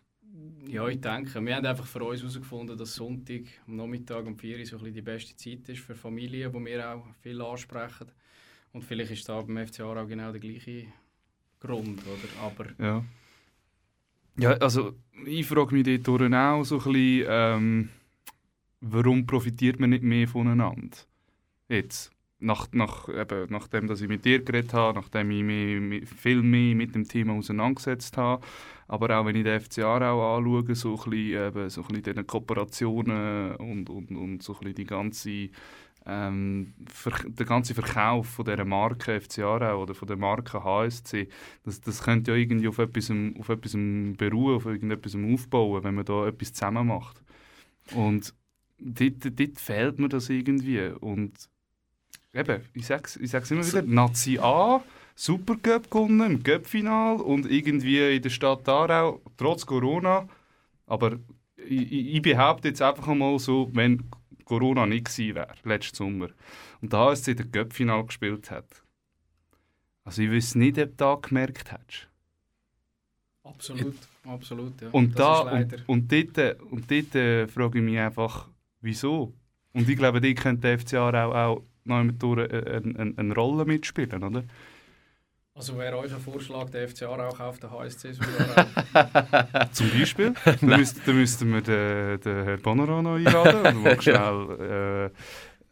Ja, 0.66 0.88
ich 0.88 0.98
denke. 0.98 1.44
Wir 1.44 1.56
haben 1.56 1.66
einfach 1.66 1.84
für 1.84 2.02
uns 2.02 2.20
herausgefunden, 2.20 2.78
dass 2.78 2.94
Sonntag 2.94 3.42
am 3.66 3.76
Nachmittag 3.76 4.24
um 4.24 4.38
4 4.38 4.60
Uhr 4.60 4.64
so 4.64 4.78
die 4.78 5.02
beste 5.02 5.36
Zeit 5.36 5.68
ist 5.68 5.80
für 5.80 5.94
Familien, 5.94 6.54
wo 6.54 6.64
wir 6.64 6.90
auch 6.90 7.04
viel 7.20 7.38
ansprechen. 7.42 8.06
Und 8.72 8.82
vielleicht 8.82 9.10
ist 9.10 9.28
da 9.28 9.38
beim 9.42 9.66
FC 9.66 9.80
auch 9.80 10.08
genau 10.08 10.32
der 10.32 10.40
gleiche 10.40 10.86
Grund, 11.60 12.00
oder? 12.06 12.46
Aber 12.46 12.64
ja. 12.82 13.04
Ja, 14.38 14.52
also 14.52 14.94
ich 15.26 15.46
frage 15.46 15.74
mich 15.74 16.02
dort 16.02 16.32
auch 16.32 16.64
so 16.64 16.78
ein 16.78 16.92
bisschen, 16.92 17.26
ähm, 17.28 17.88
warum 18.80 19.26
profitiert 19.26 19.78
man 19.78 19.90
nicht 19.90 20.02
mehr 20.02 20.26
voneinander? 20.26 20.96
Jetzt, 21.68 22.10
nach, 22.38 22.68
nach, 22.72 23.08
eben, 23.08 23.50
nachdem 23.50 23.88
dass 23.88 24.00
ich 24.00 24.08
mit 24.08 24.24
dir 24.24 24.42
geredet 24.42 24.72
habe, 24.72 24.98
nachdem 24.98 25.30
ich 25.30 25.42
mich 25.42 26.08
viel 26.08 26.42
mehr 26.42 26.74
mit 26.74 26.94
dem 26.94 27.06
Thema 27.06 27.34
auseinandergesetzt 27.34 28.16
habe, 28.16 28.46
aber 28.86 29.18
auch 29.18 29.26
wenn 29.26 29.36
ich 29.36 29.44
den 29.44 29.60
FC 29.60 29.80
Aarau 29.80 30.36
anschaue, 30.36 30.74
so 30.74 30.90
ein 30.90 31.10
bisschen, 31.10 31.46
eben, 31.46 31.70
so 31.70 31.82
ein 31.82 31.88
bisschen 31.88 32.02
diese 32.04 32.24
Kooperationen 32.24 33.56
und, 33.56 33.90
und, 33.90 34.10
und 34.12 34.42
so 34.42 34.54
ein 34.54 34.60
bisschen 34.60 34.74
die 34.76 34.84
ganze 34.84 35.50
ähm, 36.06 36.74
der 37.06 37.44
ganze 37.44 37.74
Verkauf 37.74 38.28
von 38.28 38.44
dieser 38.46 38.64
Marke 38.64 39.20
FC 39.20 39.40
Aarau 39.40 39.82
oder 39.82 39.94
von 39.94 40.08
der 40.08 40.16
Marke 40.16 40.64
HSC, 40.64 41.28
das, 41.64 41.80
das 41.82 42.02
könnte 42.02 42.30
ja 42.30 42.36
irgendwie 42.38 42.68
auf 42.68 42.78
etwas, 42.78 43.10
auf 43.10 43.48
etwas 43.50 43.72
beruhen, 43.72 44.56
auf 44.56 44.64
irgendetwas 44.64 45.14
aufbauen, 45.14 45.84
wenn 45.84 45.94
man 45.94 46.06
da 46.06 46.26
etwas 46.26 46.54
zusammen 46.54 46.86
macht. 46.86 47.22
Und 47.94 48.34
dort, 48.78 49.38
dort 49.38 49.60
fehlt 49.60 49.98
mir 49.98 50.08
das 50.08 50.30
irgendwie. 50.30 50.88
Und 51.00 51.50
eben, 52.34 52.62
ich 52.74 52.86
sage 52.86 53.02
es 53.04 53.16
ich 53.16 53.30
sag's 53.30 53.50
immer 53.50 53.66
wieder, 53.66 53.82
Nazi 53.82 54.38
A, 54.38 54.82
Supercup 55.14 55.90
gewonnen, 55.90 56.32
im 56.32 56.42
Cup-Final 56.42 57.16
und 57.20 57.50
irgendwie 57.50 58.16
in 58.16 58.22
der 58.22 58.30
Stadt 58.30 58.68
Aarau, 58.68 59.20
trotz 59.36 59.66
Corona, 59.66 60.28
aber 60.86 61.18
ich, 61.56 62.14
ich 62.14 62.22
behaupte 62.22 62.68
jetzt 62.68 62.82
einfach 62.82 63.12
mal 63.14 63.38
so, 63.38 63.68
wenn 63.72 64.08
Corona 64.44 64.86
nicht 64.86 65.06
gewesen 65.06 65.34
wäre, 65.34 65.54
letzten 65.64 65.96
Sommer, 65.96 66.28
und 66.80 66.92
der 66.92 67.00
HSC 67.00 67.34
der 67.34 67.46
Göppfinal 67.46 68.06
gespielt 68.06 68.50
hat. 68.50 68.82
Also 70.04 70.22
ich 70.22 70.30
weiß 70.30 70.54
nicht, 70.54 70.78
ob 70.78 70.88
du 70.88 70.94
da 70.96 71.14
gemerkt 71.16 71.72
hättest. 71.72 72.08
Absolut, 73.42 73.96
absolut, 74.24 74.80
ja. 74.80 74.88
Und, 74.90 75.18
da, 75.18 75.40
und, 75.40 75.88
und 75.88 76.12
dort, 76.12 76.62
und 76.62 76.90
dort 76.90 77.14
äh, 77.14 77.46
frage 77.46 77.78
ich 77.78 77.84
mich 77.84 77.98
einfach, 77.98 78.48
wieso? 78.80 79.34
Und 79.72 79.88
ich 79.88 79.96
glaube, 79.96 80.20
die 80.20 80.34
könnte 80.34 80.62
der 80.62 80.78
FCA 80.78 81.08
auch, 81.08 81.34
auch 81.34 81.62
noch 81.88 81.98
eine, 81.98 82.14
eine, 82.14 83.14
eine 83.16 83.34
Rolle 83.34 83.64
mitspielen, 83.64 84.22
oder? 84.22 84.44
Also 85.58 85.76
wäre 85.76 85.98
euer 85.98 86.20
Vorschlag, 86.20 86.70
der 86.70 86.88
FC 86.88 87.02
Aarau 87.02 87.30
kauft 87.30 87.64
den 87.64 87.72
HSC 87.72 88.12
Zum 89.72 89.90
Beispiel. 89.90 90.32
Dann, 90.44 90.78
müsst, 90.78 91.00
dann 91.04 91.16
müssten 91.16 91.52
wir 91.52 91.60
den, 91.60 92.20
den 92.20 92.44
Herrn 92.44 92.62
Bonneron 92.62 93.02
noch 93.02 93.16
einladen 93.16 93.84
und 93.84 94.02
schnell 94.02 95.10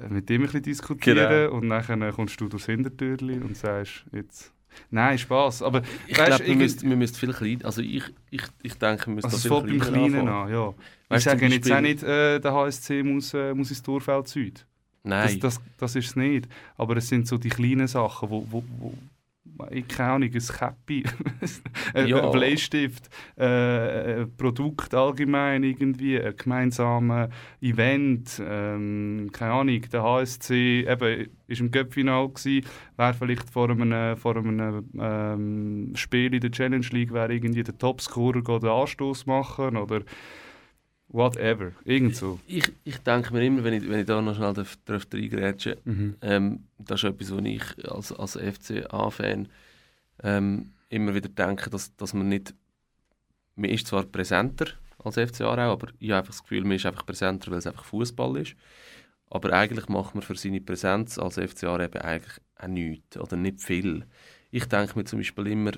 äh, 0.00 0.08
mit 0.08 0.28
dem 0.28 0.42
ein 0.42 0.46
bisschen 0.46 0.62
diskutieren. 0.62 1.28
Genau. 1.28 1.54
Und 1.54 1.68
dann 1.68 2.12
kommst 2.12 2.40
du 2.40 2.48
durchs 2.48 2.66
Hintertürli 2.66 3.38
und 3.38 3.56
sagst, 3.56 4.04
jetzt... 4.10 4.52
Nein, 4.90 5.18
Spaß. 5.18 5.62
Aber 5.62 5.82
ich 6.08 6.14
glaube, 6.14 6.44
wir 6.44 6.56
müssen, 6.56 7.00
wir 7.00 7.08
viel 7.08 7.32
klein. 7.32 7.64
Also 7.64 7.80
ich, 7.80 8.02
ich, 8.30 8.42
ich 8.62 8.74
denke, 8.74 9.06
wir 9.06 9.14
müssen 9.14 9.26
also 9.26 9.48
das 9.48 9.68
viel 9.68 9.78
kleiner 9.78 10.08
Kleinen 10.08 10.28
an, 10.28 10.50
ja. 10.50 10.74
Weißt, 11.08 11.26
ich 11.26 11.32
sage 11.32 11.46
jetzt 11.46 11.70
auch 11.70 11.80
nicht, 11.80 12.02
äh, 12.02 12.40
der 12.40 12.52
HSC 12.52 13.04
muss, 13.04 13.32
äh, 13.34 13.54
muss 13.54 13.70
ins 13.70 13.82
Torfeld 13.82 14.26
Süd. 14.26 14.66
Nein. 15.06 15.38
Das, 15.40 15.56
das, 15.56 15.64
das 15.78 15.96
ist 15.96 16.08
es 16.08 16.16
nicht. 16.16 16.48
Aber 16.76 16.96
es 16.96 17.08
sind 17.08 17.26
so 17.26 17.38
die 17.38 17.48
kleinen 17.48 17.86
Sachen, 17.86 18.28
wo, 18.28 18.44
wo, 18.50 18.64
wo 18.78 18.92
ich 19.70 19.86
keine 19.88 20.12
Ahnung, 20.12 20.30
ein 20.32 20.40
Käppi, 20.40 21.04
ein 21.94 22.08
ja. 22.08 22.28
Bleistift, 22.28 23.08
äh, 23.36 24.22
ein 24.22 24.36
Produkt 24.36 24.94
allgemein 24.94 25.62
irgendwie, 25.62 26.20
ein 26.20 26.36
gemeinsames 26.36 27.30
Event, 27.60 28.42
ähm, 28.44 29.30
keine 29.32 29.52
Ahnung, 29.52 29.80
der 29.92 30.02
HSC 30.02 30.86
eben, 30.88 31.28
ist 31.46 31.60
im 31.60 31.70
Cup-Final 31.70 32.30
wäre 32.96 33.14
vielleicht 33.14 33.48
vor 33.48 33.70
einem, 33.70 34.16
vor 34.16 34.36
einem 34.36 34.90
ähm, 34.98 35.92
Spiel 35.94 36.34
in 36.34 36.40
der 36.40 36.50
Challenge 36.50 36.86
League 36.90 37.12
wäre 37.12 37.32
irgendwie 37.32 37.62
der 37.62 37.78
Topscorer 37.78 38.42
den 38.42 38.68
Anstoß 38.68 39.26
machen 39.26 39.76
oder 39.76 40.02
Whatever, 41.08 41.72
irgend 41.84 42.16
so. 42.16 42.40
Ich, 42.46 42.72
ich 42.84 42.98
denke 42.98 43.32
mir 43.32 43.44
immer, 43.44 43.62
wenn 43.62 43.74
ich, 43.74 43.88
wenn 43.88 44.00
ich 44.00 44.06
da 44.06 44.20
noch 44.20 44.34
schnell 44.34 44.52
darf, 44.52 44.76
darf 44.84 45.06
reingrätschen 45.12 45.76
mhm. 45.84 46.16
ähm, 46.20 46.64
das 46.78 47.02
ist 47.02 47.10
etwas, 47.10 47.30
was 47.30 47.44
ich 47.44 47.90
als, 47.90 48.12
als 48.12 48.36
FCA-Fan 48.36 49.48
ähm, 50.22 50.72
immer 50.88 51.14
wieder 51.14 51.28
denke, 51.28 51.70
dass, 51.70 51.94
dass 51.96 52.12
man 52.12 52.28
nicht, 52.28 52.54
man 53.54 53.70
ist 53.70 53.86
zwar 53.86 54.02
präsenter 54.02 54.66
als 54.98 55.14
FCA 55.14 55.52
auch, 55.52 55.72
aber 55.72 55.88
ich 56.00 56.10
habe 56.10 56.18
einfach 56.18 56.32
das 56.32 56.42
Gefühl, 56.42 56.62
man 56.62 56.72
ist 56.72 56.86
einfach 56.86 57.06
präsenter, 57.06 57.50
weil 57.52 57.58
es 57.58 57.66
einfach 57.66 57.84
Fußball 57.84 58.36
ist. 58.38 58.56
Aber 59.28 59.52
eigentlich 59.52 59.88
macht 59.88 60.14
man 60.14 60.22
für 60.22 60.36
seine 60.36 60.60
Präsenz 60.60 61.18
als 61.18 61.38
FCA 61.38 61.82
eben 61.82 62.00
eigentlich 62.00 62.40
auch 62.58 62.66
nichts 62.68 63.16
oder 63.16 63.36
nicht 63.36 63.60
viel. 63.60 64.06
Ich 64.50 64.66
denke 64.66 64.98
mir 64.98 65.04
zum 65.04 65.20
Beispiel 65.20 65.46
immer, 65.48 65.72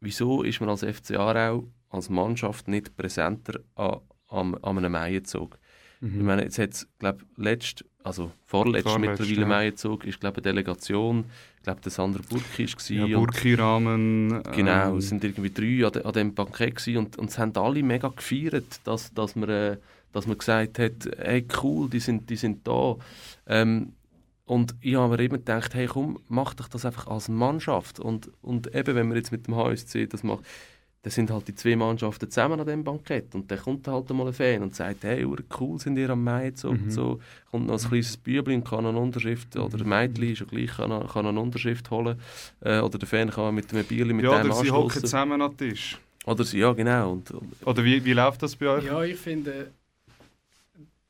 wieso 0.00 0.42
ist 0.42 0.60
man 0.60 0.68
als 0.68 0.84
FCA 0.84 1.50
auch 1.50 1.64
als 1.88 2.08
Mannschaft 2.10 2.68
nicht 2.68 2.96
präsenter 2.96 3.60
an 3.74 4.00
an, 4.36 4.54
an 4.62 4.78
einem 4.78 4.92
Maienzug. 4.92 5.58
Mhm. 6.00 6.18
Ich 6.18 6.24
meine, 6.24 6.42
jetzt 6.42 6.58
hat 6.58 6.72
es, 6.72 6.88
glaube 6.98 7.24
letzt, 7.36 7.84
also 8.04 8.30
vorletzt, 8.44 8.88
vorletzt 8.88 9.20
mittlerweile 9.20 9.40
ja. 9.40 9.46
Maienzug, 9.46 10.04
ist 10.04 10.20
glaube 10.20 10.36
eine 10.36 10.42
Delegation, 10.42 11.24
ich 11.56 11.62
glaube 11.62 11.80
der 11.80 11.90
Sandra 11.90 12.22
Burki 12.28 12.66
war. 12.66 13.08
Ja, 13.08 13.18
Burki-Rahmen. 13.18 14.42
Genau, 14.54 14.90
ähm, 14.90 14.98
es 14.98 15.08
sind 15.08 15.24
irgendwie 15.24 15.50
drei 15.50 15.86
an, 15.86 16.02
an 16.02 16.12
diesem 16.12 16.34
gewesen 16.34 16.96
und, 16.98 17.18
und 17.18 17.30
es 17.30 17.38
haben 17.38 17.56
alle 17.56 17.82
mega 17.82 18.08
gefeiert, 18.08 18.80
dass, 18.84 19.12
dass, 19.14 19.34
man, 19.36 19.48
äh, 19.48 19.76
dass 20.12 20.26
man 20.26 20.38
gesagt 20.38 20.78
hat, 20.78 21.08
hey 21.18 21.46
cool, 21.62 21.88
die 21.88 22.00
sind, 22.00 22.28
die 22.30 22.36
sind 22.36 22.66
da. 22.66 22.96
Ähm, 23.46 23.92
und 24.44 24.76
ich 24.80 24.94
habe 24.94 25.16
mir 25.16 25.22
eben 25.22 25.38
gedacht, 25.38 25.74
hey 25.74 25.86
komm, 25.86 26.20
mach 26.28 26.54
doch 26.54 26.68
das 26.68 26.86
einfach 26.86 27.08
als 27.08 27.28
Mannschaft. 27.28 27.98
Und, 27.98 28.30
und 28.42 28.72
eben, 28.74 28.94
wenn 28.94 29.08
man 29.08 29.16
jetzt 29.16 29.32
mit 29.32 29.48
dem 29.48 29.56
HSC 29.56 30.06
das 30.06 30.22
macht, 30.22 30.44
dann 31.06 31.12
sind 31.12 31.30
halt 31.30 31.46
die 31.46 31.54
zwei 31.54 31.76
Mannschaften 31.76 32.28
zusammen 32.28 32.58
an 32.58 32.66
diesem 32.66 32.82
Bankett 32.82 33.32
und 33.36 33.48
dann 33.48 33.60
kommt 33.60 33.86
halt 33.86 34.10
mal 34.10 34.26
ein 34.26 34.32
Fan 34.32 34.60
und 34.64 34.74
sagt, 34.74 35.04
hey, 35.04 35.24
cool 35.60 35.78
sind 35.78 35.96
ihr 35.98 36.10
am 36.10 36.24
Mai 36.24 36.50
so 36.56 36.72
mhm. 36.72 36.90
so. 36.90 37.20
Kommt 37.48 37.68
noch 37.68 37.80
ein 37.80 37.88
kleines 37.88 38.16
Bübli 38.16 38.56
und 38.56 38.64
kann 38.64 38.84
eine 38.84 38.98
Unterschrift, 38.98 39.54
mhm. 39.54 39.60
oder 39.60 39.78
ein 39.78 39.88
Mädchen 39.88 40.32
ist 40.32 40.40
ja 40.40 40.46
gleich, 40.46 40.76
kann, 40.76 41.06
kann 41.06 41.26
eine 41.26 41.38
Unterschrift 41.38 41.92
holen 41.92 42.20
äh, 42.58 42.80
oder 42.80 42.98
der 42.98 43.06
Fan 43.06 43.30
kann 43.30 43.54
mit 43.54 43.72
einem 43.72 43.84
Bierli 43.84 44.14
mit 44.14 44.24
ja, 44.24 44.42
dem 44.42 44.48
Ja, 44.48 44.52
oder 44.52 44.64
sie 44.64 44.70
hocken 44.72 45.00
zusammen 45.00 45.40
an 45.40 45.52
den 45.56 45.70
Tisch. 45.70 45.96
Oder 46.24 46.42
sie, 46.42 46.58
ja 46.58 46.72
genau. 46.72 47.12
Und, 47.12 47.30
und 47.30 47.54
oder 47.64 47.84
wie, 47.84 48.04
wie 48.04 48.12
läuft 48.12 48.42
das 48.42 48.56
bei 48.56 48.66
euch? 48.66 48.86
Ja, 48.86 49.00
ich 49.04 49.16
finde, 49.16 49.70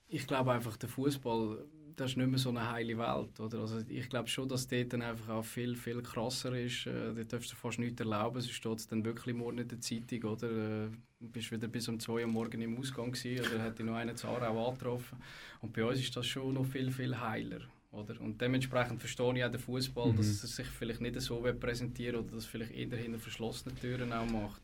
ich 0.08 0.26
glaube 0.26 0.52
einfach, 0.52 0.76
der 0.76 0.90
Fußball 0.90 1.56
das 1.96 2.10
ist 2.10 2.16
nicht 2.18 2.28
mehr 2.28 2.38
so 2.38 2.50
eine 2.50 2.70
heile 2.70 2.98
Welt. 2.98 3.40
Oder? 3.40 3.60
Also 3.60 3.80
ich 3.88 4.08
glaube 4.08 4.28
schon, 4.28 4.48
dass 4.48 4.68
dort 4.68 4.92
dann 4.92 5.02
einfach 5.02 5.28
auch 5.30 5.44
viel, 5.44 5.74
viel 5.74 6.02
krasser 6.02 6.56
ist. 6.58 6.86
Äh, 6.86 7.14
dort 7.14 7.32
darfst 7.32 7.52
du 7.52 7.56
fast 7.56 7.78
nichts 7.78 8.00
erlauben, 8.00 8.40
sonst 8.40 8.54
steht 8.54 8.78
es 8.78 8.86
dann 8.86 9.04
wirklich 9.04 9.34
morgen 9.34 9.58
in 9.58 9.68
der 9.68 9.80
Zeitung. 9.80 10.24
Oder? 10.24 10.48
Äh, 10.48 10.88
du 11.20 11.28
bist 11.32 11.50
wieder 11.50 11.68
bis 11.68 11.88
um 11.88 11.98
2 11.98 12.12
Uhr 12.12 12.26
morgen 12.26 12.60
im 12.60 12.78
Ausgang 12.78 13.12
gewesen, 13.12 13.46
oder 13.46 13.64
hätte 13.64 13.82
noch 13.82 13.94
einen 13.94 14.16
zu 14.16 14.28
auch 14.28 14.68
angetroffen. 14.68 15.18
Und 15.62 15.72
bei 15.72 15.84
uns 15.84 15.98
ist 15.98 16.14
das 16.14 16.26
schon 16.26 16.54
noch 16.54 16.66
viel, 16.66 16.90
viel 16.90 17.18
heiler. 17.18 17.60
Oder? 17.92 18.20
Und 18.20 18.40
dementsprechend 18.40 19.00
verstehe 19.00 19.38
ich 19.38 19.44
auch 19.44 19.50
den 19.50 19.60
Fußball, 19.60 20.12
mhm. 20.12 20.16
dass 20.16 20.42
er 20.42 20.48
sich 20.48 20.66
vielleicht 20.66 21.00
nicht 21.00 21.18
so 21.20 21.40
präsentiert 21.58 22.14
oder 22.14 22.32
das 22.32 22.44
vielleicht 22.44 22.72
eher 22.72 22.96
hinter 22.96 23.18
verschlossenen 23.18 23.78
Türen 23.78 24.12
auch 24.12 24.28
macht. 24.28 24.60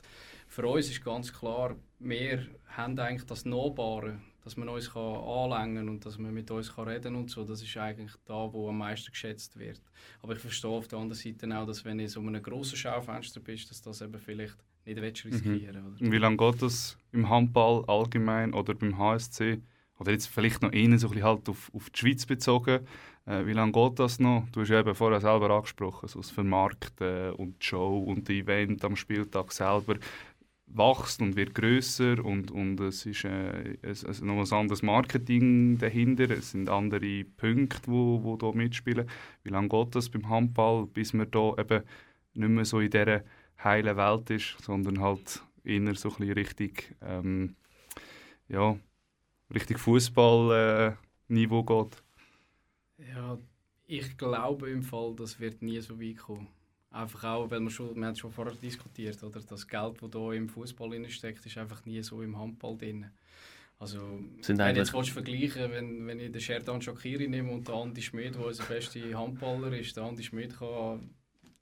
Für 0.48 0.66
uns 0.66 0.90
ist 0.90 1.02
ganz 1.02 1.32
klar, 1.32 1.76
wir 1.98 2.46
haben 2.66 2.98
eigentlich 2.98 3.24
das 3.24 3.46
Nahbare 3.46 4.20
dass 4.44 4.56
man 4.56 4.68
uns 4.68 4.92
kann 4.92 5.02
anlängen 5.02 5.88
und 5.88 6.04
dass 6.04 6.18
man 6.18 6.34
mit 6.34 6.50
uns 6.50 6.74
kann 6.74 6.88
reden 6.88 7.14
und 7.14 7.30
so, 7.30 7.44
das 7.44 7.62
ist 7.62 7.76
eigentlich 7.76 8.12
da, 8.24 8.52
wo 8.52 8.68
am 8.68 8.78
meisten 8.78 9.10
geschätzt 9.10 9.58
wird. 9.58 9.80
Aber 10.20 10.34
ich 10.34 10.40
verstehe 10.40 10.70
auf 10.70 10.88
der 10.88 10.98
anderen 10.98 11.20
Seite 11.20 11.58
auch, 11.58 11.66
dass 11.66 11.84
wenn 11.84 11.98
du 11.98 12.08
so 12.08 12.20
einem 12.20 12.42
grossen 12.42 12.76
Schaufenster 12.76 13.40
bist, 13.40 13.70
dass 13.70 13.82
das 13.82 14.00
eben 14.02 14.18
vielleicht 14.18 14.56
nicht 14.84 15.24
riskieren 15.24 15.96
mhm. 15.98 16.12
Wie 16.12 16.18
lange 16.18 16.36
geht 16.36 16.62
das 16.62 16.96
im 17.12 17.28
Handball 17.28 17.84
allgemein 17.86 18.52
oder 18.52 18.74
beim 18.74 18.98
HSC? 18.98 19.60
Oder 19.98 20.12
jetzt 20.12 20.26
vielleicht 20.26 20.62
noch 20.62 20.72
innen 20.72 20.98
so 20.98 21.06
ein 21.06 21.10
bisschen 21.12 21.28
halt 21.28 21.48
auf, 21.48 21.70
auf 21.72 21.90
die 21.90 21.98
Schweiz 22.00 22.26
bezogen. 22.26 22.80
Äh, 23.24 23.46
wie 23.46 23.52
lange 23.52 23.70
geht 23.70 24.00
das 24.00 24.18
noch? 24.18 24.48
Du 24.50 24.62
hast 24.62 24.70
ja 24.70 24.80
eben 24.80 24.94
vorher 24.96 25.20
selber 25.20 25.50
angesprochen, 25.50 26.08
so 26.08 26.18
das 26.20 26.30
Vermarkten 26.30 27.32
und 27.34 27.62
die 27.62 27.66
Show 27.66 27.98
und 27.98 28.26
die 28.28 28.40
Event 28.40 28.84
am 28.84 28.96
Spieltag 28.96 29.52
selber 29.52 29.94
wächst 30.74 31.20
und 31.20 31.36
wird 31.36 31.54
größer 31.54 32.24
und, 32.24 32.50
und 32.50 32.80
es 32.80 33.04
ist 33.06 33.24
äh, 33.24 33.76
es, 33.82 34.02
es 34.02 34.20
noch 34.22 34.38
ein 34.38 34.58
anderes 34.58 34.82
Marketing 34.82 35.78
dahinter, 35.78 36.30
es 36.30 36.52
sind 36.52 36.68
andere 36.68 37.24
Punkte, 37.24 37.90
wo, 37.90 38.22
wo 38.22 38.36
da 38.36 38.52
mitspielen. 38.52 39.08
Wie 39.42 39.50
lange 39.50 39.68
geht 39.68 39.94
das 39.94 40.08
beim 40.08 40.28
Handball, 40.28 40.86
bis 40.86 41.12
man 41.12 41.30
da 41.30 41.54
eben 41.58 41.84
nicht 42.34 42.48
mehr 42.48 42.64
so 42.64 42.80
in 42.80 42.90
dieser 42.90 43.22
heilen 43.62 43.96
Welt 43.96 44.30
ist, 44.30 44.56
sondern 44.62 45.00
halt 45.00 45.42
eher 45.64 45.94
so 45.94 46.08
ein 46.08 46.16
bisschen 46.16 46.32
richtig, 46.32 46.94
ähm, 47.02 47.54
ja, 48.48 48.76
richtig 49.54 49.78
Fußballniveau 49.78 51.60
äh, 51.60 51.64
geht? 51.64 52.02
Ja, 53.14 53.38
ich 53.86 54.16
glaube 54.16 54.70
im 54.70 54.82
Fall, 54.82 55.14
das 55.16 55.38
wird 55.38 55.60
nie 55.62 55.80
so 55.80 56.00
weit 56.00 56.16
kommen. 56.18 56.48
Einfach 56.92 57.24
auch, 57.24 57.50
weil 57.50 57.60
wir 57.60 57.70
schon, 57.70 57.96
wir 57.96 58.06
haben 58.06 58.16
schon 58.16 58.30
vorher 58.30 58.54
diskutiert, 58.54 59.22
oder? 59.22 59.40
Das 59.40 59.66
Geld, 59.66 59.96
das 60.00 60.10
hier 60.12 60.32
im 60.32 60.48
Fußball 60.48 61.10
steckt, 61.10 61.44
ist 61.46 61.58
einfach 61.58 61.84
nie 61.86 62.02
so 62.02 62.22
im 62.22 62.38
Handball 62.38 62.76
drin. 62.76 63.06
Also, 63.78 64.20
Sind 64.42 64.58
wenn 64.58 64.76
jetzt 64.76 64.94
willst 64.94 65.10
vergleichen, 65.10 65.72
wenn, 65.72 66.06
wenn 66.06 66.20
ich 66.20 66.30
den 66.30 66.40
Sherdan 66.40 66.80
Shakiri 66.80 67.26
nehme 67.26 67.50
und 67.50 67.66
den 67.66 67.74
Andi 67.74 68.00
Schmid, 68.00 68.36
der 68.36 68.46
unser 68.46 68.64
bester 68.64 69.00
Handballer 69.18 69.76
ist, 69.76 69.96
der 69.96 70.04
Andi 70.04 70.22
Schmid 70.22 70.56
kann 70.56 71.10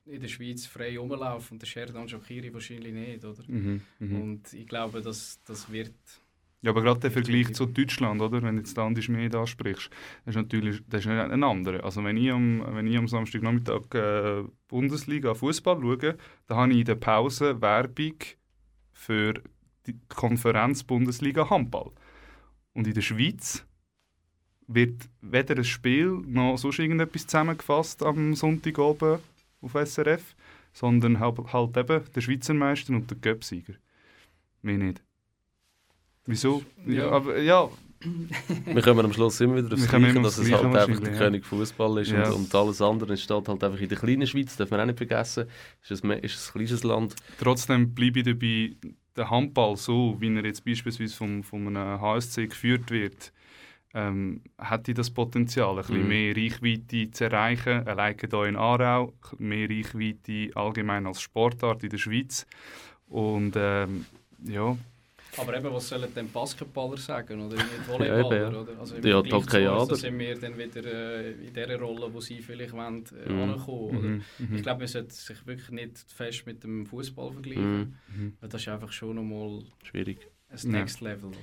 in 0.05 0.21
der 0.21 0.29
Schweiz 0.29 0.67
frei 0.67 0.99
rumlaufen 0.99 1.55
und 1.55 1.63
der 1.63 1.67
Sheridan 1.67 2.09
Shakiri 2.09 2.53
wahrscheinlich 2.53 2.93
nicht, 2.93 3.25
oder? 3.25 3.43
Mhm, 3.47 3.81
mhm. 4.01 4.21
Und 4.21 4.53
ich 4.53 4.67
glaube, 4.67 5.01
dass 5.01 5.41
das 5.45 5.71
wird... 5.71 5.95
Ja, 6.63 6.73
aber 6.73 6.83
gerade 6.83 7.01
der 7.01 7.11
Vergleich 7.11 7.55
zu 7.55 7.65
Deutschland, 7.65 8.21
oder? 8.21 8.43
wenn 8.43 8.57
du 8.57 8.63
jetzt 8.63 8.79
Andi 8.79 9.01
Schmid 9.01 9.35
ansprichst, 9.35 9.89
das 10.25 10.35
ist 10.35 10.37
natürlich 10.37 10.83
das 10.89 11.01
ist 11.01 11.07
ein 11.07 11.43
anderer. 11.43 11.83
Also 11.85 12.05
wenn 12.05 12.19
ich 12.19 12.31
am, 12.31 12.63
wenn 12.75 12.87
ich 12.87 12.99
am 12.99 13.09
Samstagnachmittag 13.09 13.95
äh, 13.95 14.45
Bundesliga 14.69 15.33
Fußball 15.33 15.81
schaue, 15.81 16.17
dann 16.47 16.59
habe 16.59 16.73
ich 16.73 16.81
in 16.81 16.85
der 16.85 16.97
Pause 16.97 17.63
Werbung 17.63 18.17
für 18.93 19.35
die 19.87 19.99
Konferenz 20.09 20.85
Bundesliga 20.85 21.49
Handball. 21.49 21.93
Und 22.75 22.87
in 22.87 22.95
der 22.95 23.01
Schweiz 23.01 23.65
wird 24.67 25.09
weder 25.23 25.57
ein 25.57 25.65
Spiel 25.65 26.23
noch 26.27 26.59
sonst 26.59 26.79
irgendetwas 26.79 27.27
zusammengefasst 27.27 28.03
am 28.03 28.35
Sonntag 28.35 28.79
oben 28.79 29.19
auf 29.63 29.73
SRF, 29.73 30.37
sondern 30.73 31.19
halt, 31.21 31.39
halt 31.53 31.77
eben 31.77 32.05
der 32.15 32.21
Schweizer 32.21 32.55
Meister 32.55 32.93
und 32.93 33.11
der 33.11 33.19
Göpsieger. 33.19 33.75
Mehr 34.63 34.79
nicht. 34.79 35.03
Wieso? 36.27 36.63
Ja, 36.87 36.93
Ja. 37.07 37.11
aber 37.11 37.39
ja, 37.41 37.69
Wir 38.65 38.81
kommen 38.81 39.05
am 39.05 39.13
Schluss 39.13 39.39
immer 39.43 39.57
wieder 39.57 39.75
aufs 39.75 39.87
Gleiche, 39.87 40.23
dass 40.23 40.39
es 40.39 40.51
halt 40.51 40.65
einfach 40.65 40.75
der 40.87 40.89
wahrscheinlich, 40.89 41.19
König 41.19 41.45
Fußball 41.45 41.99
ist 41.99 42.11
Ja. 42.11 42.31
und, 42.31 42.45
und 42.47 42.55
alles 42.55 42.81
andere 42.81 43.11
entsteht 43.11 43.47
halt 43.47 43.63
einfach 43.63 43.79
in 43.79 43.89
der 43.91 43.99
kleinen 43.99 44.27
Schweiz, 44.27 44.57
darf 44.57 44.71
man 44.71 44.81
auch 44.81 44.87
nicht 44.87 44.97
vergessen. 44.97 45.47
Ist 45.87 46.03
ein, 46.03 46.11
ist 46.13 46.49
ein 46.49 46.53
kleines 46.53 46.83
Land. 46.83 47.15
trotzdem 47.39 47.95
bleibe 47.95 48.21
ich 48.21 48.25
dabei, 48.25 48.71
der 49.17 49.29
Handball 49.29 49.77
so, 49.77 50.17
wie 50.19 50.35
er 50.35 50.45
jetzt 50.47 50.65
beispielsweise 50.65 51.15
vom, 51.15 51.43
von 51.43 51.67
einem 51.77 52.01
HSC 52.01 52.47
geführt 52.47 52.91
wird, 52.91 53.33
ähm, 53.93 54.41
hätte 54.57 54.95
das 54.95 55.11
Potenzial, 55.11 55.71
ein 55.71 55.77
bisschen 55.79 56.03
Mhm. 56.03 56.09
mehr 56.09 56.35
Reichweite 56.37 57.11
zu 57.11 57.25
erreichen. 57.25 57.87
Alleine 57.87 58.17
hier 58.31 58.45
in 58.45 58.57
Aarau, 58.57 59.13
mehr 59.39 59.69
Reichweite 59.69 60.51
allgemein 60.55 61.07
als 61.07 61.21
Sportart 61.21 61.83
in 61.85 61.91
der 61.91 61.99
Schweiz. 61.99 62.47
Und 63.09 63.55
ähm, 63.57 64.07
ja, 64.45 64.75
Aber 65.37 65.57
eben, 65.57 65.73
was 65.73 65.89
sollen 65.89 66.13
denn 66.15 66.31
Basketballer 66.31 66.97
sagen 66.97 67.41
oder 67.47 67.57
nicht 67.57 67.67
Ja, 67.79 67.83
Volleyballer? 67.85 68.47
eben, 68.47 68.55
ja. 68.55 68.61
oder? 68.61 68.81
Also 68.81 68.97
im 68.97 69.05
Ja, 69.07 69.13
Vergleich 69.13 69.31
zu 69.31 69.37
Hockeyjaner. 69.37 69.81
uns, 69.81 69.89
Da 69.89 69.95
sind 69.97 70.19
wir 70.19 70.39
dann 70.41 70.59
wieder 70.59 70.85
äh, 70.85 71.31
in 71.33 71.55
der 71.55 71.81
Rolle, 71.81 72.13
wo 72.13 72.21
sie 72.21 72.41
vielleicht 72.43 72.73
wollen, 72.73 73.05
äh, 73.27 73.33
Mhm. 73.33 73.41
ankommen. 73.43 73.97
Oder? 73.99 74.09
mhm, 74.09 74.23
Ich 74.39 74.49
mhm, 74.49 74.63
glaube, 74.63 74.79
man 74.81 74.89
sollte 74.89 75.15
sich 75.15 75.47
wirklich 75.47 75.71
nicht 75.71 75.99
fest 76.09 76.47
mit 76.47 76.65
dem 76.65 76.85
Fußball 76.87 77.33
vergleichen. 77.33 77.81
Mhm. 77.81 78.23
mhm. 78.25 78.33
Weil 78.41 78.49
das 78.49 78.61
ist 78.63 78.69
einfach 78.69 78.93
schon 78.93 79.17
nochmal 79.17 79.63
Schwierig. 79.85 80.19
ein 80.49 80.59
Ja. 80.59 80.69
Next 80.79 81.01
Level. 81.01 81.29
Oder? 81.29 81.37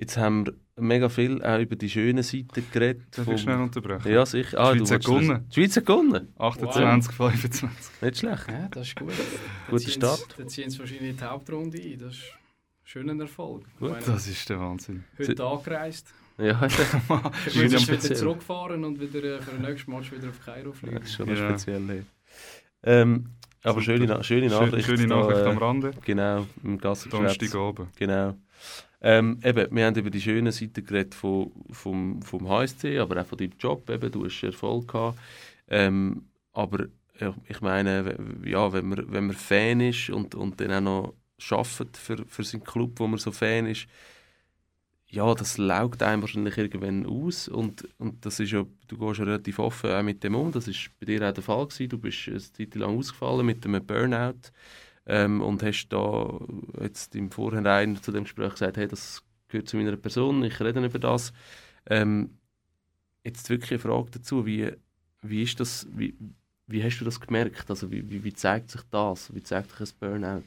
Jetzt 0.00 0.16
haben 0.16 0.46
wir 0.46 0.54
mega 0.76 1.08
viel 1.08 1.42
auch 1.42 1.58
über 1.58 1.74
die 1.74 1.90
schönen 1.90 2.22
Seiten 2.22 2.64
geredet. 2.72 3.02
Darf 3.16 3.24
vom- 3.24 3.34
ich 3.34 3.40
schnell 3.40 3.56
unterbrechen? 3.58 4.12
Ja, 4.12 4.24
sicher. 4.24 4.56
Ah, 4.60 4.72
Die 4.72 4.78
du 4.78 4.86
Schweiz 4.86 4.92
hat 4.92 5.08
wolltest 5.08 5.08
das- 5.08 5.26
gewonnen. 5.26 5.46
Die 5.48 5.54
Schweiz 5.54 5.76
hat 5.76 5.86
gewonnen. 5.86 6.28
28, 6.38 7.12
25. 7.14 8.02
Nicht 8.02 8.18
schlecht. 8.18 8.48
Ja, 8.48 8.68
das 8.70 8.86
ist 8.86 8.94
gut. 8.96 9.12
Guter 9.68 9.90
Start. 9.90 10.26
Dann 10.36 10.48
ziehen 10.48 10.70
sie 10.70 10.78
wahrscheinlich 10.78 11.10
in 11.10 11.16
die 11.16 11.24
Hauptrunde 11.24 11.78
ein. 11.82 11.98
Das 11.98 12.12
ist 12.14 12.22
ein 12.88 13.06
schöner 13.06 13.20
Erfolg. 13.22 13.64
Gut, 13.78 13.90
meine, 13.90 14.04
Das 14.04 14.26
ist 14.26 14.48
der 14.48 14.60
Wahnsinn. 14.60 15.04
heute 15.18 15.44
angereist. 15.44 16.12
Ja, 16.38 16.64
Ich 16.66 16.76
bin 17.54 17.62
jetzt 17.62 17.72
wieder 17.72 17.78
speziell. 17.80 18.16
zurückfahren 18.16 18.82
und 18.84 18.98
wieder 19.00 19.22
äh, 19.36 19.42
für 19.42 19.50
den 19.50 19.62
nächsten 19.62 19.90
Match 19.92 20.10
wieder 20.10 20.28
auf 20.30 20.42
Kairo 20.42 20.72
fliegen. 20.72 20.94
das 21.00 21.08
ist 21.10 21.14
schon 21.16 21.28
Ja. 21.28 21.36
speziell. 21.36 21.82
hey. 21.86 22.02
Ähm, 22.84 23.26
aber 23.62 23.82
schöne, 23.82 24.06
Na- 24.06 24.22
schöne 24.22 24.48
Schön, 24.48 24.58
Nachricht. 24.60 24.86
schöne 24.86 25.06
da, 25.06 25.16
Nachricht 25.20 25.40
äh, 25.40 25.48
am 25.50 25.58
Rande. 25.58 25.90
Genau, 26.04 26.46
im 26.64 26.78
Gassengeschwätz. 26.78 27.36
Donnerstag 27.38 27.60
oben. 27.60 27.88
Genau. 27.98 28.34
Ähm, 29.00 29.38
eben, 29.44 29.76
wir 29.76 29.86
haben 29.86 29.96
über 29.96 30.10
die 30.10 30.20
schönen 30.20 30.52
Seiten 30.52 30.84
geredet 30.84 31.14
von, 31.14 31.52
vom, 31.70 32.22
vom 32.22 32.48
HSC, 32.48 32.98
aber 32.98 33.20
auch 33.20 33.26
von 33.26 33.36
deinem 33.38 33.52
Job. 33.58 33.90
Eben, 33.90 34.10
du 34.10 34.24
hast 34.24 34.42
Erfolg 34.42 34.88
gehabt. 34.88 35.18
Ähm, 35.68 36.28
aber 36.52 36.86
ja, 37.20 37.34
ich 37.48 37.60
meine, 37.60 38.16
ja, 38.44 38.72
wenn, 38.72 38.88
man, 38.88 39.12
wenn 39.12 39.26
man 39.26 39.36
Fan 39.36 39.80
ist 39.80 40.08
und, 40.10 40.34
und 40.34 40.58
dann 40.60 40.72
auch 40.72 40.80
noch 40.80 41.14
arbeitet 41.50 41.96
für, 41.96 42.24
für 42.26 42.44
seinen 42.44 42.64
Club, 42.64 42.92
wo 42.96 43.06
man 43.06 43.18
so 43.18 43.32
Fan 43.32 43.66
ist, 43.66 43.86
ja, 45.10 45.34
das 45.34 45.56
laugt 45.56 46.02
einem 46.02 46.20
wahrscheinlich 46.22 46.58
irgendwann 46.58 47.06
aus. 47.06 47.48
Und, 47.48 47.88
und 47.98 48.24
das 48.26 48.40
ist 48.40 48.50
ja, 48.52 48.66
du 48.88 48.98
gehst 48.98 49.18
ja 49.18 49.24
relativ 49.24 49.58
offen 49.58 49.90
auch 49.90 50.02
mit 50.02 50.22
dem 50.22 50.34
um. 50.34 50.52
Das 50.52 50.68
ist 50.68 50.90
bei 51.00 51.06
dir 51.06 51.26
auch 51.28 51.32
der 51.32 51.42
Fall 51.42 51.66
gewesen. 51.66 51.88
Du 51.88 51.98
bist 51.98 52.28
eine 52.28 52.38
Zeit 52.38 52.74
lang 52.74 52.98
ausgefallen 52.98 53.46
mit 53.46 53.64
einem 53.64 53.84
Burnout 53.84 54.50
ähm, 55.06 55.40
und 55.40 55.62
hast 55.62 55.88
da 55.88 56.38
jetzt 56.80 57.14
im 57.16 57.30
Vorhinein 57.30 58.00
zu 58.02 58.12
dem 58.12 58.24
Gespräch 58.24 58.52
gesagt, 58.52 58.76
hey, 58.76 58.86
das 58.86 59.22
gehört 59.48 59.68
zu 59.68 59.78
meiner 59.78 59.96
Person, 59.96 60.44
ich 60.44 60.60
rede 60.60 60.84
über 60.84 60.98
das. 60.98 61.32
Ähm, 61.86 62.38
jetzt 63.24 63.48
wirklich 63.48 63.70
eine 63.72 63.78
Frage 63.78 64.10
dazu, 64.10 64.44
wie, 64.44 64.72
wie 65.22 65.42
ist 65.42 65.58
das, 65.58 65.86
wie, 65.90 66.14
wie 66.66 66.84
hast 66.84 66.98
du 66.98 67.06
das 67.06 67.20
gemerkt? 67.20 67.70
Also 67.70 67.90
wie, 67.90 68.08
wie, 68.10 68.24
wie 68.24 68.34
zeigt 68.34 68.70
sich 68.70 68.82
das? 68.90 69.34
Wie 69.34 69.42
zeigt 69.42 69.70
sich 69.70 69.80
ein 69.80 69.98
Burnout? 69.98 70.44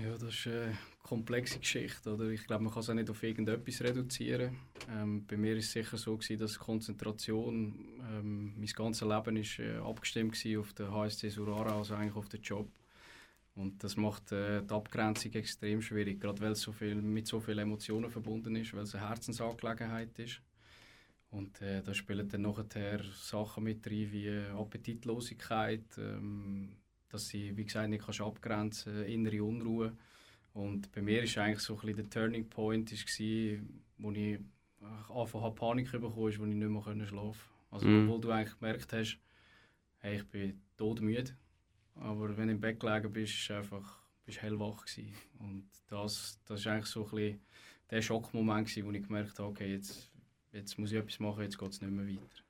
Ja, 0.00 0.12
das 0.12 0.22
ist 0.22 0.46
eine 0.46 0.78
komplexe 1.02 1.58
Geschichte. 1.58 2.14
Oder? 2.14 2.30
Ich 2.30 2.46
glaube, 2.46 2.64
man 2.64 2.72
kann 2.72 2.80
es 2.80 2.88
auch 2.88 2.94
nicht 2.94 3.10
auf 3.10 3.22
irgendetwas 3.22 3.82
reduzieren. 3.82 4.56
Ähm, 4.90 5.26
bei 5.26 5.36
mir 5.36 5.52
war 5.52 5.58
es 5.58 5.72
sicher 5.72 5.98
so, 5.98 6.16
gewesen, 6.16 6.38
dass 6.38 6.58
Konzentration, 6.58 8.00
ähm, 8.10 8.54
mein 8.56 8.66
ganzes 8.66 9.06
Leben 9.06 9.36
ist, 9.36 9.58
äh, 9.58 9.76
abgestimmt 9.76 10.44
war 10.44 10.60
auf 10.60 10.72
den 10.72 10.90
HSC 10.90 11.28
Surara, 11.28 11.76
also 11.76 11.94
eigentlich 11.94 12.16
auf 12.16 12.28
den 12.28 12.40
Job. 12.40 12.68
Und 13.54 13.84
das 13.84 13.96
macht 13.98 14.32
äh, 14.32 14.62
die 14.62 14.72
Abgrenzung 14.72 15.32
extrem 15.34 15.82
schwierig, 15.82 16.20
gerade 16.20 16.40
weil 16.40 16.52
es 16.52 16.62
so 16.62 16.72
viel, 16.72 16.94
mit 16.94 17.26
so 17.26 17.38
vielen 17.38 17.58
Emotionen 17.58 18.10
verbunden 18.10 18.56
ist, 18.56 18.72
weil 18.72 18.84
es 18.84 18.94
eine 18.94 19.06
Herzensangelegenheit 19.06 20.18
ist. 20.18 20.40
Und 21.30 21.60
äh, 21.60 21.82
da 21.82 21.92
spielen 21.92 22.28
dann 22.28 22.42
nachher 22.42 23.02
Sachen 23.14 23.64
mit 23.64 23.86
rein 23.86 24.12
wie 24.12 24.30
Appetitlosigkeit, 24.54 25.84
ähm, 25.98 26.76
dass 27.12 27.28
sie, 27.28 27.56
wie 27.56 27.64
gesagt, 27.64 27.88
nicht 27.90 28.04
kannst 28.04 28.20
abgrenzen 28.20 29.04
innere 29.04 29.44
Unruhe. 29.44 29.92
Und 30.54 30.90
bei 30.92 31.00
mir 31.02 31.22
ist 31.22 31.38
eigentlich 31.38 31.60
so 31.60 31.74
ein 31.74 31.80
bisschen 31.80 31.96
der 31.96 32.10
Turning 32.10 32.48
Point, 32.48 32.90
ist 32.92 33.06
gewesen, 33.06 33.82
wo 33.98 34.10
ich 34.12 34.38
angefangen 35.08 35.44
habe, 35.44 35.54
Panik 35.54 35.90
bekommen 35.92 36.28
ist, 36.28 36.38
wo 36.38 36.44
ich 36.44 36.54
nicht 36.54 36.68
mehr 36.68 37.06
schlafen 37.06 37.12
konnte. 37.12 37.38
Also, 37.70 37.86
Mhm. 37.86 38.08
obwohl 38.08 38.20
du 38.20 38.30
eigentlich 38.30 38.58
gemerkt 38.58 38.92
hast, 38.92 39.18
hey, 39.98 40.16
ich 40.16 40.24
bin 40.26 40.60
todmüde. 40.76 41.30
Aber 41.94 42.36
wenn 42.36 42.48
du 42.48 42.54
im 42.54 42.60
Bett 42.60 42.80
gelegen 42.80 43.12
bist, 43.12 43.34
bist 43.34 43.50
du 43.50 43.54
einfach 43.54 43.98
bist 44.24 44.40
hellwach 44.42 44.84
gewesen. 44.84 45.12
Und 45.38 45.64
das, 45.88 46.38
das 46.46 46.60
ist 46.60 46.66
eigentlich 46.66 46.86
so 46.86 47.04
ein 47.04 47.10
bisschen 47.10 47.40
der 47.90 48.02
Schockmoment 48.02 48.68
gewesen, 48.68 48.86
wo 48.86 48.92
ich 48.92 49.02
gemerkt 49.06 49.38
habe, 49.38 49.48
okay, 49.48 49.72
jetzt, 49.72 50.10
jetzt 50.52 50.78
muss 50.78 50.92
ich 50.92 50.98
etwas 50.98 51.18
machen, 51.20 51.42
jetzt 51.42 51.58
geht 51.58 51.70
es 51.70 51.80
nicht 51.80 51.90
mehr 51.92 52.06
weiter. 52.06 52.42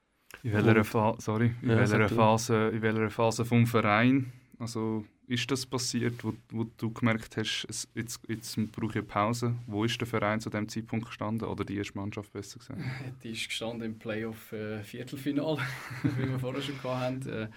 In 0.43 0.53
welcher, 0.53 0.85
Fa 0.85 1.15
sorry, 1.19 1.55
in 1.63 1.69
Ja, 1.71 1.77
welcher. 1.79 2.09
Phase, 2.09 2.69
in 2.69 2.83
welcher 2.83 3.11
Phase 3.11 3.45
vom 3.45 3.67
Verein 3.67 4.33
also, 4.63 5.05
ist 5.27 5.51
das 5.51 5.67
passiert, 5.67 6.23
wo, 6.23 6.35
wo 6.51 6.63
du 6.77 6.93
gemerkt 6.93 7.37
hast, 7.37 7.67
es, 7.69 7.89
jetzt, 7.97 8.21
jetzt 8.29 8.55
brauche 8.71 8.91
ich 8.91 8.97
eine 8.99 9.03
Pause? 9.03 9.57
Wo 9.67 9.85
ist 9.85 10.01
der 10.01 10.07
Verein 10.07 10.41
zu 10.41 10.51
dem 10.51 10.69
Zeitpunkt 10.69 11.07
gestanden? 11.07 11.49
Oder 11.49 11.65
die 11.65 11.77
erste 11.79 11.99
Mannschaft 11.99 12.33
besser 12.33 12.61
gesagt? 12.61 12.81
Die 13.25 13.33
ist 13.33 13.49
gestanden 13.49 13.83
im 13.83 13.99
Playoff-Viertelfinale, 13.99 15.59
wie 16.17 16.29
wir 16.29 16.39
vorher 16.39 16.63
schon 16.63 16.81
hatten, 16.85 17.29
äh, 17.29 17.49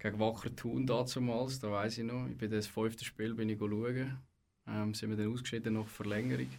gegen 0.00 0.18
Wacker 0.18 0.54
Thun 0.56 0.84
damals, 0.84 1.60
da 1.60 1.70
weiß 1.70 1.98
ich 1.98 2.04
noch. 2.04 2.26
Ich 2.26 2.36
bin 2.36 2.50
das 2.50 2.66
fünfte 2.66 3.04
Spiel 3.04 3.34
bin 3.34 3.48
ich 3.48 3.58
schauen. 3.60 4.18
Ähm, 4.66 4.94
sind 4.94 5.10
wir 5.10 5.16
dann 5.16 5.32
ausgeschieden 5.32 5.74
nach 5.74 5.86
Verlängerung. 5.86 6.50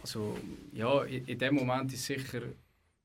Also 0.00 0.38
ja, 0.72 1.02
in, 1.02 1.26
in 1.26 1.38
dem 1.38 1.54
Moment 1.54 1.92
ist 1.92 2.06
sicher, 2.06 2.40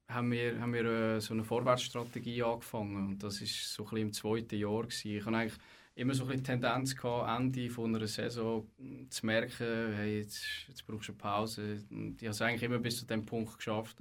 haben 0.07 0.31
wir, 0.31 0.57
haben 0.57 0.73
wir 0.73 0.85
äh, 0.85 1.19
so 1.19 1.33
eine 1.33 1.43
Vorwärtsstrategie 1.43 2.43
angefangen 2.43 3.07
und 3.07 3.23
das 3.23 3.41
ist 3.41 3.73
so 3.73 3.85
ein 3.89 3.97
im 3.97 4.13
zweiten 4.13 4.55
Jahr 4.55 4.83
gewesen. 4.83 5.17
Ich 5.17 5.25
habe 5.25 5.35
eigentlich 5.35 5.59
immer 5.97 6.13
so 6.13 6.25
ein 6.25 6.37
die 6.37 6.43
Tendenz 6.43 6.95
gehabt, 6.95 7.39
Ende 7.39 7.69
von 7.71 7.95
einer 7.95 8.07
Saison 8.07 8.69
zu 9.09 9.25
merken, 9.25 9.93
hey, 9.95 10.19
jetzt, 10.19 10.45
jetzt 10.67 10.85
brauchst 10.85 11.07
du 11.07 11.13
eine 11.13 11.17
Pause. 11.17 11.83
Und 11.89 12.21
ich 12.21 12.27
habe 12.27 12.31
es 12.31 12.41
eigentlich 12.41 12.63
immer 12.63 12.77
bis 12.77 12.99
zu 12.99 13.05
dem 13.05 13.25
Punkt 13.25 13.57
geschafft. 13.57 13.97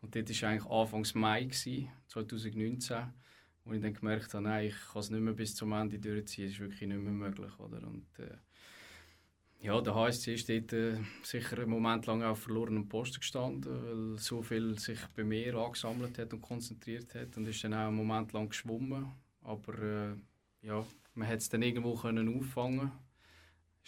Und 0.00 0.14
dort 0.14 0.42
war 0.42 0.48
eigentlich 0.48 0.70
Anfangs 0.70 1.14
Mai, 1.14 1.44
gewesen, 1.44 1.88
2019, 2.08 3.12
wo 3.64 3.72
ich 3.72 3.80
dann 3.80 3.94
gemerkt 3.94 4.34
habe, 4.34 4.44
nein, 4.44 4.66
ich 4.66 4.74
kann 4.92 5.00
es 5.00 5.10
nicht 5.10 5.20
mehr 5.20 5.32
bis 5.32 5.54
zum 5.54 5.72
Ende 5.72 5.98
durchziehen, 5.98 6.46
es 6.46 6.54
ist 6.54 6.60
wirklich 6.60 6.88
nicht 6.88 7.00
mehr 7.00 7.12
möglich. 7.12 7.56
Oder? 7.60 7.86
Und, 7.86 8.06
äh, 8.18 8.36
ja, 9.60 9.80
der 9.80 9.94
HSC 9.94 10.34
ist 10.34 10.48
dort 10.48 10.72
äh, 10.72 10.98
sicher 11.22 11.58
einen 11.58 11.70
Moment 11.70 12.06
lang 12.06 12.22
auf 12.22 12.40
verlorenem 12.40 12.88
Posten 12.88 13.20
gestanden, 13.20 13.72
weil 13.84 14.18
so 14.18 14.42
viel 14.42 14.76
sich 14.78 15.00
bei 15.14 15.22
mir 15.22 15.54
angesammelt 15.54 16.18
hat 16.18 16.32
und 16.32 16.42
konzentriert 16.42 17.14
hat 17.14 17.36
und 17.36 17.46
ist 17.46 17.62
dann 17.62 17.74
auch 17.74 17.88
einen 17.88 17.96
Moment 17.96 18.32
lang 18.32 18.48
geschwommen. 18.48 19.12
Aber 19.42 19.78
äh, 19.78 20.16
ja, 20.62 20.84
man 21.14 21.28
hat 21.28 21.38
es 21.38 21.48
dann 21.48 21.62
irgendwo 21.62 21.94
können 21.94 22.36
auffangen 22.36 22.92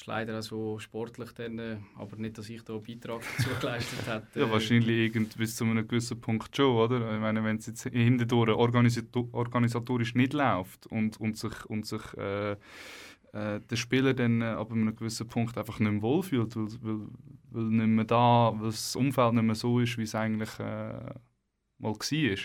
ist 0.00 0.06
leider 0.06 0.38
auch 0.38 0.42
so 0.42 0.78
sportlich 0.78 1.32
dann, 1.32 1.58
äh, 1.58 1.76
aber 1.96 2.16
nicht, 2.16 2.38
dass 2.38 2.48
ich 2.48 2.62
da 2.62 2.74
einen 2.74 2.82
Beitrag 2.82 3.22
dazu 3.36 3.50
geleistet 3.60 4.06
hätte. 4.06 4.40
Ja, 4.40 4.50
wahrscheinlich 4.50 4.88
irgend 4.88 5.36
bis 5.36 5.56
zu 5.56 5.64
einem 5.64 5.86
gewissen 5.86 6.20
Punkt 6.20 6.56
schon, 6.56 6.76
oder? 6.76 7.14
Ich 7.14 7.20
meine, 7.20 7.44
wenn 7.44 7.56
es 7.56 7.66
jetzt 7.66 7.82
hindurch 7.84 8.50
organisato 8.50 9.28
organisatorisch 9.32 10.14
nicht 10.14 10.32
läuft 10.32 10.86
und, 10.86 11.20
und 11.20 11.36
sich, 11.36 11.64
und 11.66 11.86
sich 11.86 12.02
äh, 12.16 12.52
äh, 12.52 13.60
der 13.60 13.76
Spieler 13.76 14.14
dann 14.14 14.40
äh, 14.40 14.46
ab 14.46 14.72
einem 14.72 14.96
gewissen 14.96 15.28
Punkt 15.28 15.56
einfach 15.58 15.78
nicht 15.78 15.92
mehr 15.92 16.02
wohlfühlt, 16.02 16.56
weil, 16.56 16.68
weil, 16.80 17.06
weil, 17.50 17.64
nicht 17.64 17.86
mehr 17.86 18.04
da, 18.04 18.52
weil 18.56 18.70
das 18.70 18.96
Umfeld 18.96 19.34
nicht 19.34 19.44
mehr 19.44 19.54
so 19.54 19.80
ist, 19.80 19.98
wie 19.98 20.04
es 20.04 20.14
eigentlich 20.14 20.58
äh, 20.58 21.14
mal 21.78 21.94
war, 21.94 22.38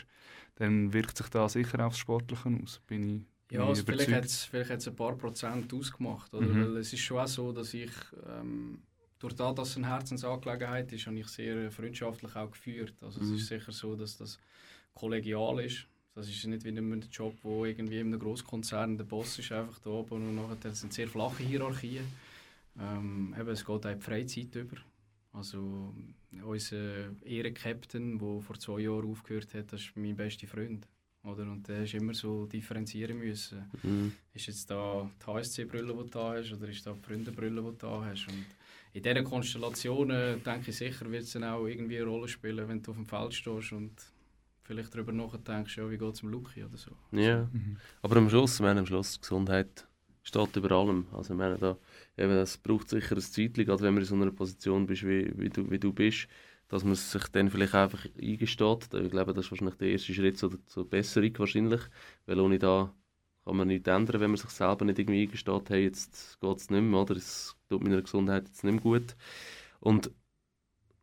dann 0.55 0.93
wirkt 0.93 1.17
sich 1.17 1.30
da 1.30 1.47
sicher 1.47 1.86
aufs 1.86 1.99
Sportliche 1.99 2.49
aus, 2.61 2.82
bin 2.88 3.03
ich 3.03 3.35
Ja, 3.56 3.68
also 3.68 3.84
vielleicht 3.84 4.12
hat 4.12 4.26
es 4.26 4.43
vielleicht 4.45 4.88
ein 4.88 4.95
paar 4.95 5.16
Prozent 5.16 5.74
ausgemacht. 5.74 6.34
Oder? 6.34 6.47
Mhm. 6.47 6.62
Weil 6.62 6.78
es 6.78 6.93
ist 6.93 7.01
schon 7.01 7.20
auch 7.20 7.28
so, 7.28 7.51
dass 7.51 7.74
ich, 7.74 7.91
ähm, 8.28 8.80
durch 9.20 9.34
das, 9.34 9.56
dass 9.56 9.70
es 9.70 9.78
eine 9.78 9.88
Herzensangelegenheit 9.88 10.91
ist, 10.91 11.08
habe 11.08 11.20
ich 11.20 11.28
sehr 11.28 11.72
freundschaftlich 11.72 12.36
auch 12.36 12.51
geführt. 12.51 12.95
Also 13.01 13.22
mhm. 13.22 13.34
es 13.34 13.41
ist 13.41 13.47
sicher 13.47 13.72
so, 13.72 13.95
dass 13.95 14.18
das 14.18 14.39
kollegial 14.93 15.60
ist. 15.60 15.88
Das 16.16 16.30
ist 16.30 16.45
nicht 16.45 16.64
wie 16.64 16.70
ein 16.70 17.06
Job, 17.12 17.36
wo 17.43 17.66
irgendwie 17.66 17.99
in 17.99 18.08
einem 18.08 18.20
Großkonzern 18.20 18.97
der 18.97 19.03
Boss 19.03 19.38
ist 19.38 19.51
einfach 19.51 19.80
da 19.80 19.89
oben 19.89 20.30
und 20.30 20.36
nachher 20.36 20.74
sind 20.74 20.93
sehr 20.93 21.10
flache 21.10 21.43
Hierarchien. 21.43 22.06
Ähm, 22.80 23.36
eben, 23.38 23.49
es 23.49 23.66
geht 23.66 23.86
auch 23.86 23.93
die 23.93 24.01
Freizeit 24.01 24.56
über. 24.56 24.78
Also 25.34 25.93
unser 26.43 27.12
Ehrenkapitän, 27.26 28.18
der 28.18 28.41
vor 28.41 28.58
zwei 28.58 28.80
Jahren 28.80 29.10
aufgehört 29.10 29.53
hat, 29.53 29.74
das 29.74 29.82
ist 29.82 29.97
mein 29.97 30.16
bester 30.16 30.47
Freund. 30.47 30.88
Oder? 31.26 31.43
Und 31.43 31.67
der 31.67 31.84
ist 31.84 31.93
immer 31.93 32.13
so 32.13 32.45
differenzieren 32.45 33.17
müssen. 33.17 33.65
Mhm. 33.84 34.13
Ist 34.34 34.47
jetzt 34.47 34.69
da 34.69 35.09
die 35.21 35.26
HSC-Brille, 35.26 35.93
die 35.93 35.99
du 35.99 36.03
da 36.03 36.34
hast, 36.34 36.53
oder 36.53 36.67
ist 36.67 36.86
da 36.86 36.93
die 36.93 37.01
Freundebrille, 37.01 37.61
die 37.61 37.67
du 37.67 37.76
da 37.78 38.05
hast? 38.05 38.28
Und 38.28 38.45
in 38.93 39.03
diesen 39.03 39.23
Konstellationen, 39.23 40.43
denke 40.43 40.69
ich 40.69 40.78
sicher, 40.78 41.09
wird 41.11 41.23
es 41.23 41.34
dann 41.34 41.43
auch 41.43 41.65
irgendwie 41.65 41.97
eine 41.97 42.05
Rolle 42.05 42.28
spielen, 42.28 42.67
wenn 42.67 42.82
du 42.82 42.91
auf 42.91 42.97
dem 42.97 43.05
Feld 43.05 43.34
stehst 43.34 43.73
und 43.73 43.91
vielleicht 44.63 44.93
darüber 44.93 45.11
nachdenkst, 45.11 45.78
ja, 45.78 45.89
wie 45.89 45.97
geht 45.97 46.13
es 46.13 46.19
dem 46.19 46.30
Luki 46.30 46.63
oder 46.63 46.78
so. 46.78 46.91
Ja, 47.11 47.47
mhm. 47.51 47.78
aber 48.01 48.17
am 48.17 48.30
Schluss, 48.30 48.59
meine, 48.59 48.80
am 48.80 48.86
Schluss, 48.86 49.19
Gesundheit 49.19 49.88
steht 50.23 50.55
über 50.55 50.71
allem. 50.71 51.05
Also 51.11 51.34
ich 51.34 51.38
meine, 51.38 51.57
da, 51.57 51.78
eben, 52.17 52.32
es 52.32 52.57
braucht 52.57 52.89
sicher 52.89 53.15
ein 53.15 53.21
Zeitchen, 53.21 53.65
gerade 53.65 53.84
wenn 53.84 53.93
man 53.93 54.03
in 54.03 54.07
so 54.07 54.15
einer 54.15 54.32
Position 54.32 54.86
bist, 54.86 55.03
wie, 55.03 55.32
wie, 55.38 55.49
du, 55.49 55.69
wie 55.69 55.80
du 55.80 55.93
bist, 55.93 56.28
dass 56.68 56.84
man 56.84 56.95
sich 56.95 57.28
dann 57.30 57.49
vielleicht 57.49 57.76
einfach 57.76 58.05
eingesteht. 58.20 58.93
Ich 58.93 59.11
glaube, 59.11 59.34
das 59.34 59.45
ist 59.45 59.51
wahrscheinlich 59.51 59.76
der 59.76 59.89
erste 59.89 60.13
Schritt 60.13 60.38
zur, 60.38 60.66
zur 60.66 60.89
Besserung 60.89 61.38
wahrscheinlich, 61.38 61.82
weil 62.26 62.39
ohne 62.39 62.59
da 62.59 62.93
kann 63.45 63.57
man 63.57 63.68
nichts 63.68 63.88
ändern, 63.88 64.20
wenn 64.22 64.32
man 64.32 64.38
sich 64.38 64.49
selber 64.49 64.86
nicht 64.86 64.97
irgendwie 64.97 65.24
eingesteht, 65.24 65.70
hey, 65.70 65.84
jetzt 65.84 66.39
geht 66.41 66.57
es 66.57 66.70
nicht 66.70 66.82
mehr, 66.82 66.99
oder 67.01 67.16
es 67.16 67.55
tut 67.70 67.84
meiner 67.84 68.01
Gesundheit 68.01 68.47
jetzt 68.47 68.63
nicht 68.63 68.74
mehr 68.74 68.82
gut. 68.82 69.16
Und, 69.80 70.09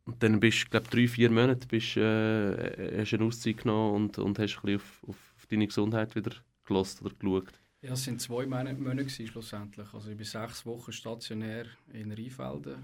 und 0.04 0.20
dann 0.22 0.40
bist 0.40 0.64
du, 0.64 0.70
glaube 0.70 0.88
drei, 0.90 1.06
vier 1.06 1.30
Monate 1.30 1.68
bist, 1.68 1.96
äh, 1.96 3.00
hast 3.00 3.14
eine 3.14 3.24
Auszeit 3.24 3.58
genommen 3.58 3.94
und, 3.94 4.18
und 4.18 4.38
hast 4.40 4.56
ein 4.56 4.62
bisschen 4.62 4.76
auf, 4.76 5.04
auf 5.06 5.46
deine 5.48 5.68
Gesundheit 5.68 6.16
wieder 6.16 6.32
gelost 6.64 7.00
oder 7.02 7.14
geschaut. 7.14 7.52
Ja, 7.82 7.92
es 7.92 8.06
waren 8.06 8.18
zwei 8.18 8.46
Monate, 8.46 8.80
Monate 8.80 9.10
schlussendlich. 9.10 9.92
Also 9.92 10.10
ich 10.10 10.18
war 10.18 10.46
sechs 10.46 10.66
Wochen 10.66 10.92
stationär 10.92 11.66
in 11.92 12.12
Rheinfelden. 12.12 12.76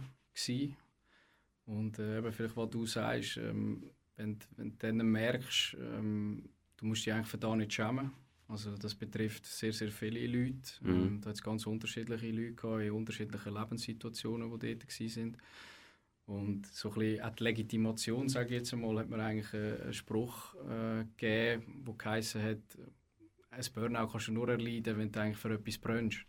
Und 1.69 1.99
äh, 1.99 2.19
eben 2.19 2.33
vielleicht, 2.33 2.57
was 2.57 2.71
du 2.71 2.87
sagst, 2.87 3.37
ähm, 3.37 3.91
wenn, 4.17 4.39
wenn 4.57 4.71
du 4.71 4.77
dann 4.79 4.97
merkst, 4.97 5.77
ähm, 5.79 6.49
du 6.79 6.87
musst 6.87 7.05
dich 7.05 7.13
eigentlich 7.13 7.29
für 7.29 7.37
da 7.37 7.55
nicht 7.55 7.73
schämen. 7.73 8.11
Also 8.49 8.75
das 8.79 8.95
betrifft 8.95 9.45
sehr, 9.45 9.75
sehr 9.75 9.91
viele 9.91 10.27
Leute. 10.27 10.73
Mhm. 10.81 10.91
Ähm, 10.91 11.21
da 11.21 11.29
hat 11.29 11.37
es 11.37 11.43
ganz 11.43 11.67
unterschiedliche 11.67 12.31
Leute 12.31 12.55
gehabt, 12.55 12.83
in 12.83 12.93
unterschiedlichen 12.93 13.53
Lebenssituationen, 13.53 14.59
die 14.59 14.79
dort 14.79 15.01
waren. 15.01 15.37
Und 16.25 16.67
so 16.67 16.89
ein 16.89 16.95
bisschen 16.95 17.25
auch 17.25 17.35
die 17.35 17.45
Legitimation, 17.45 18.29
sage 18.31 18.47
ich 18.47 18.61
jetzt 18.61 18.73
einmal, 18.73 18.99
hat 18.99 19.11
mir 19.11 19.23
eigentlich 19.23 19.53
einen 19.53 19.93
Spruch 19.93 20.55
äh, 20.67 21.05
gegeben, 21.17 21.85
der 21.87 21.95
geheißen 21.95 22.43
hat, 22.43 22.79
ein 23.51 23.65
Burnout 23.75 24.09
kannst 24.09 24.29
du 24.29 24.33
nur 24.33 24.49
erleiden, 24.49 24.97
wenn 24.97 25.13
du 25.13 25.21
eigentlich 25.21 25.39
für 25.39 25.53
etwas 25.53 25.79
brennst. 25.79 26.25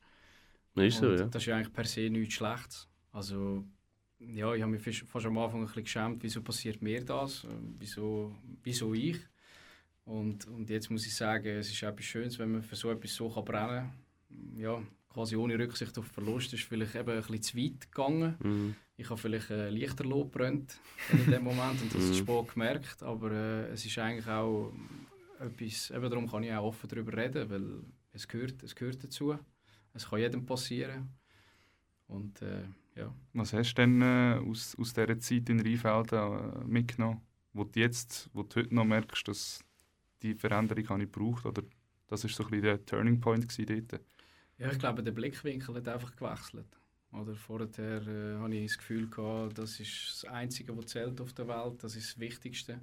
Ist 0.75 0.97
so, 0.97 1.11
ja. 1.11 1.25
Das 1.27 1.43
ist 1.43 1.45
ja 1.47 1.55
eigentlich 1.55 1.73
per 1.73 1.85
se 1.85 2.09
nichts 2.09 2.35
Schlechtes. 2.35 2.89
Also, 3.11 3.65
ja, 4.19 4.53
ich 4.53 4.61
habe 4.61 4.71
mich 4.71 5.03
fast 5.03 5.25
am 5.25 5.37
Anfang 5.37 5.61
ein 5.61 5.65
bisschen 5.65 5.83
geschämt, 5.83 6.23
wieso 6.23 6.41
passiert 6.41 6.81
mir 6.81 7.03
das, 7.03 7.45
wieso, 7.77 8.35
wieso 8.63 8.93
ich. 8.93 9.19
Und, 10.05 10.47
und 10.47 10.69
jetzt 10.69 10.89
muss 10.89 11.05
ich 11.05 11.15
sagen, 11.15 11.47
es 11.47 11.69
ist 11.69 11.83
etwas 11.83 12.05
Schönes, 12.05 12.39
wenn 12.39 12.51
man 12.51 12.63
für 12.63 12.75
so 12.75 12.91
etwas 12.91 13.13
so 13.13 13.29
kann 13.29 13.45
brennen 13.45 13.91
kann. 14.29 14.59
Ja, 14.59 14.81
quasi 15.07 15.35
ohne 15.35 15.57
Rücksicht 15.57 15.97
auf 15.97 16.07
Verlust 16.07 16.53
ist 16.53 16.63
vielleicht 16.63 16.95
eben 16.95 17.11
ein 17.11 17.21
bisschen 17.21 17.41
zu 17.41 17.57
weit 17.57 17.91
gegangen. 17.91 18.35
Mhm. 18.41 18.75
Ich 18.97 19.09
habe 19.09 19.19
vielleicht 19.19 19.51
ein 19.51 19.71
Lichterloh 19.71 20.25
brennt 20.25 20.79
in 21.11 21.31
dem 21.31 21.43
Moment 21.43 21.81
und 21.81 21.93
das 21.93 22.03
ist 22.03 22.21
mhm. 22.21 22.27
spät 22.27 22.53
gemerkt, 22.53 23.03
aber 23.03 23.31
äh, 23.31 23.69
es 23.69 23.85
ist 23.85 23.97
eigentlich 23.97 24.27
auch 24.27 24.73
etwas, 25.39 25.91
eben 25.91 26.09
darum 26.09 26.29
kann 26.29 26.43
ich 26.43 26.51
auch 26.53 26.65
offen 26.65 26.89
darüber 26.89 27.15
reden, 27.15 27.49
weil 27.49 27.83
es 28.11 28.27
gehört, 28.27 28.61
es 28.63 28.75
gehört 28.75 29.03
dazu. 29.03 29.37
Es 29.93 30.09
kann 30.09 30.19
jedem 30.19 30.45
passieren. 30.45 31.09
Und, 32.07 32.41
äh, 32.41 32.63
ja. 32.99 33.15
Was 33.33 33.53
hast 33.53 33.73
du 33.73 33.81
denn 33.81 34.01
äh, 34.01 34.39
aus, 34.45 34.75
aus 34.79 34.93
dieser 34.93 35.19
Zeit 35.19 35.49
in 35.49 35.59
Rheinfelden 35.59 36.19
äh, 36.19 36.65
mitgenommen, 36.65 37.21
wo 37.53 37.63
du 37.63 37.79
jetzt, 37.79 38.29
wo 38.33 38.43
du 38.43 38.57
heute 38.57 38.75
noch 38.75 38.85
merkst, 38.85 39.27
dass 39.27 39.63
die 40.21 40.35
Veränderung 40.35 40.89
habe 40.89 41.03
ich 41.03 41.11
gebraucht 41.11 41.45
oder 41.45 41.63
das 42.07 42.23
ist 42.23 42.35
so 42.35 42.43
ein 42.43 42.49
bisschen 42.49 42.65
der 42.65 42.85
Turning 42.85 43.19
Point 43.19 43.47
dort? 43.69 44.01
Ja, 44.57 44.71
ich 44.71 44.79
glaube, 44.79 45.03
der 45.03 45.11
Blickwinkel 45.11 45.75
hat 45.75 45.87
einfach 45.87 46.15
gewechselt. 46.15 46.67
Oder 47.11 47.33
vorher 47.35 47.67
äh, 48.07 48.37
hatte 48.39 48.55
ich 48.55 48.67
das 48.67 48.77
Gefühl, 48.77 49.09
gehabt, 49.09 49.57
das 49.57 49.79
ist 49.79 50.23
das 50.23 50.31
Einzige, 50.31 50.77
was 50.77 50.87
zählt 50.87 51.19
auf 51.21 51.33
der 51.33 51.47
Welt, 51.47 51.83
das 51.83 51.95
ist 51.95 52.11
das 52.11 52.19
Wichtigste. 52.19 52.79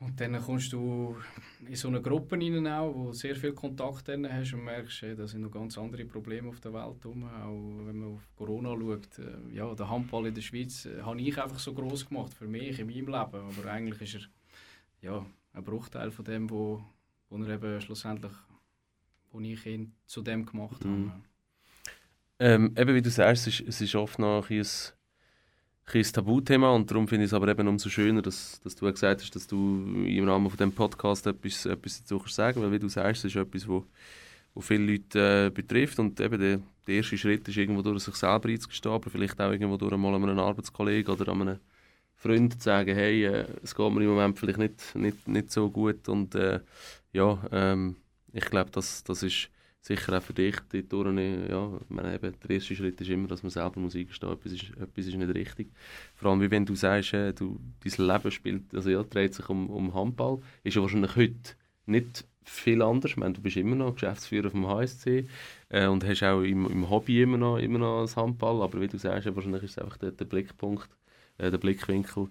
Und 0.00 0.20
dann 0.20 0.40
kommst 0.40 0.72
du 0.72 1.16
in 1.66 1.74
so 1.74 1.88
eine 1.88 2.00
Gruppe 2.00 2.36
rein, 2.36 2.66
auch, 2.68 2.94
wo 2.94 3.12
sehr 3.12 3.34
viel 3.34 3.52
Kontakt 3.52 4.08
hast 4.08 4.52
und 4.54 4.64
merkst, 4.64 5.02
hey, 5.02 5.16
da 5.16 5.26
sind 5.26 5.40
noch 5.40 5.50
ganz 5.50 5.76
andere 5.76 6.04
Probleme 6.04 6.48
auf 6.48 6.60
der 6.60 6.72
Welt 6.72 7.02
herum. 7.02 7.24
Auch 7.24 7.86
wenn 7.86 7.98
man 7.98 8.14
auf 8.14 8.28
Corona 8.36 8.76
schaut. 8.78 9.18
Äh, 9.18 9.54
ja, 9.56 9.74
der 9.74 9.90
Handball 9.90 10.26
in 10.26 10.34
der 10.34 10.42
Schweiz 10.42 10.86
äh, 10.86 11.02
habe 11.02 11.20
ich 11.20 11.42
einfach 11.42 11.58
so 11.58 11.74
groß 11.74 12.08
gemacht 12.08 12.32
für 12.32 12.46
mich 12.46 12.78
in 12.78 12.86
meinem 12.86 13.06
Leben. 13.06 13.12
Aber 13.12 13.70
eigentlich 13.70 14.14
ist 14.14 14.22
er 15.02 15.10
ja, 15.10 15.26
ein 15.52 15.64
Bruchteil 15.64 16.12
von 16.12 16.24
dem, 16.24 16.48
wo, 16.48 16.80
wo 17.28 17.42
er 17.42 17.54
eben 17.54 17.80
schlussendlich, 17.80 18.32
wo 19.32 19.40
ich 19.40 19.66
ihn 19.66 19.94
zu 20.06 20.22
dem 20.22 20.46
gemacht 20.46 20.84
habe. 20.84 20.94
Mhm. 20.94 21.12
Ähm, 22.38 22.74
eben 22.76 22.94
wie 22.94 23.02
du 23.02 23.10
sagst, 23.10 23.48
es 23.48 23.60
ist, 23.60 23.68
es 23.68 23.80
ist 23.80 23.96
oft 23.96 24.20
noch 24.20 24.48
ein 24.48 24.64
ein 25.94 26.02
Tabuthema 26.02 26.70
und 26.70 26.90
darum 26.90 27.08
finde 27.08 27.24
ich 27.24 27.30
es 27.30 27.34
aber 27.34 27.48
eben 27.48 27.66
umso 27.66 27.88
schöner, 27.88 28.20
dass, 28.20 28.60
dass 28.62 28.74
du 28.74 28.90
gesagt 28.90 29.22
hast, 29.22 29.34
dass 29.34 29.46
du 29.46 29.56
im 30.06 30.28
Rahmen 30.28 30.50
von 30.50 30.56
dem 30.58 30.72
Podcast 30.72 31.26
etwas, 31.26 31.66
etwas 31.66 32.02
dazu 32.02 32.22
sagen 32.28 32.60
weil 32.62 32.72
wie 32.72 32.78
du 32.78 32.88
sagst, 32.88 33.24
es 33.24 33.34
ist 33.34 33.40
etwas, 33.40 33.66
wo, 33.66 33.84
wo 34.54 34.60
viele 34.60 34.92
Leute 34.92 35.46
äh, 35.46 35.50
betrifft 35.50 35.98
und 35.98 36.20
eben 36.20 36.38
der, 36.38 36.60
der 36.86 36.94
erste 36.94 37.16
Schritt 37.16 37.48
ist 37.48 37.56
irgendwo 37.56 37.82
durch 37.82 38.02
sich 38.02 38.14
selber 38.16 38.48
einzugestehen, 38.48 38.94
aber 38.94 39.10
vielleicht 39.10 39.40
auch 39.40 39.50
irgendwo 39.50 39.76
durch 39.76 39.96
mal 39.96 40.14
einem 40.14 40.38
Arbeitskollegen 40.38 41.14
oder 41.14 41.32
einem 41.32 41.58
Freund 42.16 42.54
zu 42.54 42.60
sagen, 42.60 42.94
hey, 42.94 43.24
äh, 43.24 43.46
es 43.62 43.74
geht 43.74 43.92
mir 43.92 44.02
im 44.02 44.10
Moment 44.10 44.38
vielleicht 44.38 44.58
nicht, 44.58 44.94
nicht, 44.94 45.28
nicht 45.28 45.50
so 45.50 45.70
gut 45.70 46.08
und 46.08 46.34
äh, 46.34 46.60
ja, 47.12 47.38
ähm, 47.50 47.96
ich 48.32 48.44
glaube, 48.44 48.70
das, 48.72 49.04
das 49.04 49.22
ist 49.22 49.48
sicher 49.80 50.18
auch 50.18 50.22
für 50.22 50.32
dich 50.32 50.56
dort 50.88 51.14
nicht, 51.14 51.48
ja, 51.48 51.78
meine, 51.88 52.14
eben, 52.14 52.34
der 52.42 52.50
erste 52.50 52.74
Schritt 52.74 53.00
ist 53.00 53.10
immer, 53.10 53.28
dass 53.28 53.42
man 53.42 53.50
selber 53.50 53.80
muss 53.80 53.94
eingestehen, 53.94 54.32
etwas 54.32 54.52
ist, 54.52 54.70
etwas 54.70 55.06
ist 55.06 55.14
nicht 55.14 55.34
richtig. 55.34 55.70
Vor 56.14 56.30
allem, 56.30 56.50
wenn 56.50 56.66
du 56.66 56.74
sagst, 56.74 57.14
äh, 57.14 57.32
du, 57.32 57.58
dein 57.84 58.06
Leben 58.06 58.30
spielt, 58.30 58.74
also 58.74 58.90
ja, 58.90 59.02
dreht 59.02 59.34
sich 59.34 59.48
um, 59.48 59.70
um 59.70 59.94
Handball, 59.94 60.40
ist 60.64 60.74
ja 60.74 60.82
wahrscheinlich 60.82 61.16
heute 61.16 61.54
nicht 61.86 62.24
viel 62.44 62.82
anders. 62.82 63.12
Ich 63.12 63.16
meine, 63.16 63.34
du 63.34 63.40
bist 63.40 63.56
immer 63.56 63.76
noch 63.76 63.94
Geschäftsführer 63.94 64.50
vom 64.50 64.66
HSC 64.66 65.28
äh, 65.68 65.86
und 65.86 66.04
hast 66.04 66.22
auch 66.22 66.42
im, 66.42 66.66
im 66.66 66.90
Hobby 66.90 67.22
immer 67.22 67.38
noch, 67.38 67.58
immer 67.58 67.78
noch 67.78 68.02
das 68.02 68.16
Handball, 68.16 68.62
aber 68.62 68.80
wie 68.80 68.88
du 68.88 68.98
sagst, 68.98 69.34
wahrscheinlich 69.34 69.62
ist 69.62 69.72
es 69.72 69.78
einfach 69.78 69.96
der, 69.98 70.12
der 70.12 70.24
Blickpunkt, 70.24 70.88
äh, 71.38 71.50
der 71.50 71.58
Blickwinkel, 71.58 72.28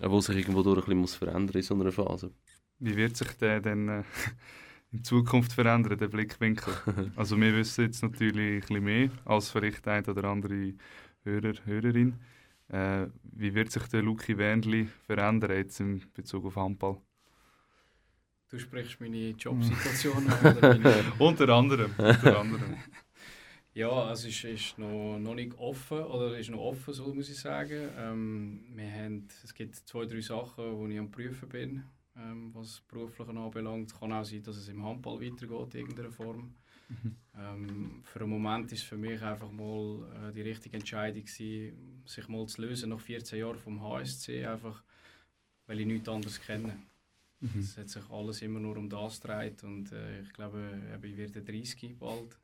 äh, 0.00 0.10
wo 0.10 0.20
sich 0.20 0.36
irgendwo 0.36 0.62
durch 0.62 0.78
ein 0.78 0.84
bisschen 0.84 0.98
muss 0.98 1.14
verändern 1.14 1.56
in 1.56 1.62
so 1.62 1.74
einer 1.74 1.92
Phase. 1.92 2.30
Wie 2.78 2.96
wird 2.96 3.16
sich 3.16 3.28
der 3.38 3.60
denn 3.60 3.88
äh, 3.88 4.02
in 4.92 5.04
Zukunft 5.04 5.52
verändern, 5.52 5.98
der 5.98 6.08
Blickwinkel. 6.08 6.74
also 7.16 7.38
wir 7.40 7.54
wissen 7.54 7.84
jetzt 7.84 8.02
natürlich 8.02 8.36
ein 8.36 8.60
bisschen 8.60 8.84
mehr 8.84 9.10
als 9.24 9.50
vielleicht 9.50 9.86
ein 9.88 10.04
oder 10.06 10.24
andere 10.24 10.74
Hörer, 11.24 11.54
Hörerin. 11.64 12.18
Äh, 12.68 13.06
wie 13.22 13.54
wird 13.54 13.70
sich 13.70 13.84
der 13.84 14.02
Luki 14.02 14.36
Wendli 14.38 14.88
verändern 15.06 15.56
jetzt 15.56 15.80
in 15.80 16.02
Bezug 16.14 16.46
auf 16.46 16.56
Handball? 16.56 17.00
Du 18.48 18.58
sprichst 18.58 19.00
meine 19.00 19.30
Jobsituation 19.38 20.28
an. 20.28 20.92
unter 21.18 21.48
anderem. 21.48 21.92
Unter 21.98 22.40
anderem. 22.40 22.76
ja, 23.74 24.12
es 24.12 24.24
ist, 24.24 24.44
ist 24.44 24.78
noch, 24.78 25.18
noch 25.18 25.34
nicht 25.34 25.56
offen, 25.58 25.98
oder 25.98 26.38
ist 26.38 26.50
noch 26.50 26.60
offen, 26.60 26.94
so 26.94 27.12
muss 27.12 27.28
ich 27.28 27.38
sagen. 27.38 27.88
Ähm, 27.98 28.64
wir 28.74 28.90
haben, 28.90 29.28
es 29.44 29.52
gibt 29.52 29.76
zwei, 29.76 30.06
drei 30.06 30.20
Sachen, 30.20 30.76
wo 30.76 30.86
ich 30.86 30.98
am 30.98 31.10
Prüfen 31.10 31.48
bin 31.48 31.84
ähm, 32.18 32.50
was 32.54 32.80
beruflich 32.88 33.28
anbelangt. 33.28 33.90
Es 33.90 33.98
kann 33.98 34.12
auch 34.12 34.24
sein, 34.24 34.42
dass 34.42 34.56
es 34.56 34.68
im 34.68 34.84
Handball 34.84 35.20
weitergeht 35.20 35.74
in 35.74 35.80
irgendeiner 35.80 36.10
Form. 36.10 36.54
Mhm. 36.88 37.16
Ähm, 37.36 38.02
für 38.04 38.20
einen 38.20 38.30
Moment 38.30 38.72
ist 38.72 38.84
für 38.84 38.96
mich 38.96 39.20
einfach 39.20 39.50
mal 39.50 40.28
äh, 40.28 40.32
die 40.32 40.42
richtige 40.42 40.76
Entscheidung 40.76 41.24
gewesen, 41.24 42.02
sich 42.06 42.28
mal 42.28 42.46
zu 42.46 42.62
lösen 42.62 42.90
nach 42.90 43.00
14 43.00 43.40
Jahren 43.40 43.58
vom 43.58 43.82
HSC, 43.82 44.46
einfach 44.46 44.82
weil 45.66 45.80
ich 45.80 45.86
nichts 45.86 46.08
anderes 46.08 46.40
kenne. 46.40 46.76
Mhm. 47.40 47.60
Es 47.60 47.76
hat 47.76 47.88
sich 47.88 48.08
alles 48.10 48.40
immer 48.42 48.60
nur 48.60 48.76
um 48.76 48.88
das 48.88 49.20
gedreht 49.20 49.62
und 49.64 49.92
äh, 49.92 50.22
ich 50.22 50.32
glaube, 50.32 50.80
ich 51.02 51.16
werde 51.16 51.42
30 51.42 51.98
bald 51.98 52.38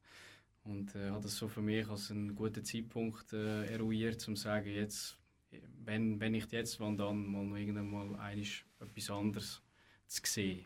und 0.65 0.95
äh, 0.95 1.11
habe 1.11 1.23
das 1.23 1.37
so 1.37 1.49
für 1.49 1.63
mich 1.63 1.89
als 1.89 2.11
einen 2.11 2.35
guten 2.35 2.65
Zeitpunkt 2.65 3.33
äh, 3.33 3.67
eruiert, 3.67 4.27
um 4.29 4.37
zu 4.37 4.43
sagen, 4.43 4.69
jetzt 4.69 5.17
wenn, 5.85 6.21
wenn 6.21 6.33
nicht 6.33 6.53
jetzt, 6.53 6.79
wann 6.81 6.97
dann 6.97 7.27
mal 7.27 7.45
noch 7.45 7.57
irgendwann 7.57 7.91
mal 7.91 8.39
etwas 8.81 9.11
anderes 9.11 9.63
zu 10.07 10.23
sehen. 10.25 10.65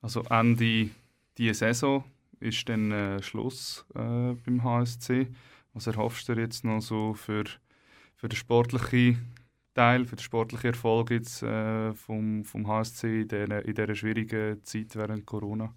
Also 0.00 0.22
Ende 0.24 0.90
dieser 1.38 1.54
Saison 1.54 2.04
ist 2.40 2.68
dann 2.68 2.90
äh, 2.90 3.22
Schluss 3.22 3.84
äh, 3.94 4.32
beim 4.34 4.62
HSC. 4.62 5.28
Was 5.74 5.86
erhoffst 5.86 6.28
du 6.28 6.32
jetzt 6.34 6.64
noch 6.64 6.80
so 6.80 7.14
für, 7.14 7.44
für 8.16 8.28
den 8.28 8.36
sportlichen 8.36 9.32
Teil, 9.74 10.04
für 10.04 10.16
den 10.16 10.22
sportlichen 10.22 10.70
Erfolg 10.70 11.10
jetzt, 11.10 11.42
äh, 11.42 11.94
vom, 11.94 12.44
vom 12.44 12.66
HSC 12.66 13.22
in 13.22 13.28
dieser 13.74 13.94
schwierigen 13.94 14.62
Zeit 14.64 14.96
während 14.96 15.24
Corona? 15.24 15.74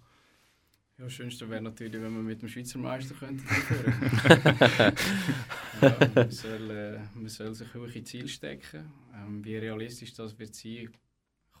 Ja, 0.98 1.04
das 1.04 1.12
Schönste 1.12 1.48
wäre 1.50 1.60
natürlich, 1.60 2.00
wenn 2.00 2.14
wir 2.14 2.22
mit 2.22 2.40
dem 2.40 2.48
Schweizer 2.48 2.78
Meister 2.78 3.14
könnten. 3.14 3.46
ja, 5.82 5.98
man, 6.14 6.30
soll, 6.30 6.70
äh, 6.70 6.98
man 7.14 7.28
soll 7.28 7.54
sich 7.54 7.74
hohe 7.74 8.02
Ziele 8.02 8.28
stecken. 8.28 8.90
Ähm, 9.14 9.44
wie 9.44 9.56
realistisch 9.56 10.14
das 10.14 10.38
wird 10.38 10.54
sein, 10.54 10.90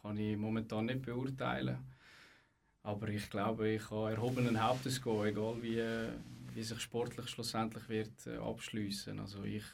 kann 0.00 0.16
ich 0.16 0.38
momentan 0.38 0.86
nicht 0.86 1.02
beurteilen. 1.02 1.76
Aber 2.82 3.08
ich 3.08 3.28
glaube, 3.28 3.68
ich 3.68 3.82
kann 3.82 4.12
erhobenen 4.12 4.62
Hauptes 4.62 5.02
gehen, 5.02 5.26
egal 5.26 5.56
wie, 5.60 5.82
wie 6.54 6.62
sich 6.62 6.80
sportlich 6.80 7.28
schlussendlich 7.28 7.86
wird 7.90 8.26
äh, 8.26 8.38
abschließen. 8.38 9.20
Also 9.20 9.44
ich, 9.44 9.64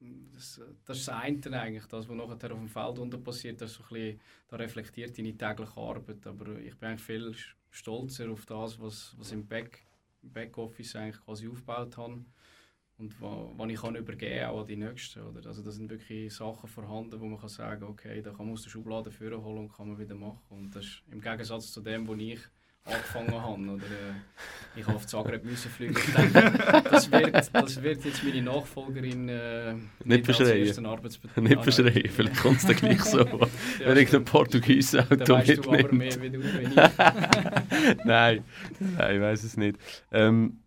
das, 0.00 0.60
das 0.84 0.98
ist 0.98 1.06
das 1.06 1.08
eine 1.10 1.60
eigentlich, 1.60 1.86
das, 1.86 2.08
was 2.08 2.16
nachher 2.16 2.52
auf 2.52 2.58
dem 2.58 2.68
Feld 2.68 2.98
unter 2.98 3.18
passiert, 3.18 3.60
das, 3.60 3.74
so 3.74 3.84
ein 3.84 3.88
bisschen, 3.88 4.20
das 4.48 4.58
reflektiert 4.58 5.16
deine 5.16 5.36
tägliche 5.36 5.76
Arbeit. 5.76 6.26
Aber 6.26 6.58
ich 6.58 6.76
bin 6.76 6.88
eigentlich 6.88 7.02
viel 7.02 7.32
stolzer 7.76 8.30
auf 8.30 8.46
das, 8.46 8.80
was, 8.80 9.14
was 9.18 9.32
im 9.32 9.46
Back, 9.46 9.84
Backoffice 10.22 10.96
eigentlich 10.96 11.22
quasi 11.24 11.48
aufgebaut 11.48 11.96
habe 11.96 12.24
und 12.98 13.14
was 13.20 13.70
ich 13.70 13.80
kann 13.80 13.96
übergeben 13.96 14.46
auch 14.46 14.60
an 14.60 14.66
die 14.66 14.76
Nächsten. 14.76 15.22
Oder? 15.22 15.46
Also 15.46 15.62
da 15.62 15.70
sind 15.70 15.90
wirklich 15.90 16.34
Sachen 16.34 16.68
vorhanden, 16.68 17.20
wo 17.20 17.26
man 17.26 17.38
kann 17.38 17.50
sagen 17.50 17.84
okay, 17.84 18.22
da 18.22 18.30
kann 18.30 18.46
man 18.46 18.54
aus 18.54 18.62
der 18.62 18.70
Schublade 18.70 19.10
führen 19.10 19.44
holen 19.44 19.58
und 19.58 19.72
kann 19.72 19.88
man 19.88 19.98
wieder 19.98 20.14
machen. 20.14 20.40
Und 20.48 20.74
das 20.74 20.84
ist 20.84 21.02
im 21.10 21.20
Gegensatz 21.20 21.70
zu 21.72 21.82
dem, 21.82 22.08
wo 22.08 22.14
ich 22.14 22.40
angefangen 22.86 23.42
habe. 23.42 23.62
Oder, 23.62 23.84
äh, 23.84 24.80
ich 24.80 24.86
auf 24.86 25.06
Zagreb 25.06 25.44
müssen 25.44 25.70
fliegen. 25.70 25.96
Das 26.90 27.10
wird, 27.10 27.50
das 27.52 27.82
wird 27.82 28.04
jetzt 28.04 28.22
meine 28.22 28.42
Nachfolgerin 28.42 29.28
äh, 29.28 29.74
nicht 30.04 30.26
verschreien. 30.26 30.62
Nicht 31.36 31.62
verschreien, 31.62 32.10
vielleicht 32.10 32.36
kommt 32.36 32.58
es 32.58 32.66
dann 32.66 32.76
gleich 32.76 33.02
so. 33.02 33.20
ja, 33.20 33.48
Wenn 33.80 33.96
ich 33.96 34.14
ein 34.14 34.24
Portugies 34.24 34.94
Auto 34.94 35.16
dann 35.16 35.28
weißt 35.28 35.64
du 35.64 35.72
aber 35.72 35.92
mehr 35.92 36.20
wie 36.20 36.30
du, 36.30 36.42
wenn 36.42 36.70
ich. 36.70 36.76
Nein, 38.04 38.44
nein, 38.78 39.14
ich 39.14 39.20
weiß 39.20 39.44
es 39.44 39.56
nicht. 39.56 39.78
Ähm, 40.12 40.58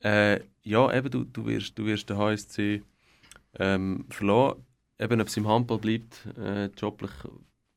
äh, 0.00 0.40
ja, 0.62 0.92
eben, 0.92 1.10
du, 1.10 1.24
du, 1.24 1.46
wirst, 1.46 1.78
du 1.78 1.86
wirst 1.86 2.08
den 2.08 2.18
HSC 2.18 2.82
ähm, 3.58 4.06
verloren. 4.10 4.64
Eben, 4.98 5.20
ob 5.20 5.26
es 5.26 5.36
im 5.36 5.46
Handball 5.46 5.78
bleibt, 5.78 6.26
äh, 6.38 6.66
joblich, 6.66 7.10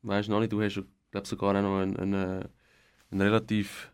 weißt 0.03 0.27
du 0.27 0.31
noch 0.31 0.39
nicht. 0.39 0.53
Du 0.53 0.61
hast, 0.61 0.81
glaube 1.11 1.27
sogar 1.27 1.55
auch 1.55 1.61
noch 1.61 1.79
einen, 1.79 1.97
einen, 1.97 2.47
einen 3.11 3.21
relativ 3.21 3.88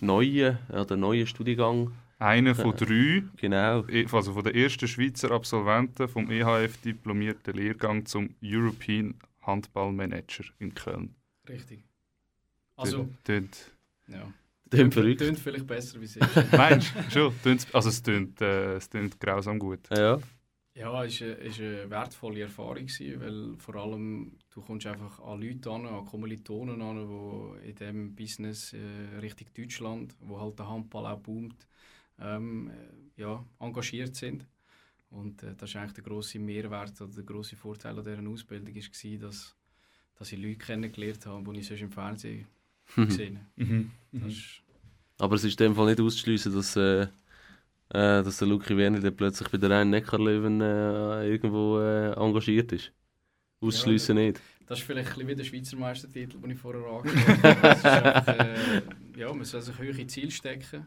neuen, 0.00 0.58
oder 0.68 0.96
neuen 0.96 1.26
Studiengang. 1.26 1.92
Einer 2.18 2.54
von 2.54 2.76
drei. 2.76 3.22
Genau. 3.36 3.86
E, 3.88 4.06
also 4.12 4.34
von 4.34 4.44
den 4.44 4.54
ersten 4.54 4.86
Schweizer 4.86 5.30
Absolventen 5.30 6.06
vom 6.06 6.30
EHF 6.30 6.76
diplomierten 6.82 7.54
Lehrgang 7.54 8.04
zum 8.04 8.34
European 8.42 9.14
Handballmanager 9.40 10.44
in 10.58 10.74
Köln. 10.74 11.14
Richtig. 11.48 11.82
Also. 12.76 13.08
Tönt. 13.24 13.72
Ja. 14.06 14.30
Tönt 14.70 14.94
verrückt. 14.94 15.20
Tönt 15.20 15.38
vielleicht 15.38 15.66
besser, 15.66 16.00
wie 16.00 16.04
es 16.04 16.16
ist. 16.16 16.52
Meinst 16.52 16.92
du? 16.94 17.10
Schon. 17.10 17.58
Also 17.72 17.88
es 17.88 18.02
tönt, 18.02 18.40
äh, 18.40 18.76
es 18.76 18.88
tönt 18.88 19.18
grausam 19.18 19.58
gut. 19.58 19.80
Ja. 19.90 20.18
Ja, 20.80 21.04
es 21.04 21.20
war 21.20 21.28
eine, 21.28 21.36
eine 21.36 21.90
wertvolle 21.90 22.40
Erfahrung, 22.40 22.86
gewesen, 22.86 23.20
weil 23.20 23.54
vor 23.58 23.74
allem 23.74 24.32
du 24.48 24.62
kommst 24.62 24.86
einfach 24.86 25.20
an 25.20 25.42
Leute 25.42 25.70
an, 25.70 25.84
an 25.84 26.06
Kommilitonen 26.06 26.80
an, 26.80 27.06
die 27.62 27.68
in 27.68 27.74
diesem 27.74 28.14
Business 28.14 28.72
äh, 28.72 29.18
Richtung 29.20 29.48
Deutschland, 29.54 30.16
wo 30.20 30.40
halt 30.40 30.58
der 30.58 30.68
Handball 30.68 31.04
auch 31.04 31.18
boomt, 31.18 31.66
ähm, 32.18 32.70
äh, 32.70 33.20
ja, 33.20 33.44
engagiert 33.58 34.16
sind. 34.16 34.46
Und 35.10 35.42
äh, 35.42 35.54
das 35.54 35.68
ist 35.68 35.76
eigentlich 35.76 35.92
der 35.92 36.04
grosse 36.04 36.38
Mehrwert 36.38 36.98
oder 36.98 37.12
der 37.12 37.24
grosse 37.24 37.56
Vorteil 37.56 37.98
an 37.98 38.04
dieser 38.04 38.26
Ausbildung 38.26 38.74
war, 38.74 39.18
dass, 39.18 39.54
dass 40.18 40.32
ich 40.32 40.38
Leute 40.38 40.56
kennengelernt 40.56 41.26
habe, 41.26 41.52
die 41.52 41.60
ich 41.60 41.66
sonst 41.66 41.82
im 41.82 41.92
Fernsehen 41.92 42.46
gesehen 42.96 43.40
mhm. 43.56 43.90
mhm. 44.12 44.34
Aber 45.18 45.34
es 45.34 45.44
ist 45.44 45.60
in 45.60 45.66
dem 45.66 45.74
Fall 45.74 45.90
nicht 45.90 46.00
auszuschließen, 46.00 46.54
dass, 46.54 46.74
äh, 46.76 47.06
äh, 47.90 48.22
dass 48.22 48.38
der 48.38 48.48
Luki 48.48 48.76
Werner 48.76 49.00
dann 49.00 49.14
plötzlich 49.14 49.48
bei 49.48 49.58
der 49.58 49.70
rhein 49.70 49.90
Neckarlöwen 49.90 50.60
äh, 50.60 51.28
irgendwo 51.28 51.78
äh, 51.78 52.12
engagiert 52.12 52.72
ist. 52.72 52.92
Ausschließen 53.60 54.16
ja, 54.16 54.24
nicht. 54.24 54.40
Das 54.66 54.78
ist 54.78 54.86
vielleicht 54.86 55.18
ein 55.18 55.28
wie 55.28 55.34
der 55.34 55.44
Schweizer 55.44 55.76
Meistertitel, 55.76 56.38
den 56.38 56.50
ich 56.52 56.58
vorher 56.58 56.84
angesprochen 56.86 57.42
habe. 57.42 58.38
äh, 58.38 59.20
ja, 59.20 59.32
man 59.32 59.44
soll 59.44 59.60
sich 59.60 59.78
höhere 59.78 60.06
Ziele 60.06 60.30
stecken. 60.30 60.86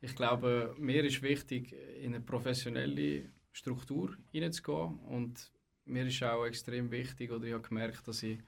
Ich 0.00 0.14
glaube, 0.14 0.74
mir 0.78 1.04
ist 1.04 1.22
wichtig, 1.22 1.74
in 2.00 2.14
eine 2.14 2.20
professionelle 2.20 3.24
Struktur 3.52 4.16
hineinzugehen. 4.30 4.98
Und 5.08 5.50
mir 5.86 6.06
ist 6.06 6.22
auch 6.22 6.44
extrem 6.44 6.90
wichtig, 6.90 7.30
oder 7.32 7.44
ich 7.46 7.54
habe 7.54 7.66
gemerkt, 7.66 8.06
dass 8.06 8.22
ich 8.22 8.38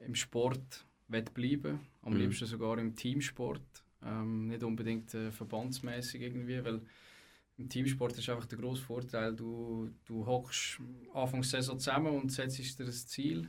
im 0.00 0.14
Sport 0.14 0.84
bleiben 1.08 1.80
Am 2.02 2.14
mhm. 2.14 2.20
liebsten 2.20 2.46
sogar 2.46 2.78
im 2.78 2.96
Teamsport. 2.96 3.84
Ähm, 4.04 4.48
nicht 4.48 4.62
unbedingt 4.62 5.14
äh, 5.14 5.30
verbandsmäßig 5.30 6.20
irgendwie, 6.20 6.64
weil 6.64 6.80
im 7.56 7.68
Teamsport 7.68 8.18
ist 8.18 8.28
einfach 8.28 8.46
der 8.46 8.58
grosse 8.58 8.82
Vorteil, 8.82 9.34
du, 9.34 9.90
du 10.04 10.26
hockst 10.26 10.80
Anfang 11.12 11.42
Saison 11.42 11.78
zusammen 11.78 12.14
und 12.14 12.32
setzt 12.32 12.78
dir 12.78 12.86
das 12.86 13.06
Ziel. 13.06 13.48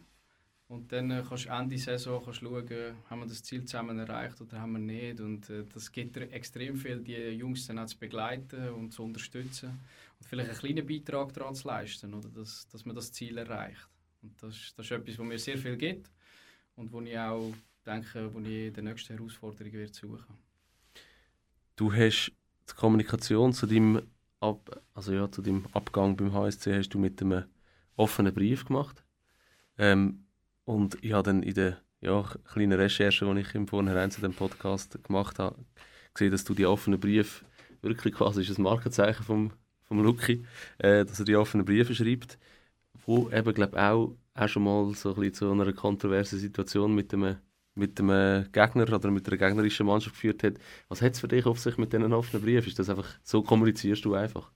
Und 0.68 0.92
dann 0.92 1.12
äh, 1.12 1.24
kannst 1.28 1.46
du 1.46 1.50
Ende 1.50 1.78
Saison 1.78 2.24
kannst 2.24 2.40
schauen, 2.40 2.96
haben 3.10 3.20
wir 3.20 3.28
das 3.28 3.44
Ziel 3.44 3.66
zusammen 3.66 4.00
erreicht 4.00 4.42
oder 4.42 4.60
haben 4.60 4.74
wir 4.74 4.80
nicht. 4.80 5.20
Und 5.20 5.50
äh, 5.50 5.64
das 5.72 5.92
gibt 5.92 6.16
dir 6.16 6.32
extrem 6.32 6.76
viel, 6.76 7.02
die 7.02 7.14
Jungs 7.14 7.68
dann 7.68 7.80
auch 7.80 7.86
zu 7.86 7.98
begleiten 7.98 8.70
und 8.70 8.92
zu 8.92 9.04
unterstützen. 9.04 9.80
Und 10.20 10.28
vielleicht 10.28 10.50
einen 10.50 10.60
kleinen 10.60 10.88
Beitrag 10.88 11.34
daran 11.34 11.54
zu 11.54 11.68
leisten, 11.68 12.14
oder 12.14 12.30
dass, 12.30 12.68
dass 12.68 12.86
man 12.86 12.96
das 12.96 13.12
Ziel 13.12 13.38
erreicht. 13.38 13.88
Und 14.24 14.42
das, 14.42 14.74
das 14.76 14.86
ist 14.88 14.92
etwas, 14.92 15.20
was 15.20 15.26
mir 15.26 15.38
sehr 15.38 15.58
viel 15.58 15.78
gibt 15.78 16.12
und 16.76 16.92
wo 16.92 17.02
ich 17.02 17.18
auch 17.18 17.54
denke, 17.86 18.34
wo 18.34 18.40
ich 18.40 18.74
die 18.74 18.82
nächste 18.82 19.14
Herausforderung 19.14 19.74
wird 19.74 19.94
suchen. 19.94 20.36
Du 21.76 21.94
hast 21.94 22.32
die 22.70 22.76
Kommunikation 22.76 23.54
zu 23.54 23.68
deinem, 23.68 24.02
Ab 24.42 24.82
also 24.94 25.14
ja, 25.14 25.32
zu 25.32 25.42
deinem 25.42 25.66
Abgang 25.74 26.18
beim 26.18 26.34
HSC 26.34 26.78
hast 26.78 26.90
du 26.90 27.00
mit 27.00 27.22
einem 27.22 27.46
offenen 27.96 28.34
Brief 28.34 28.66
gemacht. 28.66 29.04
Ähm, 29.78 30.26
und 30.66 30.98
ich 31.02 31.14
habe 31.14 31.24
dann 31.24 31.42
in 31.42 31.54
der 31.54 31.78
ja, 32.02 32.22
kleinen 32.52 32.74
Recherche, 32.74 33.26
die 33.26 33.40
ich 33.40 33.56
im 33.56 33.68
Vorhinein 33.68 34.12
zu 34.12 34.22
dem 34.22 34.34
Podcast 34.34 35.02
gemacht 35.04 35.40
habe, 35.40 35.64
gesehen, 36.14 36.32
dass 36.32 36.44
du 36.44 36.54
die 36.54 36.66
offenen 36.66 37.00
Brief 37.00 37.46
wirklich 37.82 38.14
quasi 38.14 38.42
ist 38.42 38.58
ein 38.58 38.64
Markenzeichen 38.64 39.24
vom, 39.24 39.52
vom 39.84 40.04
Lucky, 40.04 40.46
äh, 40.80 41.06
dass 41.06 41.20
er 41.20 41.26
die 41.26 41.36
offenen 41.36 41.66
Briefe 41.66 41.96
schreibt, 41.96 42.38
wo 43.06 43.30
eben 43.30 43.54
glaube 43.54 43.82
auch 43.82 44.18
auch 44.36 44.50
schon 44.50 44.64
mal 44.64 44.94
so 44.94 45.10
ein 45.10 45.16
bisschen 45.16 45.34
zu 45.34 45.52
einer 45.52 45.72
kontroversen 45.74 46.40
Situation 46.40 46.94
mit 46.94 47.14
einem, 47.14 47.38
mit 47.76 48.00
einem 48.00 48.52
Gegner 48.52 48.92
oder 48.92 49.12
mit 49.12 49.28
einer 49.28 49.38
gegnerischen 49.38 49.86
Mannschaft 49.86 50.16
geführt 50.16 50.44
hat. 50.44 50.56
Was 50.88 51.02
hat 51.02 51.14
es 51.14 51.20
für 51.20 51.28
dich 51.28 51.46
auf 51.46 51.60
sich 51.60 51.78
mit 51.78 51.94
diesen 51.94 52.14
offenen 52.14 52.44
Briefen? 52.44 52.68
Ist 52.68 52.80
das 52.80 52.90
einfach, 52.90 53.08
so 53.24 53.44
kommunizierst 53.44 54.04
du 54.06 54.16
einfach? 54.16 54.52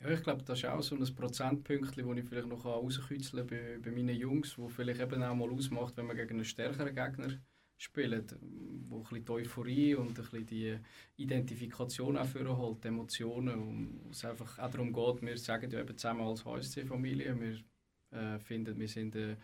Ja, 0.00 0.10
ich 0.10 0.22
glaube, 0.22 0.44
das 0.44 0.60
ist 0.60 0.64
auch 0.66 0.80
so 0.80 0.94
ein 0.94 1.14
Prozentpünktchen, 1.14 2.08
das 2.08 2.18
ich 2.18 2.24
vielleicht 2.24 2.46
noch 2.46 2.64
rauskitzeln 2.64 3.46
kann 3.46 3.58
bei, 3.58 3.78
bei 3.82 3.90
meinen 3.90 4.16
Jungs, 4.16 4.56
wo 4.56 4.68
vielleicht 4.68 5.00
eben 5.00 5.22
auch 5.22 5.34
mal 5.34 5.50
ausmacht, 5.50 5.96
wenn 5.96 6.06
man 6.06 6.16
gegen 6.16 6.34
einen 6.34 6.44
stärkeren 6.44 6.94
Gegner 6.94 7.30
spielt, 7.76 8.36
wo 8.40 8.98
ein 8.98 9.02
bisschen 9.02 9.24
die 9.24 9.32
Euphorie 9.32 9.94
und 9.94 10.10
ein 10.10 10.14
bisschen 10.14 10.46
die 10.46 10.78
Identifikation 11.16 12.16
auch 12.16 12.34
holt, 12.34 12.84
die 12.84 12.88
Emotionen, 12.88 14.00
wo 14.04 14.10
es 14.10 14.24
einfach 14.24 14.58
auch 14.58 14.70
darum 14.70 14.92
geht, 14.92 15.22
wir 15.22 15.38
sagen 15.38 15.70
ja 15.70 15.80
eben 15.80 15.96
zusammen 15.96 16.22
als 16.22 16.44
HSC-Familie, 16.44 17.36
wir 17.40 18.18
äh, 18.18 18.38
finden, 18.38 18.78
wir 18.78 18.88
sind 18.88 19.16
eine, 19.16 19.36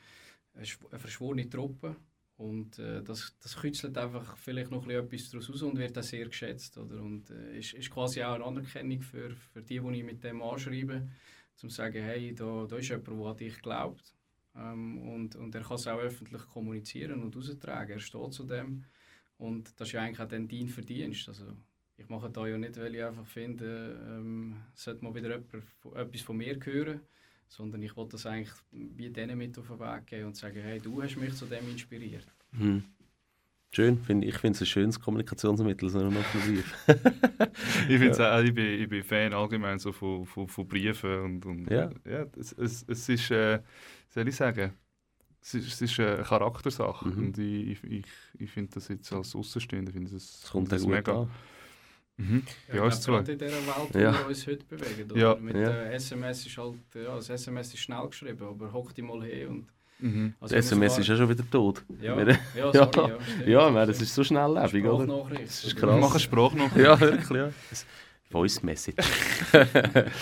eine 0.54 0.66
verschworene 0.98 1.48
Truppe. 1.48 1.96
Und 2.36 2.78
äh, 2.80 3.02
das, 3.02 3.36
das 3.40 3.56
kützelt 3.56 3.96
einfach 3.96 4.36
vielleicht 4.36 4.70
noch 4.70 4.88
etwas 4.88 5.30
daraus 5.30 5.50
aus 5.50 5.62
und 5.62 5.78
wird 5.78 5.96
auch 5.96 6.02
sehr 6.02 6.26
geschätzt. 6.26 6.76
Oder? 6.78 7.00
Und 7.00 7.30
äh, 7.30 7.58
ist, 7.58 7.74
ist 7.74 7.90
quasi 7.90 8.22
auch 8.22 8.34
eine 8.34 8.44
Anerkennung 8.44 9.02
für, 9.02 9.30
für 9.30 9.62
die, 9.62 9.78
die 9.78 9.98
ich 9.98 10.04
mit 10.04 10.24
dem 10.24 10.42
anschreibe, 10.42 10.96
um 11.62 11.68
zu 11.68 11.68
sagen, 11.68 12.02
hey, 12.02 12.34
da, 12.34 12.66
da 12.68 12.76
ist 12.76 12.88
jemand, 12.88 13.08
der 13.08 13.26
an 13.26 13.36
dich 13.36 13.62
glaubt. 13.62 14.14
Ähm, 14.56 14.98
und, 14.98 15.36
und 15.36 15.54
er 15.54 15.62
kann 15.62 15.76
es 15.76 15.86
auch 15.86 15.98
öffentlich 15.98 16.42
kommunizieren 16.48 17.22
und 17.22 17.36
austragen. 17.36 17.92
Er 17.92 18.00
steht 18.00 18.32
zu 18.32 18.44
dem. 18.44 18.84
Und 19.38 19.78
das 19.78 19.88
ist 19.88 19.92
ja 19.92 20.02
eigentlich 20.02 20.20
auch 20.20 20.28
dann 20.28 20.48
dein 20.48 20.68
Verdienst. 20.68 21.28
Also, 21.28 21.46
ich 21.96 22.08
mache 22.08 22.30
da 22.30 22.46
ja 22.48 22.58
nicht, 22.58 22.76
weil 22.76 22.96
ich 22.96 23.04
einfach 23.04 23.26
finde, 23.26 24.00
ähm, 24.08 24.56
sollte 24.74 25.04
mal 25.04 25.14
wieder 25.14 25.30
jemand, 25.30 25.54
etwas 25.94 26.20
von 26.22 26.36
mir 26.36 26.58
hören 26.64 27.00
sondern 27.48 27.82
ich 27.82 27.96
wollte 27.96 28.12
das 28.12 28.26
eigentlich 28.26 28.52
wie 28.70 29.10
denen 29.10 29.38
mit 29.38 29.58
auf 29.58 29.68
den 29.68 29.80
Weg 29.80 30.06
geben 30.06 30.26
und 30.26 30.36
sagen, 30.36 30.60
hey, 30.60 30.80
du 30.80 31.02
hast 31.02 31.16
mich 31.16 31.34
zu 31.34 31.46
dem 31.46 31.68
inspiriert. 31.70 32.26
Hm. 32.56 32.84
Schön, 33.74 33.98
find, 33.98 34.24
ich 34.24 34.38
finde 34.38 34.54
es 34.54 34.62
ein 34.62 34.66
schönes 34.66 35.00
Kommunikationsmittel, 35.00 35.88
so 35.88 35.98
ein 35.98 36.12
Brief. 36.12 36.86
ich, 37.88 37.98
find's 37.98 38.18
ja. 38.18 38.38
auch, 38.38 38.42
ich, 38.42 38.54
bin, 38.54 38.80
ich 38.80 38.88
bin 38.88 39.02
Fan 39.02 39.32
allgemein 39.32 39.80
so 39.80 39.90
von, 39.90 40.24
von, 40.26 40.46
von 40.46 40.68
Briefen 40.68 41.20
und, 41.22 41.46
und 41.46 41.70
ja. 41.70 41.90
ja 42.04 42.24
es, 42.38 42.52
es, 42.52 42.84
es 42.86 43.08
ist, 43.08 43.32
äh, 43.32 43.60
soll 44.10 44.28
ich 44.28 44.36
sagen, 44.36 44.74
es 45.42 45.54
ist, 45.54 45.66
es 45.66 45.82
ist 45.82 45.98
eine 45.98 46.22
Charaktersache 46.22 47.08
mhm. 47.08 47.18
und 47.18 47.38
ich, 47.38 47.82
ich, 47.82 48.06
ich 48.38 48.50
finde 48.50 48.70
das 48.74 48.86
jetzt 48.88 49.12
als 49.12 49.34
Außenstehender, 49.34 49.90
finde 49.90 50.12
das, 50.12 50.40
das 50.42 50.50
kommt 50.52 50.70
das 50.70 50.86
mega. 50.86 51.22
An. 51.22 51.30
Mhm. 52.16 52.42
Ja, 52.72 52.88
zwei. 52.90 53.22
glaube, 53.22 53.24
gerade 53.24 53.32
in 53.32 53.38
dieser 53.38 53.66
Welt, 53.66 53.88
wo 53.92 53.98
Ja. 53.98 54.12
wir 54.18 54.26
uns 54.28 54.46
heute 54.46 54.64
bewegen. 54.66 55.10
Oder? 55.10 55.20
Ja. 55.20 55.34
Mit 55.36 55.56
Ja. 55.56 55.62
der 55.64 55.92
SMS 55.94 56.46
ist 56.46 56.56
halt, 56.58 56.74
ja, 56.94 57.16
das 57.16 57.28
SMS 57.28 57.74
ist 57.74 57.80
schnell 57.80 58.06
geschrieben, 58.06 58.46
aber 58.46 58.72
hock 58.72 58.94
dich 58.94 59.04
mal 59.04 59.22
hin 59.24 59.48
und... 59.48 59.66
Mhm. 60.00 60.34
Also 60.40 60.54
Das 60.54 60.66
SMS 60.66 60.98
ist 60.98 61.06
ja 61.08 61.16
schon 61.16 61.28
wieder 61.28 61.48
tot. 61.50 61.84
Ja, 62.00 62.16
Wir- 62.16 62.28
ja, 62.32 62.38
Ja. 62.72 62.72
sorry, 62.72 63.10
ja. 63.10 63.18
stimmt. 63.20 63.48
Ja, 63.48 63.66
ich 63.68 63.72
meine, 63.74 63.86
das 63.86 64.00
ist 64.02 64.14
so 64.14 64.22
schnelllebig, 64.24 64.84
oder? 64.84 65.04
Sprachnachricht, 65.04 65.46
Das 65.48 65.64
ist 65.64 65.76
oder? 65.82 65.86
krass. 65.92 66.00
Mach 66.00 66.10
eine 66.10 66.20
Sprache 66.20 66.80
Ja, 66.80 67.00
wirklich, 67.00 67.30
ja. 67.38 67.50
Voice 68.30 68.62
Message. 68.62 68.96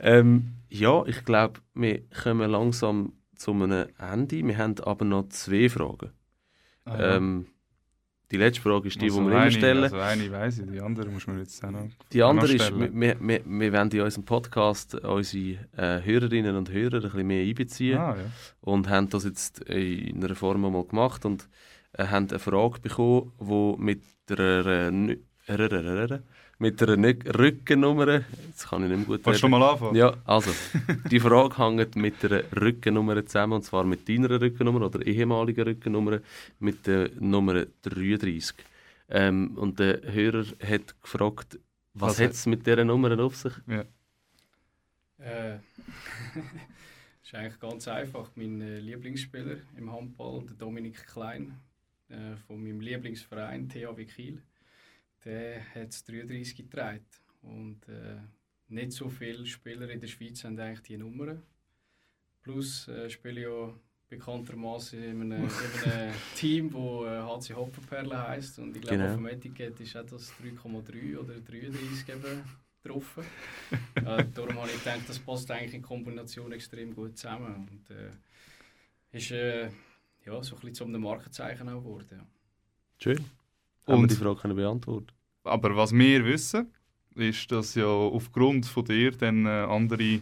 ähm, 0.00 0.52
ja, 0.68 1.04
ich 1.06 1.24
glaube, 1.24 1.60
wir 1.74 2.02
kommen 2.22 2.50
langsam 2.50 3.12
zu 3.36 3.52
einem 3.52 3.86
Ende. 3.98 4.46
Wir 4.46 4.58
haben 4.58 4.74
aber 4.80 5.04
noch 5.04 5.28
zwei 5.28 5.68
Fragen. 5.68 6.10
Ah, 6.84 6.98
ja. 6.98 7.16
Ähm, 7.16 7.46
die 8.30 8.36
letzte 8.38 8.60
Frage 8.62 8.88
ist 8.88 9.00
die, 9.00 9.04
Also 9.06 9.20
die 9.20 9.26
wir 9.26 9.32
immer 9.32 9.40
eine- 9.42 9.50
stellen. 9.52 9.82
Also 9.84 9.96
eine 9.98 10.30
weiss 10.32 10.58
ich, 10.58 10.66
die 10.70 10.80
andere 10.80 11.08
muss 11.10 11.26
man 11.26 11.38
jetzt 11.38 11.64
auch 11.64 11.70
noch... 11.70 11.88
Die 12.12 12.22
andere 12.22 12.52
ist, 12.52 12.64
stellen. 12.64 13.00
wir, 13.00 13.16
wir, 13.20 13.40
wir 13.44 13.72
wollen 13.72 13.90
in 13.90 14.00
unserem 14.00 14.24
Podcast 14.24 14.94
unsere 14.96 15.58
äh, 15.76 16.02
Hörerinnen 16.02 16.56
und 16.56 16.70
Hörer 16.72 16.96
ein 16.96 17.02
bisschen 17.02 17.26
mehr 17.26 17.44
einbeziehen 17.44 17.98
Ah, 17.98 18.16
ja. 18.16 18.24
und 18.62 18.88
haben 18.88 19.08
das 19.10 19.24
jetzt 19.24 19.60
in 19.60 20.24
einer 20.24 20.34
Form 20.34 20.60
mal 20.62 20.84
gemacht 20.84 21.24
und 21.24 21.48
äh, 21.92 22.06
haben 22.08 22.28
eine 22.28 22.38
Frage 22.40 22.80
bekommen, 22.80 23.32
die 23.40 23.74
mit 23.78 24.02
einer, 24.28 24.66
äh, 24.66 25.16
mit 26.58 26.82
einer 26.82 26.96
Rückennummer, 27.38 28.24
jetzt 28.46 28.68
kann 28.68 28.82
ich 28.84 28.88
nicht 28.90 28.98
mehr 28.98 29.06
gut 29.06 29.26
Willst 29.26 29.38
du 29.38 29.40
schon 29.40 29.50
mal 29.50 29.62
anfangen? 29.62 29.94
Ja, 29.94 30.14
also, 30.24 30.50
die 31.10 31.20
Frage 31.20 31.58
hängt 31.58 31.96
mit 31.96 32.24
einer 32.24 32.42
Rückennummer 32.60 33.24
zusammen, 33.26 33.54
und 33.54 33.62
zwar 33.64 33.84
mit 33.84 34.08
deiner 34.08 34.40
Rückennummer 34.40 34.86
oder 34.86 35.06
ehemaligen 35.06 35.64
Rückennummer, 35.64 36.20
mit 36.58 36.86
der 36.86 37.10
Nummer 37.18 37.66
33. 37.82 38.54
Ähm, 39.08 39.56
und 39.56 39.78
der 39.78 40.00
Hörer 40.02 40.44
hat 40.62 41.00
gefragt, 41.02 41.58
was, 41.98 42.18
Was 42.18 42.20
hat 42.20 42.32
es 42.32 42.46
mit 42.46 42.66
dieser 42.66 42.84
Nummer 42.84 43.18
auf 43.18 43.36
sich? 43.36 43.54
Äh, 45.18 45.54
ist 47.22 47.34
eigentlich 47.34 47.58
ganz 47.58 47.88
einfach. 47.88 48.30
Mein 48.34 48.60
äh, 48.60 48.80
Lieblingsspieler 48.80 49.56
im 49.78 49.90
Handball, 49.90 50.44
der 50.44 50.56
Dominik 50.56 51.06
Klein, 51.06 51.58
äh, 52.10 52.36
von 52.46 52.62
meinem 52.62 52.80
Lieblingsverein 52.80 53.68
THW 53.70 54.04
Kiel, 54.04 54.42
der 55.26 55.62
hat 55.74 55.88
es 55.90 56.04
33 56.04 56.56
getragen. 56.56 57.04
Und 57.42 57.86
äh, 57.88 58.16
nicht 58.68 58.92
so 58.92 59.08
viele 59.10 59.44
Spieler 59.46 59.88
in 59.90 60.00
der 60.00 60.06
Schweiz 60.08 60.42
haben 60.44 60.58
eigentlich 60.58 60.82
diese 60.82 61.00
Nummern. 61.00 61.42
Plus 62.42 62.88
äh, 62.88 63.10
spiele 63.10 63.40
ich 63.40 63.46
ja 63.46 63.74
bekanntermaßen 64.08 65.02
in 65.02 65.20
einem, 65.32 65.48
in 65.84 65.90
einem 65.92 66.14
Team, 66.36 66.70
das 66.70 67.48
HC 67.48 67.54
Hoppenperle 67.54 68.28
heisst. 68.28 68.58
Und 68.58 68.74
ich 68.76 68.82
glaube, 68.82 68.96
Genau. 68.98 69.10
auf 69.10 69.16
dem 69.16 69.26
Etikett 69.26 69.78
ist 69.80 69.96
auch 69.96 70.06
das 70.06 70.32
3,3 70.42 71.18
oder 71.18 71.34
33 71.40 72.08
eben 72.08 72.42
drauf. 72.84 73.18
äh, 73.96 74.24
darum 74.32 74.56
habe 74.60 74.70
ich 74.70 74.78
gedacht, 74.78 75.08
das 75.08 75.18
passt 75.18 75.50
eigentlich 75.50 75.74
in 75.74 75.82
Kombination 75.82 76.52
extrem 76.52 76.94
gut 76.94 77.16
zusammen. 77.18 77.68
Und 77.68 77.90
äh, 77.90 78.10
ist 79.16 79.30
äh, 79.32 79.70
ja, 80.24 80.42
so 80.42 80.54
ein 80.54 80.60
bisschen 80.60 80.74
zu 80.74 80.84
einem 80.84 81.02
Markenzeichen 81.02 81.68
auch 81.68 81.80
geworden. 81.80 82.06
Ja. 82.18 82.26
Schön. 83.02 83.18
Haben 83.18 83.26
wir 83.86 83.94
Und- 83.98 84.10
die 84.10 84.16
Frage 84.16 84.40
können 84.40 84.56
beantworten 84.56 85.08
Aber 85.46 85.76
was 85.76 85.92
wir 85.92 86.24
wissen, 86.24 86.72
ist, 87.14 87.50
dass 87.50 87.74
ja 87.74 87.86
aufgrund 87.86 88.66
von 88.66 88.84
dir 88.84 89.12
dann 89.12 89.46
äh, 89.46 89.48
andere 89.48 90.20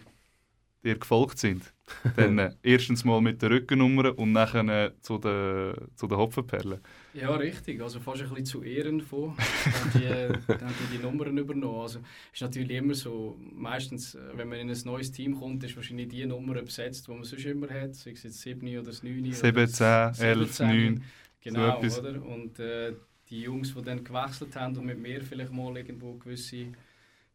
dir 0.84 0.98
gefolgt 0.98 1.38
sind. 1.38 1.72
dann 2.16 2.38
äh, 2.38 2.50
erstens 2.62 3.04
mal 3.04 3.20
mit 3.20 3.42
der 3.42 3.50
Rückennummer 3.50 4.18
und 4.18 4.32
nachher 4.32 4.66
äh, 4.68 4.92
zu 5.00 5.18
den, 5.18 5.74
zu 5.96 6.06
den 6.06 6.16
Hopfenperlen. 6.16 6.80
Ja, 7.12 7.34
richtig. 7.36 7.80
Also 7.82 8.00
fast 8.00 8.22
ein 8.22 8.28
bisschen 8.28 8.44
zu 8.46 8.62
Ehren 8.62 9.00
von. 9.00 9.34
Dann 9.64 10.00
die, 10.00 10.08
dann 10.46 10.60
haben 10.60 10.74
die, 10.90 10.96
die 10.96 11.02
Nummern 11.02 11.36
übernommen. 11.36 11.80
Also 11.80 12.00
ist 12.32 12.40
natürlich 12.40 12.70
immer 12.70 12.94
so, 12.94 13.38
meistens, 13.38 14.14
äh, 14.14 14.20
wenn 14.34 14.48
man 14.48 14.58
in 14.58 14.70
ein 14.70 14.80
neues 14.84 15.12
Team 15.12 15.38
kommt, 15.38 15.62
ist 15.64 15.76
wahrscheinlich 15.76 16.08
die 16.08 16.24
Nummer 16.24 16.54
besetzt, 16.62 17.06
die 17.06 17.10
man 17.12 17.24
sonst 17.24 17.44
immer 17.44 17.68
hat. 17.68 17.94
Sei 17.94 18.12
es 18.12 18.22
jetzt 18.22 18.40
7 18.40 18.66
oder 18.78 18.82
das 18.84 19.02
9 19.02 19.20
oder 19.26 19.34
7, 19.34 19.54
das 19.54 19.72
10, 19.72 20.26
11, 20.26 20.38
17. 20.46 20.66
9. 20.68 21.04
Genau, 21.42 21.76
etwas. 21.76 21.98
oder? 21.98 22.22
Und 22.24 22.58
äh, 22.58 22.94
die 23.30 23.40
Jungs, 23.42 23.74
die 23.74 23.82
dann 23.82 24.04
gewechselt 24.04 24.54
haben 24.56 24.76
und 24.76 24.86
mit 24.86 24.98
mir 24.98 25.22
vielleicht 25.22 25.52
mal 25.52 25.76
irgendwo 25.76 26.10
eine 26.10 26.18
gewisse 26.18 26.66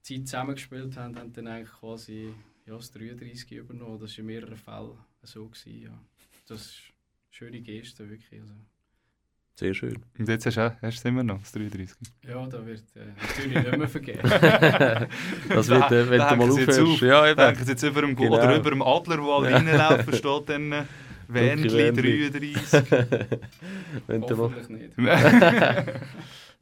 Zeit 0.02 0.28
zusammengespielt 0.28 0.96
haben, 0.98 1.18
haben 1.18 1.34
dann 1.34 1.48
eigentlich 1.48 1.72
quasi 1.80 2.30
ja, 2.66 2.76
das 2.76 2.92
33 2.92 3.52
übernommen. 3.54 4.00
Das 4.00 4.12
war 4.12 4.20
in 4.20 4.26
mehreren 4.28 4.56
Fällen 4.58 4.92
so. 5.24 5.48
Gewesen, 5.48 5.82
ja. 5.84 6.00
Das 6.48 6.62
ist 6.62 6.74
eine 6.78 7.32
schöne 7.32 7.62
Geste, 7.62 8.10
wirklich. 8.10 8.40
Also, 8.40 8.54
Sehr 9.56 9.74
schön. 9.74 9.98
Und 10.18 10.30
jetzt 10.30 10.46
hast 10.46 10.58
du, 10.58 10.68
auch, 10.68 10.82
hast 10.82 11.04
du 11.04 11.10
immer 11.10 11.24
noch 11.24 11.40
das 11.40 11.52
33. 11.52 11.98
ja, 12.28 12.48
da 12.48 12.66
wird 12.66 12.84
äh, 12.96 13.06
natürlich 13.20 13.64
nicht 13.64 13.78
mehr 13.78 13.88
vergeben. 13.90 14.20
Das 15.50 15.68
wird, 15.68 15.92
äh, 15.92 16.10
wenn 16.10 16.20
Da 16.20 16.30
du 16.30 16.36
mal 16.38 16.50
aufhörst. 16.50 16.80
auf. 16.80 17.02
Ja, 17.02 17.28
eben. 17.28 17.38
Denken 17.38 17.66
Sie 17.66 17.72
jetzt 17.72 17.84
über 17.84 18.02
dem, 18.02 18.16
Genau. 18.16 18.36
oder 18.38 18.56
über 18.56 18.70
dem 18.70 18.82
Adler, 18.82 19.18
der 19.18 19.26
alle 19.26 19.52
reinlaufen, 19.54 20.14
steht 20.14 20.50
dann 20.50 20.72
äh, 20.72 20.84
Wendli 21.34 21.78
Wendli. 21.78 22.30
33. 22.30 23.40
wenn. 24.08 24.24
Hoffentlich 24.24 24.70
nicht. 24.70 24.98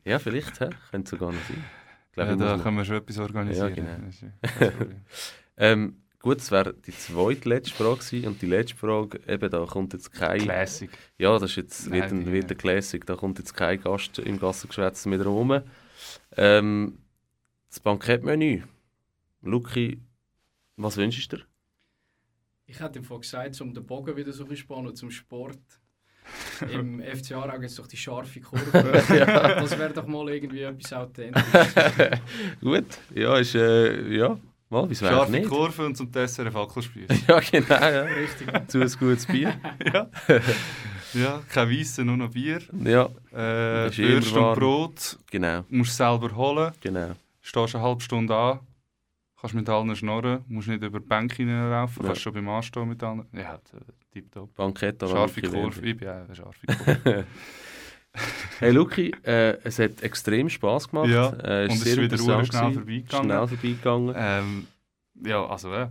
Ja, 0.07 0.19
vielleicht, 0.19 0.61
hä? 0.61 0.69
könnte 0.89 1.09
sogar 1.09 1.33
noch 1.33 1.41
sein. 1.49 1.61
Ich 2.07 2.13
glaube, 2.13 2.29
ja, 2.31 2.35
da 2.37 2.63
können 2.63 2.77
wir 2.77 2.85
schon 2.85 2.95
etwas 2.95 3.17
organisieren. 3.19 3.75
Ja, 3.75 3.75
genau. 3.75 4.05
Das 4.05 4.71
ist. 4.71 4.85
Ähm, 5.59 6.03
gut, 6.19 6.37
das 6.37 6.51
wäre 6.51 6.75
die 6.75 6.95
zweite 6.95 7.49
letzte 7.49 7.73
Frage 7.73 7.97
gewesen. 7.97 8.27
Und 8.27 8.41
die 8.41 8.45
letzte 8.45 8.77
Frage, 8.77 9.19
eben, 9.27 9.49
da 9.49 9.65
kommt 9.65 9.93
jetzt 9.93 10.13
kein... 10.13 10.39
Classic. 10.39 10.89
Ja, 11.17 11.33
das 11.39 11.49
ist 11.49 11.55
jetzt 11.57 11.89
Nein, 11.89 11.93
wird 11.93 12.11
ein, 12.11 12.31
wird 12.31 12.51
ein 12.51 12.57
Classic. 12.57 13.03
Da 13.03 13.15
kommt 13.15 13.39
jetzt 13.39 13.55
kein 13.55 13.81
Gast 13.81 14.19
im 14.19 14.39
Gassengeschwätz 14.39 15.07
mehr 15.07 15.25
rum. 15.25 15.61
Ähm, 16.37 16.99
das 17.69 17.79
Bankettmenü. 17.79 18.61
Luki, 19.41 19.99
was 20.75 20.95
wünschst 20.97 21.33
du 21.33 21.37
dir? 21.37 21.45
Ich 22.69 22.79
hätte 22.81 23.01
Fall 23.01 23.19
gesagt, 23.19 23.61
um 23.61 23.73
den 23.73 23.85
Bogen 23.85 24.15
wieder 24.17 24.33
so 24.33 24.45
spannen 24.53 24.93
zum 24.93 25.09
Sport. 25.09 25.57
Im 26.73 27.01
FC 27.01 27.31
Aarau 27.31 27.53
gibt 27.53 27.65
es 27.71 27.75
doch 27.75 27.87
die 27.87 27.95
scharfe 27.95 28.41
Kurve. 28.41 28.65
Das 29.07 29.79
wäre 29.79 29.93
doch 29.93 30.05
mal 30.05 30.27
irgendwie 30.29 30.63
etwas 30.63 30.91
Authentisches. 30.91 31.73
Gut, 32.61 32.85
ja, 33.15 33.37
ist, 33.37 33.55
äh, 33.55 34.13
ja, 34.13 34.37
mal, 34.69 34.89
wieso 34.89 35.05
Scharfe 35.05 35.31
nicht? 35.31 35.47
Kurve 35.47 35.85
und 35.85 35.95
zum 35.95 36.11
Dessert 36.11 36.47
ein 36.47 36.51
Fackelspieß. 36.51 37.07
Ja, 37.29 37.39
genau, 37.39 37.79
ja. 37.79 38.01
Richtig. 38.01 38.49
Zu 38.67 38.81
ein 38.81 38.91
gutes 38.99 39.25
Bier. 39.25 39.55
ja. 39.85 40.09
ja, 41.13 41.41
kein 41.47 41.69
Weissen, 41.69 42.07
nur 42.07 42.17
noch 42.17 42.31
Bier. 42.31 42.59
Ja, 42.83 43.05
Äh, 43.31 43.89
Würst 43.97 44.33
und. 44.35 44.59
Brot 44.59 45.19
genau, 45.31 45.63
musst 45.69 45.97
du 45.97 46.03
selber 46.03 46.35
holen. 46.35 46.73
genau. 46.81 47.11
Stehst 47.41 47.75
eine 47.75 47.83
halbe 47.85 48.01
Stunde 48.01 48.35
an. 48.35 48.59
Kannst 49.39 49.55
mit 49.55 49.69
allen 49.69 49.95
schnorren. 49.95 50.43
Musst 50.47 50.67
nicht 50.67 50.83
über 50.83 50.99
die 50.99 51.05
Bänke 51.05 51.35
hineinlaufen. 51.37 52.01
Ja. 52.01 52.07
Kannst 52.07 52.21
schon 52.21 52.33
beim 52.33 52.49
Anstehen 52.49 52.89
mit 52.89 53.03
allen. 53.03 53.25
Ja, 53.33 53.55
äh, 53.55 53.59
tipptopp. 54.11 54.55
Bankett 54.55 55.01
an 55.03 55.09
Scharfe 55.09 55.41
Kurve. 55.41 55.85
Ich 55.85 55.97
bin 55.97 56.07
auch 56.07 56.13
eine 56.13 56.35
scharfe 56.35 56.65
Kurve. 56.67 57.25
Hey 58.59 58.71
Luki, 58.71 59.11
äh, 59.23 59.57
es 59.63 59.77
hat 59.77 60.01
extrem 60.01 60.49
Spass 60.49 60.89
gemacht. 60.89 61.09
Ja, 61.09 61.27
äh, 61.43 61.65
und 61.65 61.73
es 61.73 61.85
ist 61.85 61.97
wieder 61.97 62.17
schnell 62.17 62.45
vorbeigegangen. 62.73 63.07
Schnell 63.07 63.47
vorbeigegangen. 63.47 64.15
Ähm, 64.17 64.67
ja, 65.23 65.45
also 65.45 65.71
äh, 65.71 65.89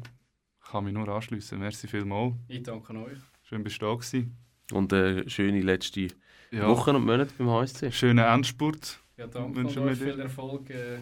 ich 0.61 0.71
kann 0.71 0.85
mich 0.85 0.93
nur 0.93 1.07
anschließen. 1.09 1.59
Merci 1.59 1.87
vielmals. 1.87 2.35
Ich 2.49 2.63
danke 2.65 2.93
euch. 2.95 3.19
Schön 3.43 3.63
bist 3.63 3.81
du 3.81 3.87
da 3.87 3.95
gewesen. 3.95 4.37
Und 4.73 4.93
eine 4.93 5.29
schöne 5.31 5.61
letzte 5.61 6.09
Ja. 6.51 6.67
Wochen 6.69 6.97
und 6.97 7.07
Monate 7.07 7.33
beim 7.39 7.49
HSC. 7.49 7.93
Schönen 7.93 8.25
Endspurt. 8.25 8.99
Ja, 9.17 9.29
danke 9.29 9.61
und 9.61 9.67
euch 9.67 9.99
dir. 9.99 10.13
viel 10.13 10.21
Erfolg. 10.21 10.69
Äh, 10.71 10.99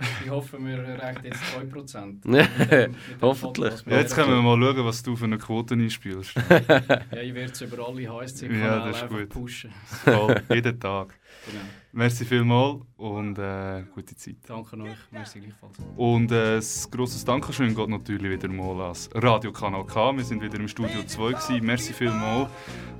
Ich 0.24 0.30
hoffe, 0.30 0.58
wir 0.64 0.78
erreichen 0.78 1.24
jetzt 1.24 1.40
2%. 1.54 2.24
Ja, 2.26 2.46
Mit 2.58 2.70
dem- 2.70 2.90
mit 2.92 2.92
dem 2.92 2.92
hoffentlich. 3.22 3.74
Ja, 3.86 3.98
jetzt 3.98 4.14
können 4.14 4.30
wir 4.30 4.42
mal 4.42 4.56
schauen, 4.74 4.84
was 4.84 5.02
du 5.02 5.16
für 5.16 5.24
eine 5.24 5.38
Quote 5.38 5.74
einspielst. 5.74 6.34
Ja, 6.36 7.20
ich 7.20 7.34
werde 7.34 7.52
es 7.52 7.60
über 7.60 7.86
alle 7.88 8.02
Ja, 8.02 8.12
HSC-Kanäle 8.14 8.80
das 8.86 8.96
ist 8.96 9.02
einfach 9.04 9.18
gut. 9.18 9.28
pushen. 9.30 9.72
Voll, 10.04 10.42
jeden 10.50 10.78
Tag. 10.78 11.14
Genau. 11.46 11.60
Merci 11.92 12.24
vielmals 12.24 12.82
und 12.98 13.38
äh, 13.38 13.82
gute 13.94 14.14
Zeit. 14.14 14.36
Danke 14.46 14.76
euch. 14.76 14.98
Merci 15.10 15.40
gleichfalls. 15.40 15.78
Und 15.96 16.30
äh, 16.30 16.58
ein 16.58 16.90
grosses 16.90 17.24
Dankeschön 17.24 17.74
geht 17.74 17.88
natürlich 17.88 18.30
wieder 18.30 18.48
mal 18.48 18.80
ans 18.82 19.08
Radiokanal 19.14 19.86
K. 19.86 20.16
Wir 20.16 20.24
sind 20.24 20.42
wieder 20.42 20.60
im 20.60 20.68
Studio 20.68 21.02
2 21.02 21.28
gewesen. 21.32 21.64
Merci 21.64 21.92
vielmals. 21.94 22.50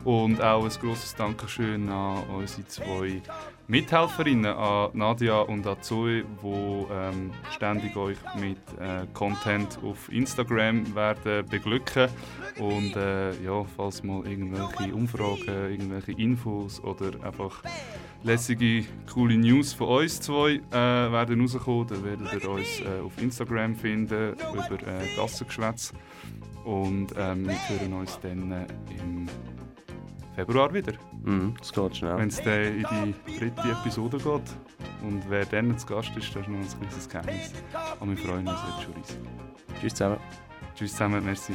Und 0.04 0.40
auch 0.40 0.64
ein 0.64 0.80
grosses 0.80 1.14
Dankeschön 1.14 1.88
an 1.90 2.24
unsere 2.30 2.66
zwei 2.66 3.20
Mithelferinnen, 3.66 4.46
an 4.46 4.90
Nadia 4.94 5.40
und 5.40 5.66
an 5.66 5.76
Zoe, 5.82 6.24
die 6.42 6.86
ähm, 6.90 7.30
ständig 7.54 7.94
euch 7.96 8.16
mit 8.40 8.56
äh, 8.80 9.06
Content 9.12 9.78
auf 9.84 10.10
Instagram 10.10 10.94
werden 10.94 11.46
beglücken. 11.46 12.08
Und 12.58 12.96
äh, 12.96 13.32
ja, 13.42 13.64
falls 13.76 14.02
mal 14.02 14.26
irgendwelche 14.26 14.94
Umfragen, 14.94 15.70
irgendwelche 15.70 16.12
Infos 16.12 16.82
oder 16.82 17.10
einfach 17.22 17.62
lässige, 18.28 18.84
coole 19.12 19.36
News 19.36 19.72
von 19.72 19.88
uns 19.88 20.20
zwei 20.20 20.60
äh, 20.70 20.72
werden 20.72 21.40
rauskommen. 21.40 21.86
Dann 21.88 22.04
werdet 22.04 22.32
ihr 22.42 22.48
uns 22.50 22.80
äh, 22.80 23.00
auf 23.04 23.20
Instagram 23.20 23.74
finden, 23.74 24.34
über 24.34 24.78
äh, 24.86 25.16
Gassengeschwätz. 25.16 25.92
Und 26.64 27.08
ähm, 27.16 27.46
wir 27.48 27.56
hören 27.68 27.92
uns 27.94 28.18
dann 28.20 28.52
äh, 28.52 28.66
im 29.00 29.26
Februar 30.34 30.72
wieder, 30.72 30.92
Mhm, 31.24 31.54
das 31.58 31.72
geht 31.72 31.96
schnell. 31.96 32.16
wenn 32.16 32.28
es 32.28 32.40
dann 32.42 32.62
in 32.62 33.14
die 33.26 33.38
dritte 33.38 33.68
Episode 33.70 34.18
geht. 34.18 34.26
Und 35.02 35.22
wer 35.28 35.44
dann 35.46 35.76
zu 35.78 35.86
Gast 35.86 36.10
ist, 36.16 36.34
das 36.34 36.42
ist 36.42 36.48
noch 36.48 36.58
ein 36.58 36.68
kleines 36.78 37.08
Geheimnis. 37.08 37.52
Aber 37.98 38.10
wir 38.10 38.16
freuen 38.18 38.46
uns 38.46 38.60
jetzt 38.68 38.82
schon 38.84 38.94
riesig. 38.94 39.16
Tschüss 39.80 39.94
zusammen. 39.94 40.18
Tschüss 40.76 40.92
zusammen, 40.92 41.24
merci. 41.24 41.54